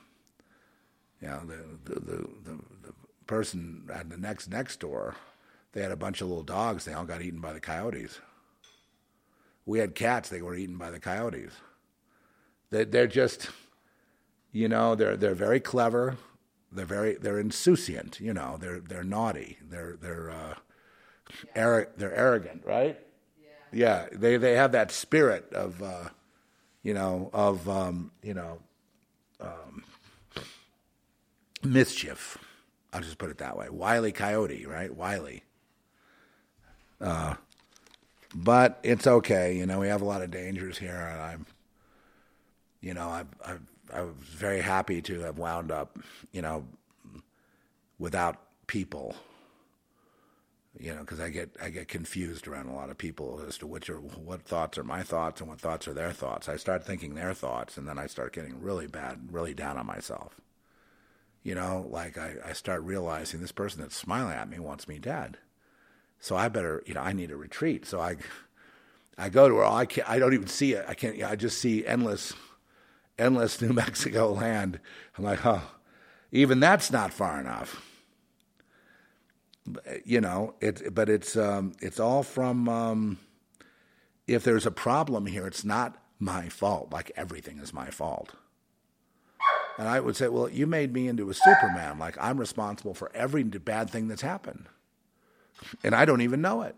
[1.21, 2.95] You know, the the the, the, the
[3.27, 5.15] person at the next next door,
[5.73, 6.85] they had a bunch of little dogs.
[6.85, 8.21] They all got eaten by the coyotes.
[9.65, 10.29] We had cats.
[10.29, 11.53] They were eaten by the coyotes.
[12.71, 13.49] They, they're just,
[14.53, 16.17] you know, they're they're very clever.
[16.71, 18.21] They're very they're insouciant.
[18.21, 19.59] You know, they're they're naughty.
[19.69, 20.55] They're they're uh,
[21.57, 22.99] arro- they're arrogant, right?
[23.73, 24.07] Yeah.
[24.13, 24.19] yeah.
[24.19, 26.09] They they have that spirit of, uh,
[26.83, 28.59] you know, of um, you know,
[29.41, 29.85] um,
[31.63, 32.39] mischief.
[32.93, 33.69] I'll just put it that way.
[33.69, 34.95] Wiley coyote, right?
[34.95, 35.43] Wiley.
[37.01, 37.35] Uh,
[38.35, 39.57] but it's okay.
[39.57, 41.47] You know, we have a lot of dangers here, and I'm
[42.81, 43.57] you know, I, I,
[43.93, 45.99] I was very happy to have wound up,
[46.33, 46.65] you know,
[47.99, 48.37] without
[48.67, 49.17] people.
[50.79, 53.67] You know, because I get I get confused around a lot of people as to
[53.67, 56.49] which are what thoughts are my thoughts and what thoughts are their thoughts.
[56.49, 59.87] I start thinking their thoughts, and then I start getting really bad, really down on
[59.87, 60.41] myself.
[61.43, 65.01] You know, like I, I start realizing this person that's smiling at me wants me
[65.01, 65.39] dead,
[66.21, 67.85] so I better, you know, I need a retreat.
[67.85, 68.17] So I,
[69.17, 70.85] I go to where oh, I can't, I don't even see it.
[70.87, 71.21] I can't.
[71.25, 72.35] I just see endless
[73.19, 74.81] endless New Mexico land.
[75.17, 75.63] I'm like, oh,
[76.33, 77.85] even that's not far enough.
[80.05, 82.69] You know, it, but it's um, it's all from.
[82.69, 83.19] Um,
[84.27, 86.93] if there's a problem here, it's not my fault.
[86.93, 88.35] Like everything is my fault.
[89.79, 91.99] And I would say, well, you made me into a Superman.
[91.99, 94.67] Like I'm responsible for every bad thing that's happened,
[95.83, 96.77] and I don't even know it.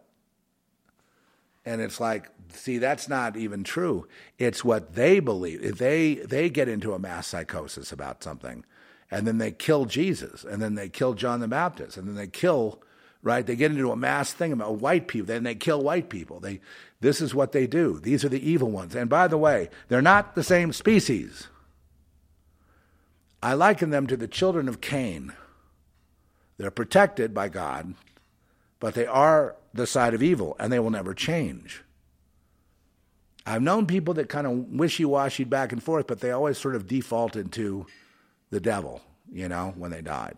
[1.67, 4.07] And it's like, see, that's not even true.
[4.39, 5.79] It's what they believe.
[5.79, 8.65] They they get into a mass psychosis about something,
[9.11, 12.27] and then they kill Jesus, and then they kill John the Baptist, and then they
[12.27, 12.83] kill,
[13.23, 13.47] right?
[13.47, 16.41] They get into a mass thing about white people, then they kill white people.
[16.41, 16.61] They
[17.01, 17.99] this is what they do.
[17.99, 18.95] These are the evil ones.
[18.95, 21.49] And by the way, they're not the same species.
[23.43, 25.33] I liken them to the children of Cain.
[26.59, 27.95] They're protected by God,
[28.81, 31.83] but they are the side of evil, and they will never change.
[33.47, 36.75] I've known people that kind of wishy washy back and forth, but they always sort
[36.75, 37.87] of defaulted to
[38.51, 39.01] the devil,
[39.33, 40.37] you know, when they died.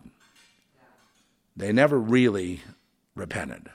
[1.55, 2.61] They never really
[3.15, 3.69] repented.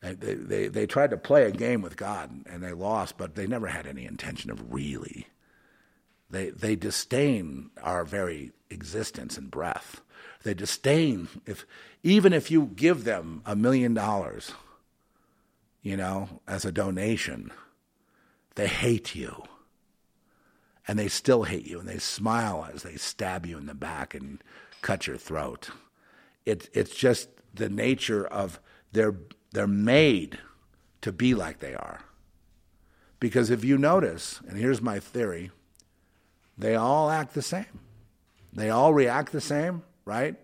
[0.00, 3.46] They, they, they, tried to play a game with God and they lost, but they
[3.46, 5.28] never had any intention of really.
[6.28, 10.02] They, they disdain our very existence and breath.
[10.42, 11.64] They disdain if
[12.02, 14.52] even if you give them a million dollars,
[15.84, 17.52] you know, as a donation,
[18.56, 19.44] they hate you.
[20.88, 24.14] And they still hate you and they smile as they stab you in the back
[24.14, 24.42] and
[24.82, 25.70] cut your throat.
[26.44, 28.58] It, it's just the nature of
[28.92, 29.16] they're
[29.52, 30.38] they're made
[31.00, 32.00] to be like they are.
[33.20, 35.52] Because if you notice, and here's my theory,
[36.58, 37.80] they all act the same.
[38.52, 40.36] They all react the same, right?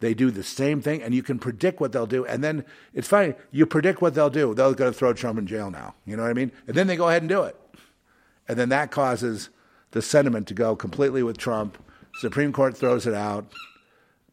[0.00, 2.24] They do the same thing, and you can predict what they'll do.
[2.24, 2.64] And then
[2.94, 4.54] it's funny, you predict what they'll do.
[4.54, 5.94] They're going to throw Trump in jail now.
[6.06, 6.52] You know what I mean?
[6.68, 7.56] And then they go ahead and do it.
[8.46, 9.50] And then that causes
[9.90, 11.78] the sentiment to go completely with Trump.
[12.20, 13.52] Supreme Court throws it out.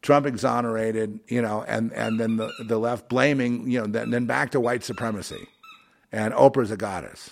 [0.02, 4.26] Trump exonerated, you know, and, and then the, the left blaming, you know, then, then
[4.26, 5.48] back to white supremacy.
[6.12, 7.28] And Oprah's a goddess.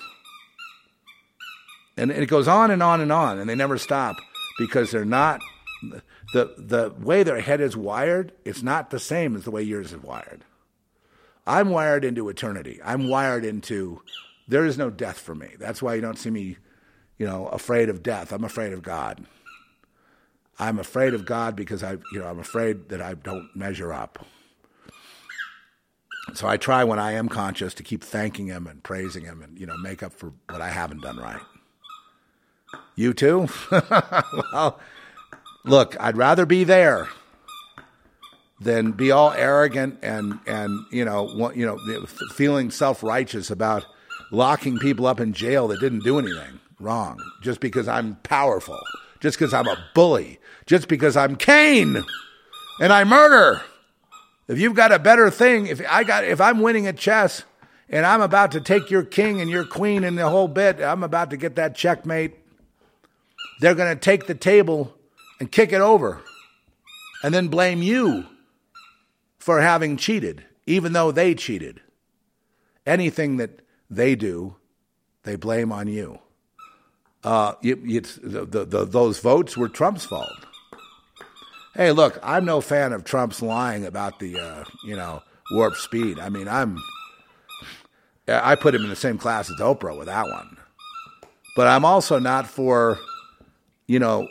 [1.96, 4.16] And it goes on and on and on, and they never stop
[4.58, 5.40] because they're not
[6.34, 9.92] the the way their head is wired, it's not the same as the way yours
[9.92, 10.44] is wired.
[11.46, 12.80] I'm wired into eternity.
[12.84, 14.02] I'm wired into
[14.48, 15.50] there is no death for me.
[15.60, 16.56] That's why you don't see me,
[17.18, 18.32] you know, afraid of death.
[18.32, 19.24] I'm afraid of God.
[20.58, 24.26] I'm afraid of God because I, you know, I'm afraid that I don't measure up.
[26.34, 29.58] So I try when I am conscious to keep thanking him and praising him and,
[29.58, 31.40] you know, make up for what I haven't done right.
[32.96, 33.48] You too?
[33.70, 34.80] well,
[35.64, 37.08] look, I'd rather be there
[38.60, 43.84] than be all arrogant and, and you know, you know, feeling self-righteous about
[44.30, 48.80] locking people up in jail that didn't do anything wrong just because I'm powerful,
[49.20, 52.02] just because I'm a bully, just because I'm Cain
[52.80, 53.62] and I murder.
[54.46, 57.44] If you've got a better thing, if I got if I'm winning at chess
[57.88, 61.02] and I'm about to take your king and your queen and the whole bit, I'm
[61.02, 62.34] about to get that checkmate.
[63.60, 64.94] They're going to take the table
[65.44, 66.22] and kick it over
[67.22, 68.24] and then blame you
[69.36, 71.82] for having cheated, even though they cheated.
[72.86, 73.60] Anything that
[73.90, 74.56] they do,
[75.24, 76.18] they blame on you.
[77.22, 80.46] Uh, you, it's, the, the, the, those votes were Trump's fault.
[81.74, 86.18] Hey, look, I'm no fan of Trump's lying about the, uh, you know, warp speed.
[86.18, 86.78] I mean, I'm,
[88.26, 90.56] I put him in the same class as Oprah with that one.
[91.54, 92.98] But I'm also not for,
[93.86, 94.26] you know,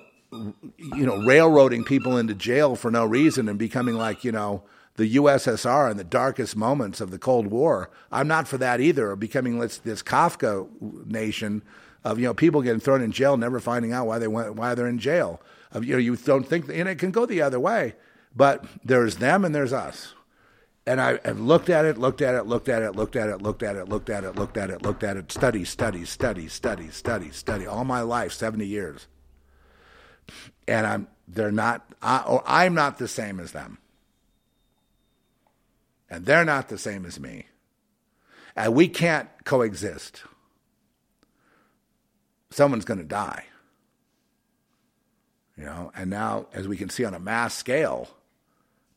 [0.78, 4.64] you know, railroading people into jail for no reason and becoming like, you know,
[4.96, 7.90] the USSR in the darkest moments of the Cold War.
[8.12, 10.68] I'm not for that either, or becoming this, this Kafka
[11.06, 11.64] nation
[12.04, 14.76] of, you know, people getting thrown in jail, never finding out why they went, why
[14.76, 15.42] they're in jail.
[15.72, 17.96] Of, you know, you don't think, and it can go the other way,
[18.36, 20.14] but there's them and there's us.
[20.86, 23.42] And I have looked at it, looked at it, looked at it, looked at it,
[23.42, 26.48] looked at it, looked at it, looked at it, looked at it, study, study, study,
[26.50, 29.08] study, study, study, all my life, 70 years.
[30.68, 33.78] And I'm, they're not, I, or I'm not the same as them.
[36.10, 37.48] And they're not the same as me.
[38.56, 40.24] And we can't coexist.
[42.52, 43.45] Someone's going to die.
[45.58, 48.10] You know, and now, as we can see on a mass scale,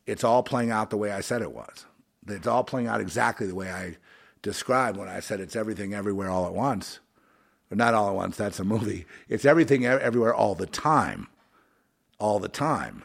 [0.05, 1.85] it's all playing out the way I said it was.
[2.27, 3.97] It's all playing out exactly the way I
[4.41, 6.99] described when I said it's everything everywhere all at once.
[7.69, 9.05] Not all at once, that's a movie.
[9.27, 11.27] It's everything everywhere all the time.
[12.19, 13.03] All the time.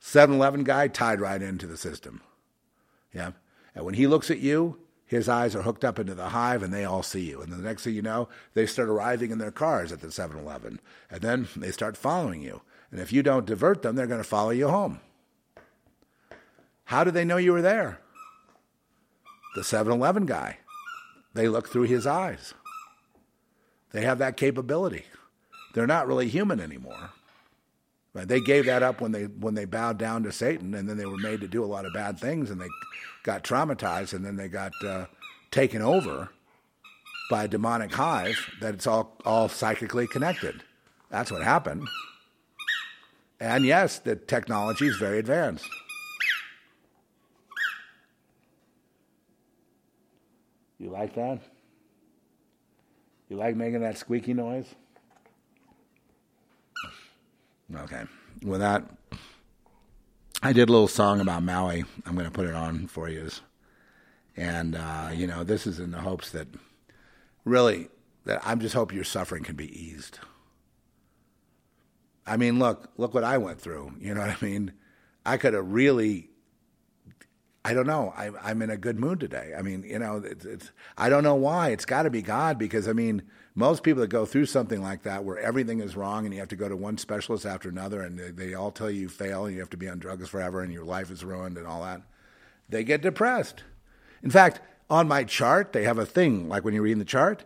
[0.00, 2.20] 7 Eleven guy tied right into the system.
[3.14, 3.32] Yeah.
[3.74, 6.72] And when he looks at you, his eyes are hooked up into the hive and
[6.72, 7.40] they all see you.
[7.40, 10.36] And the next thing you know, they start arriving in their cars at the 7
[10.36, 10.80] Eleven.
[11.10, 12.62] And then they start following you.
[12.90, 15.00] And if you don't divert them, they're going to follow you home.
[16.86, 18.00] How do they know you were there?
[19.54, 20.58] The 7 Eleven guy.
[21.34, 22.54] They look through his eyes.
[23.92, 25.04] They have that capability.
[25.74, 27.10] They're not really human anymore.
[28.14, 30.98] But they gave that up when they when they bowed down to Satan, and then
[30.98, 32.68] they were made to do a lot of bad things, and they
[33.22, 35.06] got traumatized, and then they got uh,
[35.50, 36.28] taken over
[37.30, 38.50] by a demonic hive.
[38.60, 40.62] That it's all all psychically connected.
[41.08, 41.88] That's what happened.
[43.40, 45.68] And yes, the technology is very advanced.
[50.78, 51.40] You like that?
[53.32, 54.66] You like making that squeaky noise?
[57.74, 58.02] Okay.
[58.44, 58.84] With that,
[60.42, 61.82] I did a little song about Maui.
[62.04, 63.30] I'm going to put it on for you.
[64.36, 66.46] And, uh, you know, this is in the hopes that
[67.46, 67.88] really,
[68.26, 70.18] that I'm just hope your suffering can be eased.
[72.26, 73.94] I mean, look, look what I went through.
[73.98, 74.74] You know what I mean?
[75.24, 76.28] I could have really,
[77.64, 78.12] I don't know.
[78.16, 79.52] I, I'm in a good mood today.
[79.56, 81.68] I mean, you know, it's, it's I don't know why.
[81.68, 83.22] It's got to be God because I mean,
[83.54, 86.48] most people that go through something like that where everything is wrong and you have
[86.48, 89.44] to go to one specialist after another and they, they all tell you you fail
[89.44, 91.82] and you have to be on drugs forever and your life is ruined and all
[91.82, 92.02] that,
[92.68, 93.62] they get depressed.
[94.24, 94.60] In fact,
[94.90, 97.44] on my chart, they have a thing like when you're reading the chart,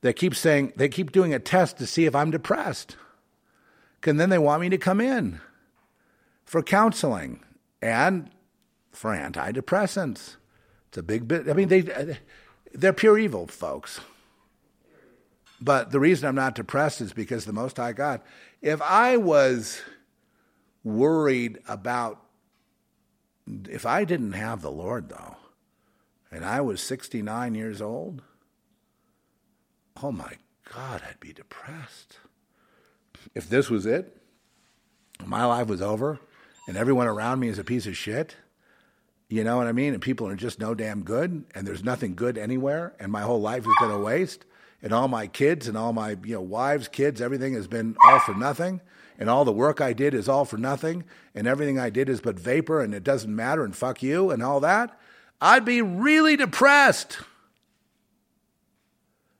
[0.00, 2.96] they keep saying they keep doing a test to see if I'm depressed.
[4.04, 5.40] And then they want me to come in
[6.44, 7.40] for counseling
[7.82, 8.30] and
[8.96, 10.36] for antidepressants.
[10.88, 11.48] It's a big bit.
[11.48, 12.18] I mean, they
[12.72, 14.00] they're pure evil, folks.
[15.60, 18.20] But the reason I'm not depressed is because the Most High God.
[18.60, 19.80] If I was
[20.82, 22.22] worried about,
[23.68, 25.36] if I didn't have the Lord though,
[26.30, 28.22] and I was 69 years old,
[30.02, 30.34] oh my
[30.74, 32.18] God, I'd be depressed.
[33.34, 34.16] If this was it,
[35.24, 36.18] my life was over,
[36.68, 38.36] and everyone around me is a piece of shit.
[39.28, 39.92] You know what I mean?
[39.92, 43.40] And people are just no damn good, and there's nothing good anywhere, and my whole
[43.40, 44.44] life has been a waste,
[44.82, 48.20] and all my kids and all my you know wives, kids, everything has been all
[48.20, 48.80] for nothing,
[49.18, 51.04] and all the work I did is all for nothing,
[51.34, 54.42] and everything I did is but vapor, and it doesn't matter, and fuck you, and
[54.42, 54.98] all that.
[55.40, 57.18] I'd be really depressed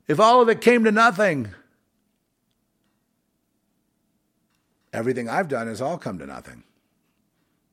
[0.08, 1.54] if all of it came to nothing.
[4.96, 6.64] everything I've done has all come to nothing.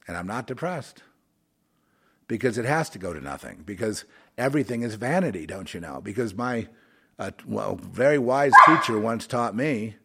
[0.08, 1.02] And I'm not depressed
[2.28, 4.06] because it has to go to nothing because
[4.38, 6.02] everything is vanity, don't you know?
[6.02, 6.68] Because my
[7.20, 9.96] uh, well, very wise teacher once taught me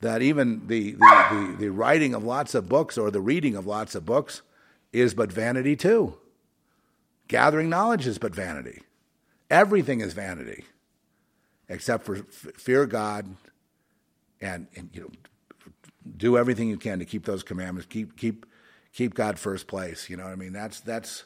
[0.00, 3.66] that even the, the, the, the writing of lots of books or the reading of
[3.66, 4.42] lots of books
[4.92, 6.18] is but vanity too.
[7.28, 8.82] Gathering knowledge is but vanity.
[9.50, 10.64] Everything is vanity,
[11.68, 12.24] except for f-
[12.56, 13.36] fear God
[14.40, 15.10] and, and you know
[16.16, 17.86] do everything you can to keep those commandments.
[17.90, 18.46] Keep keep
[18.98, 20.10] keep God first place.
[20.10, 20.52] You know what I mean?
[20.52, 21.24] That's that's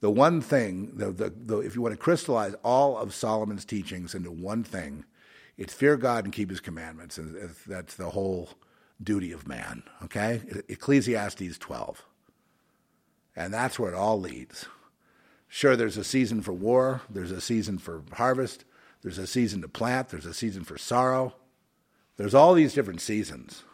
[0.00, 0.92] the one thing.
[0.94, 5.04] The, the, the if you want to crystallize all of Solomon's teachings into one thing,
[5.56, 7.34] it's fear God and keep His commandments, and
[7.66, 8.50] that's the whole
[9.02, 9.82] duty of man.
[10.04, 12.04] Okay, Ecclesiastes twelve,
[13.34, 14.66] and that's where it all leads.
[15.48, 18.64] Sure, there's a season for war, there's a season for harvest,
[19.02, 21.34] there's a season to plant, there's a season for sorrow.
[22.16, 23.64] There's all these different seasons.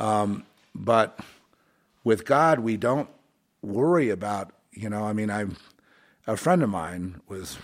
[0.00, 0.44] Um,
[0.74, 1.20] but
[2.04, 3.08] with God, we don't
[3.62, 5.56] worry about, you know, I mean, I'm,
[6.26, 7.58] a friend of mine was,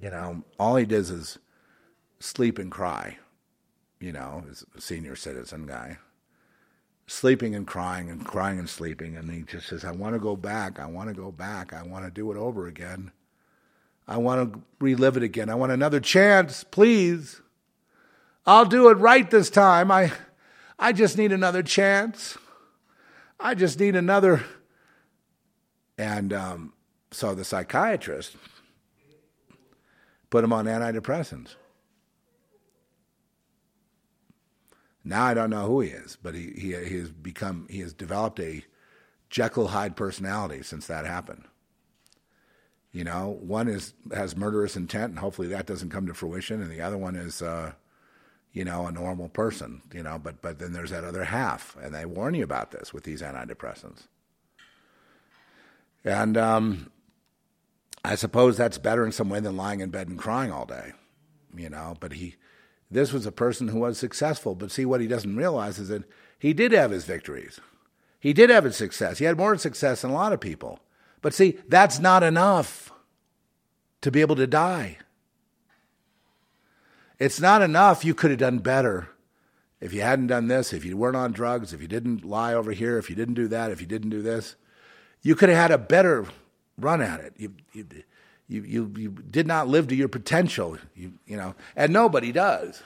[0.00, 1.38] you know, all he does is
[2.20, 3.18] sleep and cry,
[3.98, 5.98] you know, is a senior citizen guy
[7.06, 9.16] sleeping and crying and crying and sleeping.
[9.16, 10.80] And he just says, I want to go back.
[10.80, 11.72] I want to go back.
[11.72, 13.12] I want to do it over again.
[14.08, 15.48] I want to relive it again.
[15.48, 17.40] I want another chance, please.
[18.46, 19.90] I'll do it right this time.
[19.90, 20.12] I,
[20.78, 22.36] I just need another chance.
[23.42, 24.44] I just need another.
[25.98, 26.72] And um,
[27.10, 28.36] so the psychiatrist
[30.30, 31.56] put him on antidepressants.
[35.04, 37.92] Now I don't know who he is, but he, he, he has become, he has
[37.92, 38.64] developed a
[39.28, 41.44] Jekyll Hyde personality since that happened.
[42.92, 46.70] You know, one is has murderous intent, and hopefully that doesn't come to fruition, and
[46.70, 47.72] the other one is, uh,
[48.52, 49.82] you know, a normal person.
[49.92, 52.92] You know, but but then there's that other half, and they warn you about this
[52.92, 54.06] with these antidepressants.
[56.04, 56.90] And um,
[58.04, 60.92] I suppose that's better in some way than lying in bed and crying all day.
[61.56, 62.36] You know, but he
[62.90, 64.54] this was a person who was successful.
[64.54, 66.04] But see, what he doesn't realize is that
[66.38, 67.60] he did have his victories.
[68.20, 69.18] He did have his success.
[69.18, 70.78] He had more success than a lot of people.
[71.22, 72.92] But see, that's not enough
[74.02, 74.98] to be able to die.
[77.22, 78.04] It's not enough.
[78.04, 79.08] You could have done better
[79.80, 82.72] if you hadn't done this, if you weren't on drugs, if you didn't lie over
[82.72, 84.56] here, if you didn't do that, if you didn't do this.
[85.22, 86.26] You could have had a better
[86.76, 87.34] run at it.
[87.36, 87.86] You, you,
[88.48, 92.82] you, you, you did not live to your potential, you, you know, and nobody does.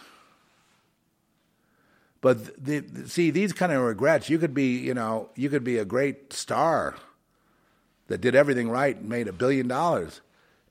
[2.21, 5.79] But the, see, these kind of regrets, you could be, you know, you could be
[5.79, 6.97] a great star
[8.09, 10.21] that did everything right and made a billion dollars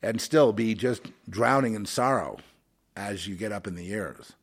[0.04, 2.38] and still be just drowning in sorrow
[2.96, 4.34] as you get up in the years.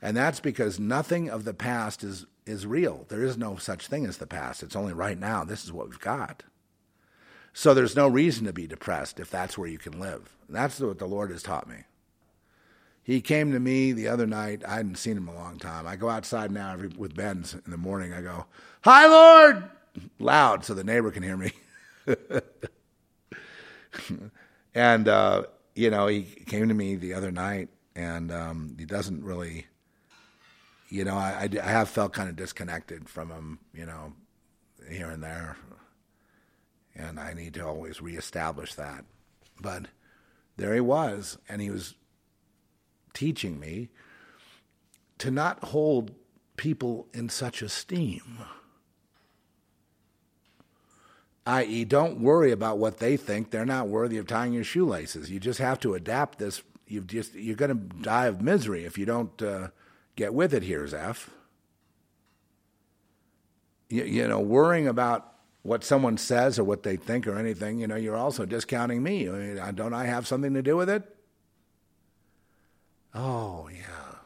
[0.00, 3.06] And that's because nothing of the past is, is real.
[3.08, 4.62] There is no such thing as the past.
[4.62, 5.44] It's only right now.
[5.44, 6.42] This is what we've got.
[7.52, 10.34] So there's no reason to be depressed if that's where you can live.
[10.46, 11.84] And that's what the Lord has taught me.
[13.04, 14.62] He came to me the other night.
[14.66, 15.86] I hadn't seen him a long time.
[15.86, 18.12] I go outside now every, with Ben in the morning.
[18.12, 18.46] I go,
[18.82, 19.64] Hi, Lord!
[20.18, 21.52] Loud so the neighbor can hear me.
[24.74, 29.22] and, uh, you know, he came to me the other night and um, he doesn't
[29.24, 29.66] really,
[30.88, 34.12] you know, I, I, I have felt kind of disconnected from him, you know,
[34.88, 35.56] here and there
[36.94, 39.04] and I need to always reestablish that.
[39.60, 39.86] But
[40.56, 41.94] there he was, and he was
[43.14, 43.90] teaching me
[45.18, 46.12] to not hold
[46.56, 48.38] people in such esteem.
[51.44, 53.50] I.e., don't worry about what they think.
[53.50, 55.30] They're not worthy of tying your shoelaces.
[55.30, 56.62] You just have to adapt this.
[56.86, 59.68] You've just you're going to die of misery if you don't uh,
[60.14, 60.62] get with it.
[60.62, 61.30] Here, Zeph.
[63.88, 65.32] You, you know, worrying about
[65.62, 69.28] what someone says or what they think or anything, you know, you're also discounting me.
[69.28, 71.16] I mean, don't I have something to do with it?
[73.14, 74.16] Oh, yeah.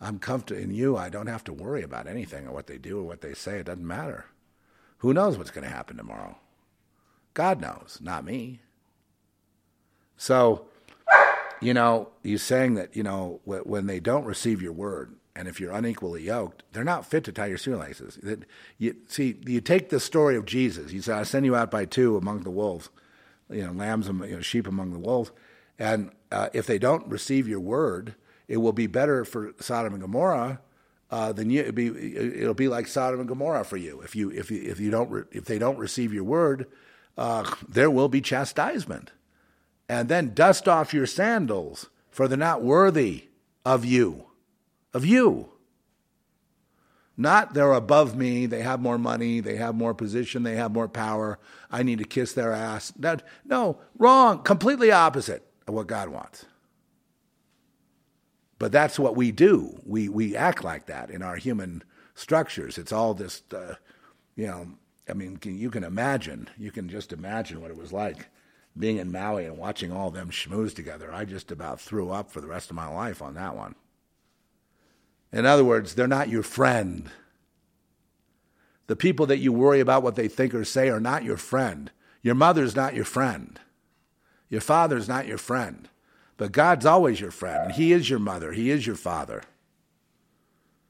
[0.00, 0.96] I'm comfortable in you.
[0.96, 3.58] I don't have to worry about anything or what they do or what they say.
[3.58, 4.26] It doesn't matter.
[5.00, 6.36] Who knows what's going to happen tomorrow?
[7.34, 8.60] God knows, not me.
[10.16, 10.66] So,
[11.60, 15.58] you know, he's saying that, you know, when they don't receive your word, and if
[15.58, 18.18] you're unequally yoked, they're not fit to tie your shoelaces.
[18.78, 20.90] You, see, you take the story of Jesus.
[20.90, 22.90] He said, "I send you out by two among the wolves,
[23.48, 25.30] you know, lambs, you know, sheep among the wolves."
[25.78, 28.16] And uh, if they don't receive your word,
[28.48, 30.60] it will be better for Sodom and Gomorrah
[31.10, 31.60] uh, than you.
[31.60, 34.80] It'll be, it'll be like Sodom and Gomorrah for you if you if you, if
[34.80, 36.66] you don't re- if they don't receive your word,
[37.18, 39.12] uh, there will be chastisement,
[39.88, 43.24] and then dust off your sandals, for they're not worthy
[43.64, 44.26] of you
[44.92, 45.50] of you.
[47.16, 50.88] Not they're above me, they have more money, they have more position, they have more
[50.88, 51.38] power.
[51.70, 52.92] I need to kiss their ass.
[53.44, 56.46] No, wrong, completely opposite of what God wants.
[58.60, 59.80] But that's what we do.
[59.86, 61.82] We, we act like that in our human
[62.14, 62.76] structures.
[62.76, 63.76] It's all this, uh,
[64.36, 64.68] you know,
[65.08, 68.28] I mean, can, you can imagine, you can just imagine what it was like
[68.78, 71.10] being in Maui and watching all them schmooze together.
[71.10, 73.76] I just about threw up for the rest of my life on that one.
[75.32, 77.10] In other words, they're not your friend.
[78.88, 81.90] The people that you worry about what they think or say are not your friend.
[82.20, 83.58] Your mother's not your friend.
[84.50, 85.88] Your father's not your friend.
[86.40, 88.52] But God's always your friend, He is your mother.
[88.52, 89.42] He is your father.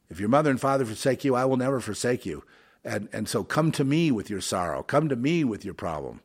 [0.09, 2.45] If your mother and father forsake you, I will never forsake you.
[2.85, 4.85] And, and so come to me with your sorrow.
[4.85, 6.21] Come to me with your problem.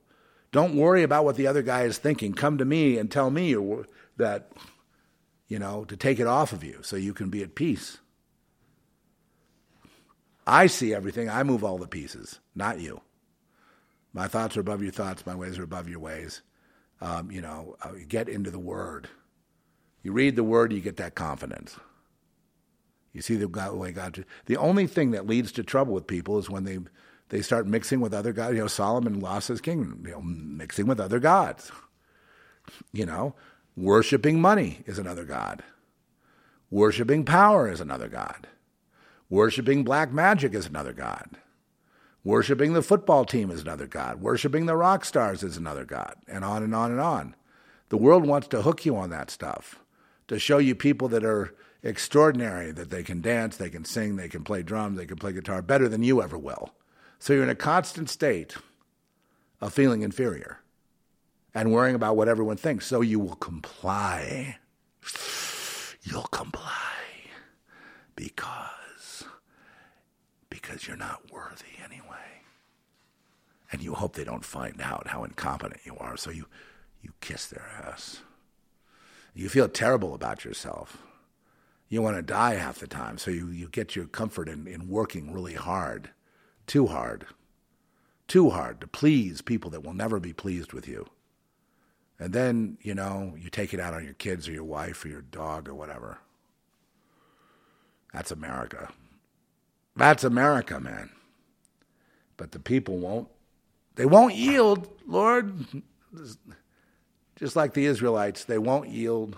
[0.51, 2.35] Don't worry about what the other guy is thinking.
[2.35, 3.55] Come to me and tell me
[4.17, 4.51] that,
[5.47, 7.97] you know, to take it off of you so you can be at peace.
[10.45, 11.31] I see everything.
[11.31, 13.01] I move all the pieces, not you.
[14.13, 15.25] My thoughts are above your thoughts.
[15.25, 16.43] My ways are above your ways.
[17.01, 19.09] Um, you know, uh, get into the Word.
[20.01, 21.77] You read the Word, you get that confidence.
[23.15, 24.25] You see the way God.
[24.45, 26.79] The only thing that leads to trouble with people is when they
[27.29, 28.55] they start mixing with other gods.
[28.55, 30.03] You know, Solomon lost his kingdom.
[30.05, 31.71] You know, mixing with other gods.
[32.91, 33.35] You know,
[33.77, 35.63] worshiping money is another god.
[36.69, 38.47] Worshiping power is another god.
[39.29, 41.37] Worshipping black magic is another god.
[42.25, 44.19] Worshipping the football team is another god.
[44.19, 46.15] Worshipping the rock stars is another god.
[46.27, 47.35] And on and on and on.
[47.89, 49.79] The world wants to hook you on that stuff,
[50.27, 51.53] to show you people that are
[51.83, 55.33] extraordinary, that they can dance, they can sing, they can play drums, they can play
[55.33, 56.73] guitar better than you ever will.
[57.19, 58.55] So you're in a constant state
[59.61, 60.61] of feeling inferior
[61.53, 62.87] and worrying about what everyone thinks.
[62.87, 64.57] So you will comply.
[66.01, 66.71] You'll comply
[68.15, 69.25] because
[70.49, 72.14] because you're not worthy anyway.
[73.75, 76.45] And you hope they don't find out how incompetent you are, so you,
[77.01, 78.21] you kiss their ass.
[79.33, 81.03] You feel terrible about yourself.
[81.89, 84.87] You want to die half the time, so you, you get your comfort in, in
[84.87, 86.11] working really hard,
[86.67, 87.25] too hard,
[88.29, 91.07] too hard to please people that will never be pleased with you.
[92.17, 95.09] And then, you know, you take it out on your kids or your wife or
[95.09, 96.19] your dog or whatever.
[98.13, 98.93] That's America.
[99.97, 101.09] That's America, man.
[102.37, 103.27] But the people won't.
[103.95, 105.65] They won't yield, Lord.
[107.35, 109.37] Just like the Israelites, they won't yield.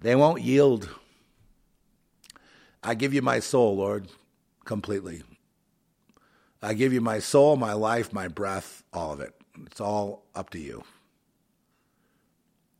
[0.00, 0.88] They won't yield.
[2.82, 4.08] I give you my soul, Lord,
[4.64, 5.22] completely.
[6.60, 9.34] I give you my soul, my life, my breath, all of it.
[9.66, 10.84] It's all up to you.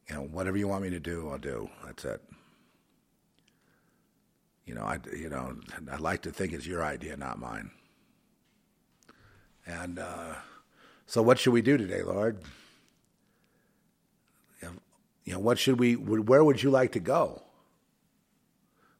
[0.08, 1.70] You know, whatever you want me to do, I'll do.
[1.84, 2.20] That's it
[4.66, 5.56] you know, I, you know,
[5.90, 7.70] I'd like to think it's your idea, not mine.
[9.66, 10.34] And uh,
[11.06, 12.38] so, what should we do today, Lord?
[15.24, 15.96] You know, what should we?
[15.96, 17.42] Where would you like to go?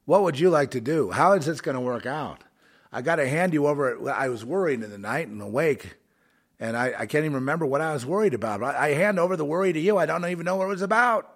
[0.05, 1.11] What would you like to do?
[1.11, 2.43] How is this going to work out?
[2.91, 4.09] I got to hand you over.
[4.09, 5.97] I was worried in the night and awake,
[6.59, 8.63] and I, I can't even remember what I was worried about.
[8.63, 9.97] I, I hand over the worry to you.
[9.97, 11.31] I don't even know what it was about.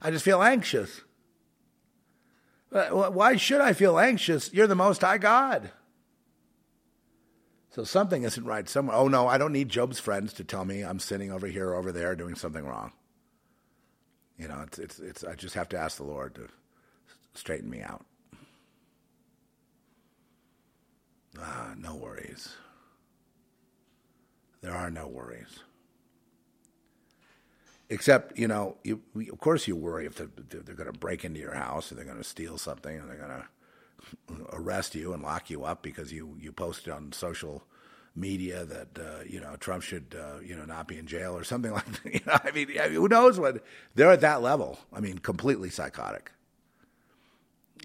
[0.00, 1.00] I just feel anxious.
[2.70, 4.52] Why should I feel anxious?
[4.52, 5.70] You're the Most High God.
[7.72, 8.96] So something isn't right somewhere.
[8.96, 11.76] Oh no, I don't need Job's friends to tell me I'm sitting over here or
[11.76, 12.92] over there doing something wrong.
[14.38, 16.48] You know, it's, it's, it's, I just have to ask the Lord to
[17.34, 18.04] straighten me out.
[21.40, 22.54] Ah, no worries.
[24.60, 25.60] There are no worries.
[27.88, 29.00] Except, you know, you,
[29.32, 32.04] of course you worry if they're, they're going to break into your house or they're
[32.04, 33.46] going to steal something and they're going to
[34.52, 37.64] arrest you and lock you up because you, you posted on social
[38.14, 41.44] media that, uh, you know, Trump should, uh, you know, not be in jail or
[41.44, 42.14] something like that.
[42.14, 43.64] You know, I mean, I mean, who knows what?
[43.94, 44.78] They're at that level.
[44.92, 46.32] I mean, completely psychotic.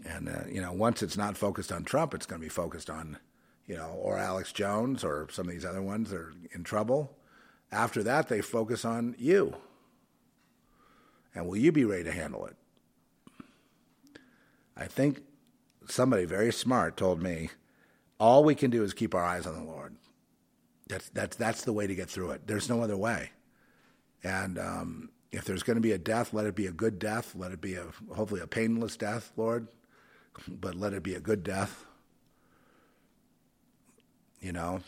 [0.06, 2.89] And, uh, you know, once it's not focused on Trump, it's going to be focused
[2.89, 3.18] on,
[3.65, 7.15] you know, or Alex Jones or some of these other ones that are in trouble.
[7.72, 9.56] After that, they focus on you.
[11.34, 12.56] And will you be ready to handle it?
[14.76, 15.22] I think
[15.88, 17.49] somebody very smart told me
[18.19, 19.95] all we can do is keep our eyes on the Lord.
[20.88, 22.47] That's, that's, that's the way to get through it.
[22.47, 23.31] There's no other way.
[24.23, 27.35] And um, if there's going to be a death, let it be a good death.
[27.35, 29.68] Let it be a hopefully a painless death, Lord,
[30.47, 31.85] but let it be a good death.
[34.39, 34.81] You know,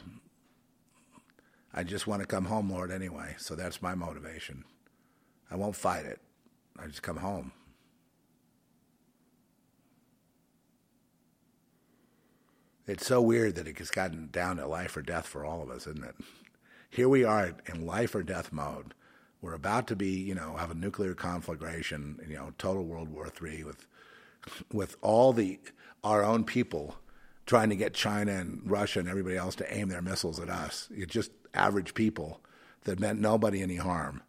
[1.73, 3.35] I just want to come home, Lord, anyway.
[3.37, 4.63] So that's my motivation.
[5.51, 6.19] I won't fight it.
[6.77, 7.51] I just come home.
[12.89, 15.69] It's so weird that it has gotten down to life or death for all of
[15.69, 16.15] us, isn't it?
[16.89, 18.95] Here we are in life or death mode.
[19.43, 23.31] We're about to be, you know, have a nuclear conflagration, you know, total World War
[23.41, 23.85] III with
[24.73, 25.59] with all the
[26.03, 26.95] our own people
[27.45, 30.87] trying to get China and Russia and everybody else to aim their missiles at us.
[30.91, 32.41] It's just average people
[32.85, 34.23] that meant nobody any harm.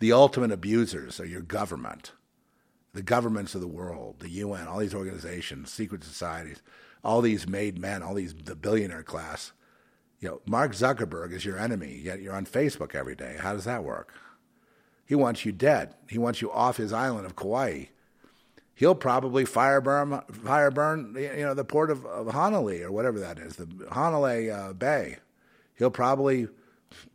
[0.00, 2.10] The ultimate abusers are your government,
[2.92, 6.60] the governments of the world, the UN, all these organizations, secret societies,
[7.02, 9.52] all these made men, all these the billionaire class.
[10.20, 13.36] You know, Mark Zuckerberg is your enemy, yet you're on Facebook every day.
[13.40, 14.12] How does that work?
[15.06, 15.94] He wants you dead.
[16.08, 17.86] He wants you off his island of Kauai.
[18.74, 23.18] He'll probably fire burn, fire burn you know, the port of, of Honolulu or whatever
[23.18, 25.16] that is, the Honolulu uh, Bay.
[25.74, 26.48] He'll probably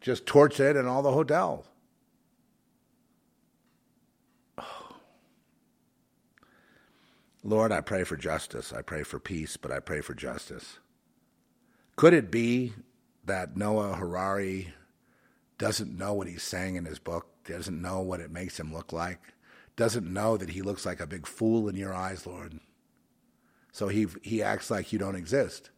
[0.01, 1.65] just torch it and all the hotels.
[7.47, 8.73] Lord, I pray for justice.
[8.73, 10.79] I pray for peace, but I pray for justice.
[11.95, 12.73] Could it be
[13.23, 14.73] that Noah Harari
[15.59, 18.91] doesn't know what he's saying in his book, doesn't know what it makes him look
[18.91, 19.19] like,
[19.75, 22.59] doesn't know that he looks like a big fool in your eyes, Lord?
[23.71, 25.69] So he, he acts like you don't exist.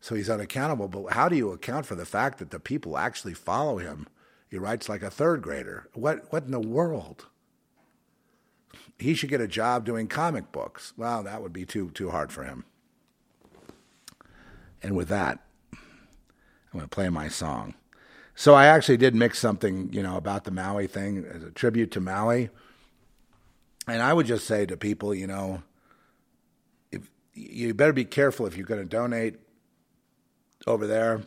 [0.00, 0.86] So he's unaccountable.
[0.86, 4.06] But how do you account for the fact that the people actually follow him?
[4.48, 5.88] He writes like a third grader.
[5.94, 7.26] What, what in the world?
[8.98, 10.92] He should get a job doing comic books.
[10.96, 12.64] Well, that would be too too hard for him.
[14.82, 15.40] And with that,
[15.72, 15.78] I'm
[16.72, 17.74] going to play my song.
[18.34, 21.90] So I actually did mix something, you know, about the Maui thing as a tribute
[21.92, 22.50] to Maui.
[23.88, 25.62] And I would just say to people, you know,
[26.92, 29.40] if you better be careful if you're going to donate
[30.66, 31.22] over there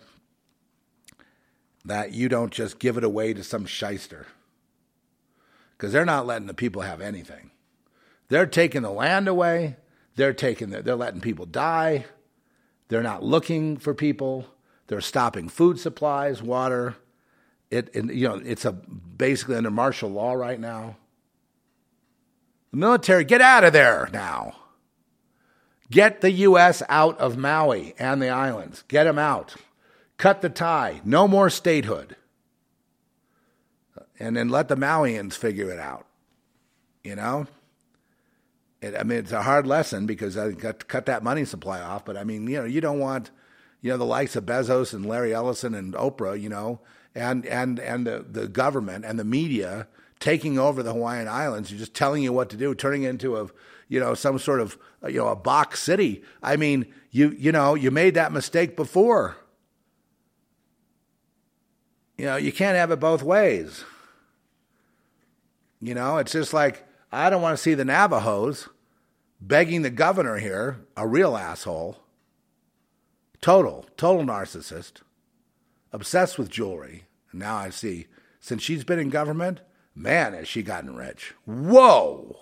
[1.83, 4.27] that you don't just give it away to some shyster
[5.81, 7.49] because they're not letting the people have anything.
[8.29, 9.77] They're taking the land away.
[10.15, 12.05] They're taking the, they're letting people die.
[12.89, 14.45] They're not looking for people.
[14.85, 16.97] They're stopping food supplies, water.
[17.71, 20.97] It, it you know it's a basically under martial law right now.
[22.69, 24.57] The military, get out of there now.
[25.89, 26.83] Get the U.S.
[26.89, 28.83] out of Maui and the islands.
[28.87, 29.55] Get them out.
[30.17, 31.01] Cut the tie.
[31.03, 32.17] No more statehood
[34.21, 36.05] and then let the Mauians figure it out.
[37.03, 37.47] You know?
[38.79, 41.81] It, I mean, it's a hard lesson because I got to cut that money supply
[41.81, 42.05] off.
[42.05, 43.31] But I mean, you know, you don't want,
[43.81, 46.79] you know, the likes of Bezos and Larry Ellison and Oprah, you know,
[47.15, 49.87] and and and the the government and the media
[50.19, 53.37] taking over the Hawaiian Islands, and just telling you what to do, turning it into
[53.37, 53.47] a,
[53.89, 54.77] you know, some sort of,
[55.07, 56.23] you know, a box city.
[56.43, 59.37] I mean, you you know, you made that mistake before.
[62.17, 63.83] You know, you can't have it both ways.
[65.81, 68.69] You know, it's just like I don't want to see the Navajos
[69.41, 71.97] begging the governor here, a real asshole,
[73.41, 75.01] total, total narcissist,
[75.91, 77.05] obsessed with jewelry.
[77.31, 78.07] And now I see,
[78.39, 79.61] since she's been in government,
[79.95, 81.33] man, has she gotten rich.
[81.45, 82.41] Whoa!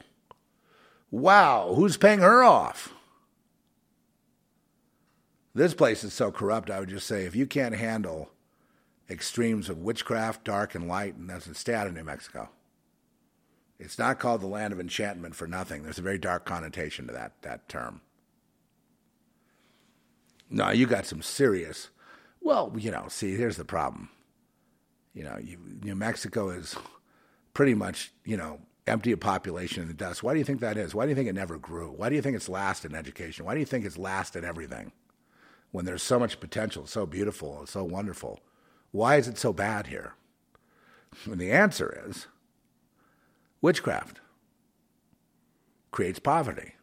[1.10, 2.94] Wow, who's paying her off?
[5.56, 8.32] This place is so corrupt, I would just say if you can't handle
[9.10, 12.50] extremes of witchcraft, dark and light, and that's out of New Mexico.
[13.80, 15.84] It's not called the land of enchantment for nothing.
[15.84, 18.02] There's a very dark connotation to that, that term.
[20.50, 21.90] No, you got some serious.
[22.42, 24.10] Well, you know, see, here's the problem.
[25.14, 26.76] You know, you, New Mexico is
[27.54, 30.24] pretty much, you know, empty of population in the dust.
[30.24, 30.94] Why do you think that is?
[30.96, 31.92] Why do you think it never grew?
[31.92, 33.46] Why do you think it's last in education?
[33.46, 34.92] Why do you think it's last in everything?
[35.72, 38.40] When there's so much potential, so beautiful, so wonderful.
[38.92, 40.14] Why is it so bad here?
[41.26, 42.28] And the answer is
[43.62, 44.22] Witchcraft
[45.92, 46.74] creates poverty.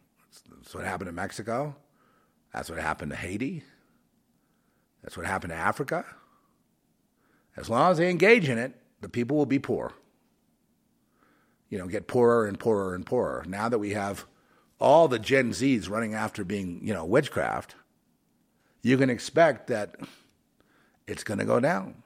[0.51, 1.77] That's what happened in Mexico.
[2.53, 3.63] That's what happened to Haiti.
[5.03, 6.05] That's what happened to Africa.
[7.57, 9.93] As long as they engage in it, the people will be poor.
[11.69, 13.45] You know, get poorer and poorer and poorer.
[13.47, 14.27] Now that we have
[14.79, 17.77] all the Gen Zs running after being, you know, witchcraft,
[18.83, 19.97] you can expect that
[21.07, 22.03] it's going to go down.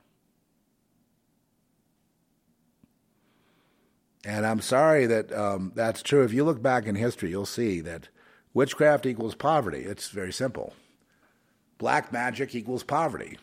[4.24, 6.22] And I'm sorry that um, that's true.
[6.22, 8.08] If you look back in history, you'll see that
[8.52, 9.80] witchcraft equals poverty.
[9.80, 10.74] It's very simple.
[11.78, 13.38] Black magic equals poverty.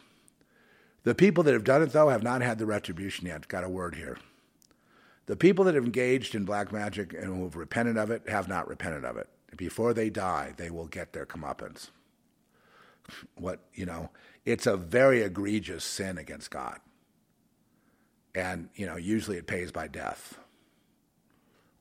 [1.04, 3.48] The people that have done it, though, have not had the retribution yet.
[3.48, 4.18] Got a word here.
[5.26, 8.48] The people that have engaged in black magic and who have repented of it have
[8.48, 9.28] not repented of it.
[9.56, 11.90] Before they die, they will get their comeuppance.
[13.36, 14.10] What, you know,
[14.46, 16.80] it's a very egregious sin against God.
[18.36, 20.38] And, you know, usually it pays by death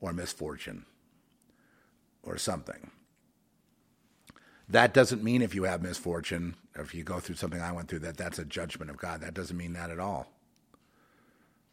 [0.01, 0.85] or misfortune
[2.23, 2.91] or something.
[4.69, 7.89] That doesn't mean if you have misfortune, or if you go through something I went
[7.89, 9.21] through, that that's a judgment of God.
[9.21, 10.33] That doesn't mean that at all.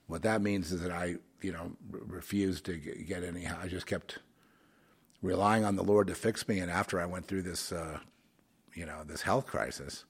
[0.07, 3.47] What that means is that I, you know, refused to get any.
[3.47, 4.19] I just kept
[5.23, 6.59] relying on the Lord to fix me.
[6.59, 7.99] And after I went through this, uh,
[8.75, 10.05] you know, this health crisis,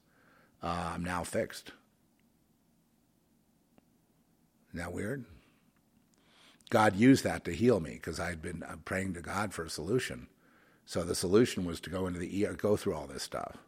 [0.62, 1.72] uh, I'm now fixed.
[4.68, 5.24] Isn't that weird?
[6.74, 9.64] God used that to heal me because I had been uh, praying to God for
[9.64, 10.26] a solution.
[10.84, 13.58] So the solution was to go into the ER, go through all this stuff.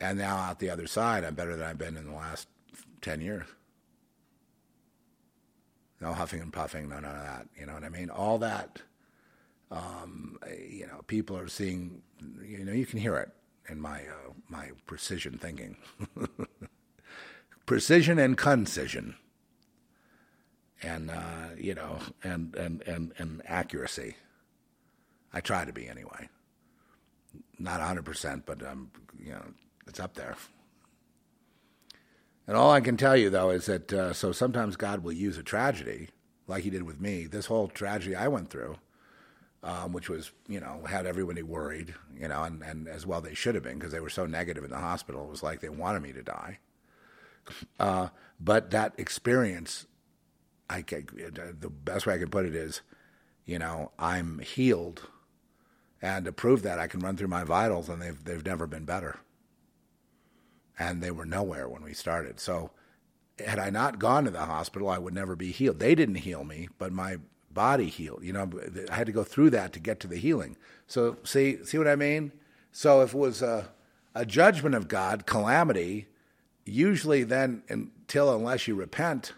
[0.00, 2.48] And now out the other side, I'm better than I've been in the last
[3.02, 3.44] 10 years.
[6.00, 7.48] No huffing and puffing, no none of that.
[7.54, 8.08] You know what I mean?
[8.08, 8.80] All that,
[9.70, 12.00] um, you know, people are seeing,
[12.42, 13.28] you know, you can hear it
[13.68, 15.76] in my, uh, my precision thinking.
[17.66, 19.16] precision and concision.
[20.82, 24.16] And, uh, you know, and, and, and, and accuracy.
[25.32, 26.28] I try to be anyway.
[27.58, 29.44] Not 100%, but um, you know,
[29.86, 30.36] it's up there.
[32.46, 35.38] And all I can tell you though is that uh, so sometimes God will use
[35.38, 36.08] a tragedy,
[36.48, 37.26] like He did with me.
[37.26, 38.76] This whole tragedy I went through,
[39.62, 43.34] um, which was you know had everybody worried, you know, and, and as well they
[43.34, 45.24] should have been because they were so negative in the hospital.
[45.24, 46.58] It was like they wanted me to die.
[47.78, 48.08] Uh,
[48.40, 49.86] but that experience,
[50.70, 51.06] I can,
[51.60, 52.80] the best way I can put it is,
[53.44, 55.08] you know, I'm healed
[56.02, 58.84] and to prove that, I can run through my vitals, and they've they've never been
[58.84, 59.18] better.
[60.78, 62.40] And they were nowhere when we started.
[62.40, 62.70] So,
[63.44, 65.78] had I not gone to the hospital, I would never be healed.
[65.78, 67.18] They didn't heal me, but my
[67.50, 68.24] body healed.
[68.24, 68.50] You know,
[68.90, 70.56] I had to go through that to get to the healing.
[70.86, 72.32] So, see see what I mean?
[72.72, 73.68] So, if it was a
[74.14, 76.08] a judgment of God, calamity,
[76.64, 79.34] usually then until unless you repent,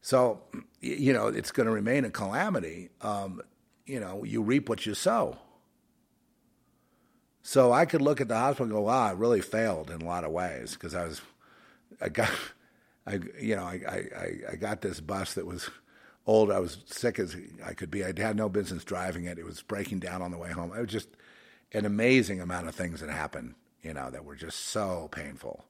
[0.00, 0.40] so
[0.80, 2.90] you know it's going to remain a calamity.
[3.00, 3.42] Um,
[3.88, 5.38] you know, you reap what you sow.
[7.42, 10.04] So I could look at the hospital and go, wow, I really failed in a
[10.04, 11.22] lot of ways because I was,
[11.98, 12.30] I got,
[13.06, 15.70] I, you know, I, I, I got this bus that was
[16.26, 16.50] old.
[16.50, 17.34] I was sick as
[17.64, 18.04] I could be.
[18.04, 19.38] I had no business driving it.
[19.38, 20.72] It was breaking down on the way home.
[20.76, 21.08] It was just
[21.72, 25.64] an amazing amount of things that happened, you know, that were just so painful.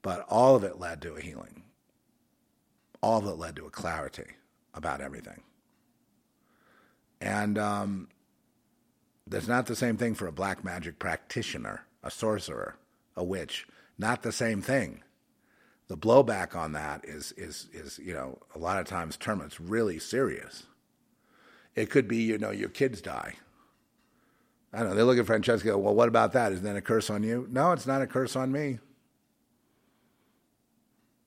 [0.00, 1.63] But all of it led to a healing.
[3.04, 4.30] All that led to a clarity
[4.72, 5.42] about everything.
[7.20, 8.08] And um,
[9.26, 12.76] that's not the same thing for a black magic practitioner, a sorcerer,
[13.14, 13.66] a witch.
[13.98, 15.02] Not the same thing.
[15.88, 19.60] The blowback on that is is is you know a lot of times term it's
[19.60, 20.62] really serious.
[21.74, 23.34] It could be you know your kids die.
[24.72, 24.94] I don't know.
[24.94, 25.76] They look at Francesca.
[25.76, 26.52] Well, what about that?
[26.52, 27.46] Isn't that a curse on you?
[27.50, 28.78] No, it's not a curse on me.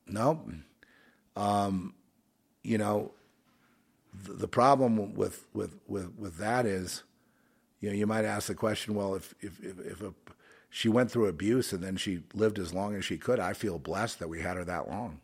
[0.07, 0.41] No.
[1.37, 1.93] Um,
[2.63, 3.11] you know,
[4.25, 7.03] the, the problem with, with, with, with that is,
[7.79, 10.13] you know, you might ask the question, well, if, if, if, if a,
[10.71, 13.77] she went through abuse and then she lived as long as she could, I feel
[13.77, 15.19] blessed that we had her that long.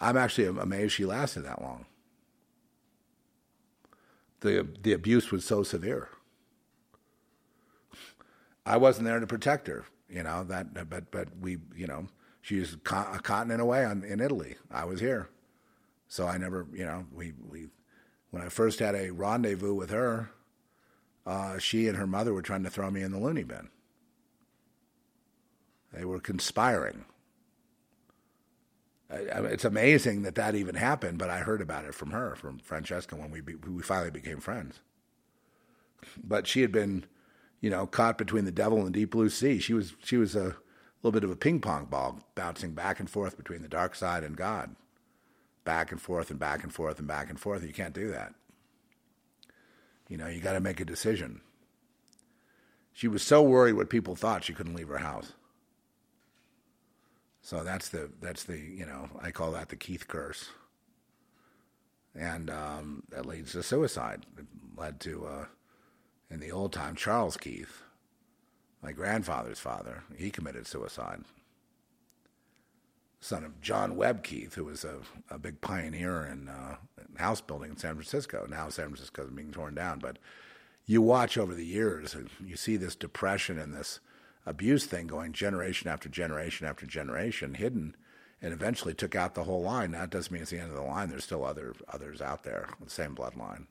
[0.00, 1.86] I'm actually amazed she lasted that long.
[4.40, 6.10] The, the abuse was so severe.
[8.64, 12.06] I wasn't there to protect her, you know, that, but, but we, you know,
[12.46, 14.54] she was a continent away on, in Italy.
[14.70, 15.28] I was here.
[16.06, 17.66] So I never, you know, we, we
[18.30, 20.30] when I first had a rendezvous with her,
[21.26, 23.68] uh, she and her mother were trying to throw me in the loony bin.
[25.92, 27.06] They were conspiring.
[29.10, 32.36] I, I, it's amazing that that even happened, but I heard about it from her,
[32.36, 34.78] from Francesca, when we be, we finally became friends.
[36.22, 37.06] But she had been,
[37.60, 39.58] you know, caught between the devil and the deep blue sea.
[39.58, 40.54] She was she was a
[41.02, 44.24] little bit of a ping pong ball, bouncing back and forth between the dark side
[44.24, 44.74] and God,
[45.64, 47.62] back and forth and back and forth and back and forth.
[47.62, 48.34] You can't do that.
[50.08, 51.40] You know, you got to make a decision.
[52.92, 55.32] She was so worried what people thought she couldn't leave her house.
[57.42, 60.48] So that's the that's the you know I call that the Keith curse,
[62.12, 64.26] and um, that leads to suicide.
[64.36, 64.46] It
[64.76, 65.44] led to uh,
[66.28, 67.82] in the old time Charles Keith,
[68.86, 70.04] my grandfather's father.
[70.16, 71.24] He committed suicide.
[73.18, 74.98] Son of John Webb Keith, who was a,
[75.28, 78.46] a big pioneer in, uh, in house building in San Francisco.
[78.48, 80.18] Now San Francisco is being torn down, but
[80.84, 83.98] you watch over the years and you see this depression and this
[84.46, 87.96] abuse thing going generation after generation after generation, hidden,
[88.40, 89.90] and eventually took out the whole line.
[89.90, 91.08] That doesn't mean it's the end of the line.
[91.08, 93.66] There's still other others out there, the same bloodline,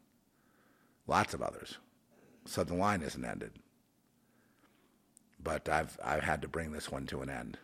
[1.08, 1.78] lots of others.
[2.44, 3.54] So the line isn't ended.
[5.46, 7.60] But I've I've had to bring this one to an end,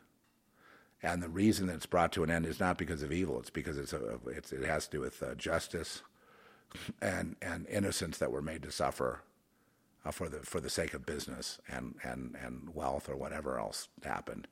[1.03, 3.39] and the reason that it's brought to an end is not because of evil.
[3.39, 6.03] It's because it's a it's, it has to do with uh, justice,
[7.01, 9.21] and and innocents that were made to suffer
[10.05, 13.89] uh, for the for the sake of business and and and wealth or whatever else
[14.03, 14.47] happened.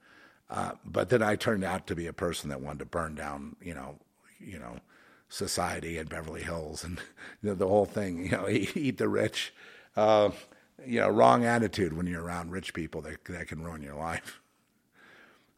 [0.50, 3.56] Uh, but then I turned out to be a person that wanted to burn down,
[3.62, 3.98] you know,
[4.40, 4.80] you know,
[5.30, 7.00] society in Beverly Hills and
[7.44, 8.26] you know, the whole thing.
[8.26, 9.54] You know, eat, eat the rich.
[10.86, 14.40] You know, wrong attitude when you're around rich people that that can ruin your life.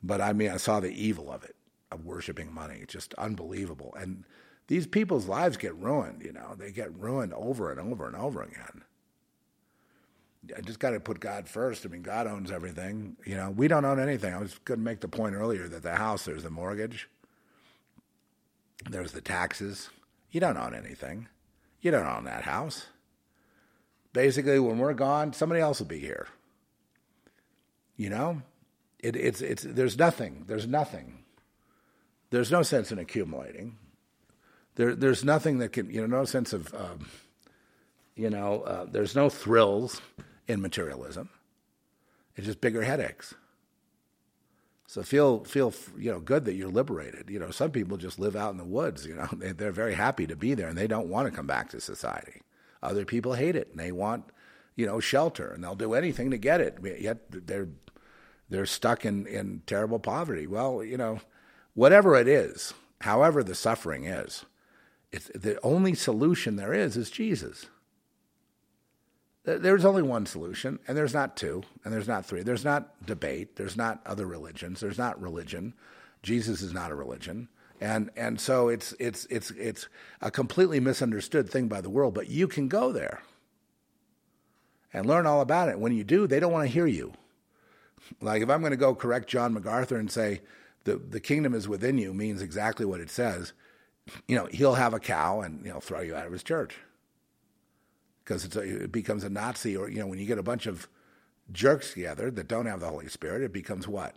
[0.04, 1.56] But I mean, I saw the evil of it,
[1.92, 3.94] of worshiping money, It's just unbelievable.
[3.98, 4.24] And
[4.68, 6.22] these people's lives get ruined.
[6.24, 8.84] You know, they get ruined over and over and over again.
[10.58, 11.86] I just got to put God first.
[11.86, 13.16] I mean, God owns everything.
[13.26, 14.34] You know, we don't own anything.
[14.34, 17.10] I was going to make the point earlier that the house, there's the mortgage,
[18.90, 19.90] there's the taxes.
[20.32, 21.28] You don't own anything.
[21.82, 22.88] You don't own that house.
[24.14, 26.28] Basically, when we're gone, somebody else will be here.
[27.96, 28.42] You know,
[29.00, 30.46] it, it's it's there's nothing.
[30.48, 31.24] There's nothing.
[32.30, 33.78] There's no sense in accumulating.
[34.76, 37.10] There, there's nothing that can, you know, no sense of, um,
[38.16, 40.02] you know, uh, there's no thrills
[40.48, 41.30] in materialism.
[42.38, 43.36] It's just bigger headaches.
[44.88, 47.30] So feel feel you know good that you're liberated.
[47.30, 49.06] You know, some people just live out in the woods.
[49.06, 51.48] You know, they, they're very happy to be there and they don't want to come
[51.48, 52.42] back to society.
[52.84, 54.26] Other people hate it and they want,
[54.76, 56.78] you know, shelter and they'll do anything to get it.
[57.00, 57.70] Yet they're
[58.50, 60.48] they're stuck in in terrible poverty.
[60.48, 61.22] Well, you know,
[61.74, 64.46] whatever it is, however the suffering is,
[65.12, 67.68] the only solution there is is Jesus.
[69.44, 72.44] There's only one solution, and there's not two, and there's not three.
[72.44, 73.56] There's not debate.
[73.56, 74.80] There's not other religions.
[74.80, 75.74] There's not religion.
[76.22, 77.50] Jesus is not a religion,
[77.82, 79.90] and and so it's it's it's it's
[80.22, 82.14] a completely misunderstood thing by the world.
[82.14, 83.22] But you can go there
[84.94, 85.80] and learn all about it.
[85.80, 87.14] When you do, they don't want to hear you.
[88.22, 90.42] Like if I'm going to go correct John MacArthur and say
[90.84, 93.54] the the kingdom is within you means exactly what it says,
[94.28, 96.78] you know, he'll have a cow and know throw you out of his church
[98.24, 100.88] because it becomes a Nazi, or you know, when you get a bunch of
[101.52, 104.16] jerks together that don't have the Holy Spirit, it becomes what?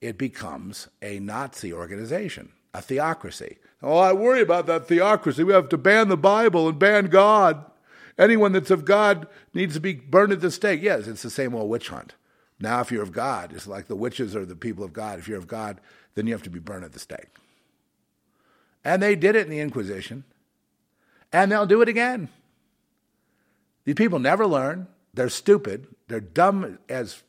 [0.00, 3.58] It becomes a Nazi organization, a theocracy.
[3.82, 5.44] Oh, I worry about that theocracy.
[5.44, 7.64] We have to ban the Bible and ban God.
[8.18, 10.82] Anyone that's of God needs to be burned at the stake.
[10.82, 12.14] Yes, it's the same old witch hunt.
[12.58, 15.18] Now, if you're of God, it's like the witches are the people of God.
[15.18, 15.80] If you're of God,
[16.14, 17.28] then you have to be burned at the stake.
[18.84, 20.24] And they did it in the Inquisition.
[21.32, 22.28] And they'll do it again.
[23.84, 24.88] These people never learn.
[25.12, 25.88] They're stupid.
[26.08, 27.22] They're dumb as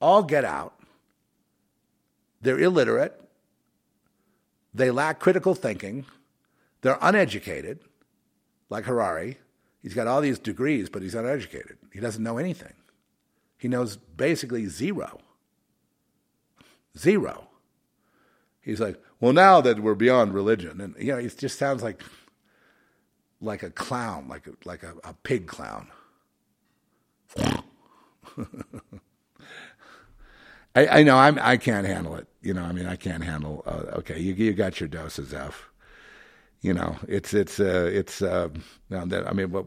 [0.00, 0.74] all get out.
[2.40, 3.20] They're illiterate.
[4.72, 6.06] They lack critical thinking.
[6.82, 7.80] They're uneducated,
[8.68, 9.38] like Harari.
[9.82, 11.78] He's got all these degrees, but he's uneducated.
[11.92, 12.74] He doesn't know anything.
[13.58, 15.18] He knows basically zero.
[16.96, 17.48] Zero.
[18.60, 22.02] He's like, well, now that we're beyond religion, and you know, it just sounds like
[23.40, 25.88] like a clown, like a, like a, a pig clown.
[30.74, 32.26] I, I, know I'm I can't handle it.
[32.42, 33.62] You know, I mean, I can't handle.
[33.66, 35.68] Uh, okay, you you got your doses, F.
[36.62, 38.22] You know, it's it's uh, it's.
[38.22, 38.48] Uh,
[38.88, 39.66] now that I mean, what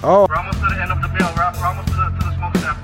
[0.00, 1.26] Oh, We're almost to the end of the bill.
[1.34, 2.78] We're, we're almost to the, to the smokestack.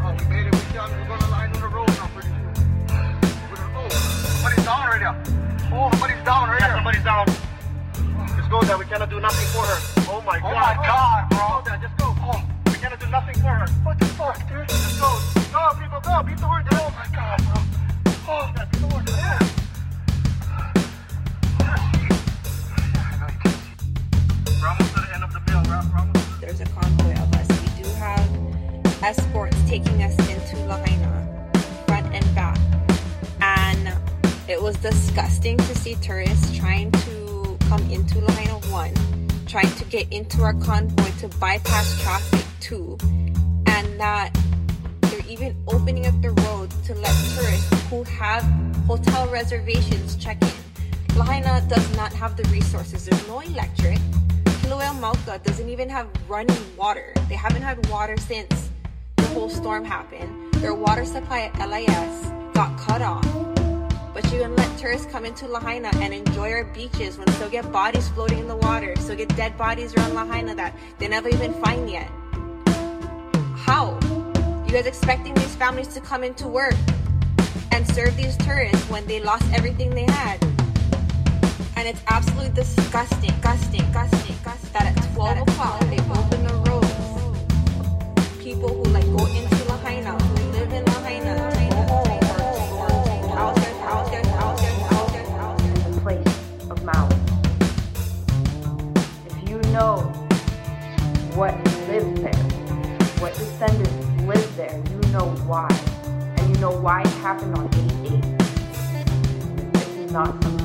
[0.00, 0.54] Oh, we made it.
[0.56, 0.88] We done.
[0.96, 2.56] We're gonna line on the road now pretty soon.
[3.52, 3.84] We're gonna go.
[3.92, 5.12] Somebody's down right there.
[5.76, 7.26] Oh, somebody's down right yeah, somebody's down.
[8.32, 8.78] Just go there.
[8.78, 9.76] We cannot do nothing for her.
[10.08, 10.56] Oh my oh god.
[10.56, 11.36] Oh my god, bro.
[11.36, 11.78] Just go there.
[11.84, 12.16] Just go.
[12.16, 12.40] Oh,
[12.72, 13.68] we cannot do nothing for her.
[13.84, 14.68] What the fuck, dude?
[14.72, 15.20] Just go.
[15.52, 16.22] Go, people, go.
[16.24, 16.64] Beat the word.
[16.80, 17.60] Oh my god, bro.
[18.24, 19.04] Oh, yeah, beat the word.
[19.04, 19.61] Yeah.
[24.62, 25.60] We're almost to the end of the bill.
[26.40, 27.48] There's a convoy of us.
[27.48, 31.50] We do have escorts taking us into Lahaina,
[31.88, 32.60] front and back.
[33.40, 33.92] And
[34.48, 38.94] it was disgusting to see tourists trying to come into Lahaina 1,
[39.48, 42.98] trying to get into our convoy to bypass traffic 2,
[43.66, 44.30] and that
[45.00, 48.44] they're even opening up the road to let tourists who have
[48.86, 51.16] hotel reservations check in.
[51.16, 53.06] Lahaina does not have the resources.
[53.06, 53.98] There's no electric.
[54.62, 57.12] Kilauea doesn't even have running water.
[57.28, 58.70] They haven't had water since
[59.16, 60.54] the whole storm happened.
[60.54, 63.26] Their water supply at LIS got cut off.
[64.14, 67.70] But you can let tourists come into Lahaina and enjoy our beaches when still get
[67.72, 71.54] bodies floating in the water, still get dead bodies around Lahaina that they never even
[71.62, 72.10] find yet.
[73.56, 73.98] How?
[74.66, 76.74] You guys expecting these families to come into work
[77.72, 80.61] and serve these tourists when they lost everything they had?
[81.82, 86.86] And it's absolutely disgusting, disgusting, disgusting, disgusting that at 12 o'clock they open the roads.
[88.40, 91.70] People who like go into Lahaina, who live in Lahaina, there.
[95.90, 96.24] the place
[96.70, 97.16] of Maui.
[99.26, 99.96] If you know
[101.34, 101.52] what
[101.88, 102.44] lives there,
[103.18, 105.68] what descendants live there, you know why.
[106.36, 108.38] And you know why it happened on 8-8.
[109.72, 110.61] This is not something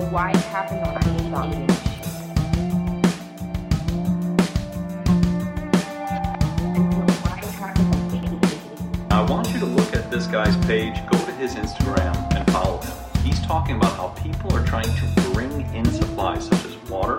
[0.00, 1.02] why it happened on 8-8.
[6.60, 8.00] And you know why it happened on
[8.40, 9.12] 8-8.
[9.12, 12.78] I want you to look at this guy's page, go to his Instagram, and follow
[12.80, 12.92] him.
[13.22, 17.18] He's talking about how people are trying to bring in supplies such as water,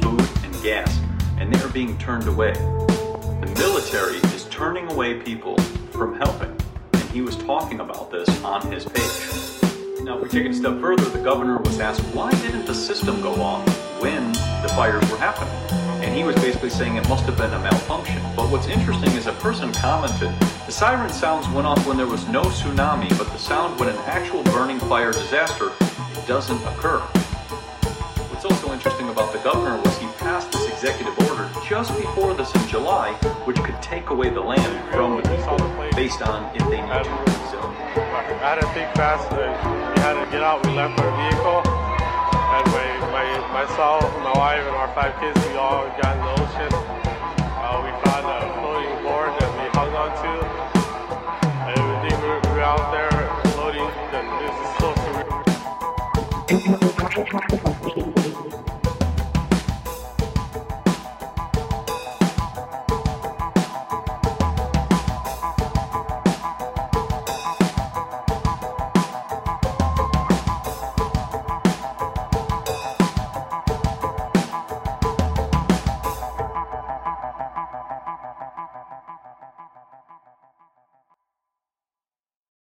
[0.00, 0.98] food, and gas,
[1.38, 2.52] and they are being turned away.
[2.52, 5.58] The military is turning away people
[5.92, 6.56] from helping,
[6.92, 9.53] and he was talking about this on his page.
[10.04, 12.74] Now, if we take it a step further, the governor was asked, why didn't the
[12.74, 13.66] system go off
[14.02, 15.54] when the fires were happening?
[16.04, 18.20] And he was basically saying it must have been a malfunction.
[18.36, 20.30] But what's interesting is a person commented,
[20.66, 23.96] the siren sounds went off when there was no tsunami, but the sound when an
[24.04, 25.72] actual burning fire disaster
[26.26, 26.98] doesn't occur.
[28.28, 32.54] What's also interesting about the governor was he passed this executive order just before this
[32.54, 33.14] in July,
[33.46, 35.56] which could take away the land from the people
[35.96, 37.30] based on if they need to.
[37.50, 39.26] So, I had to think fast.
[39.32, 39.36] uh,
[39.96, 40.64] We had to get out.
[40.66, 41.62] We left our vehicle.
[42.54, 46.30] And my, my, myself, my wife, and our five kids, we all got in the
[46.38, 46.70] ocean.
[47.58, 50.32] Uh, we found a floating board that we hung onto.
[51.66, 53.10] And we we were, we were out there
[53.52, 53.90] floating.
[54.14, 55.42] And this is so surreal.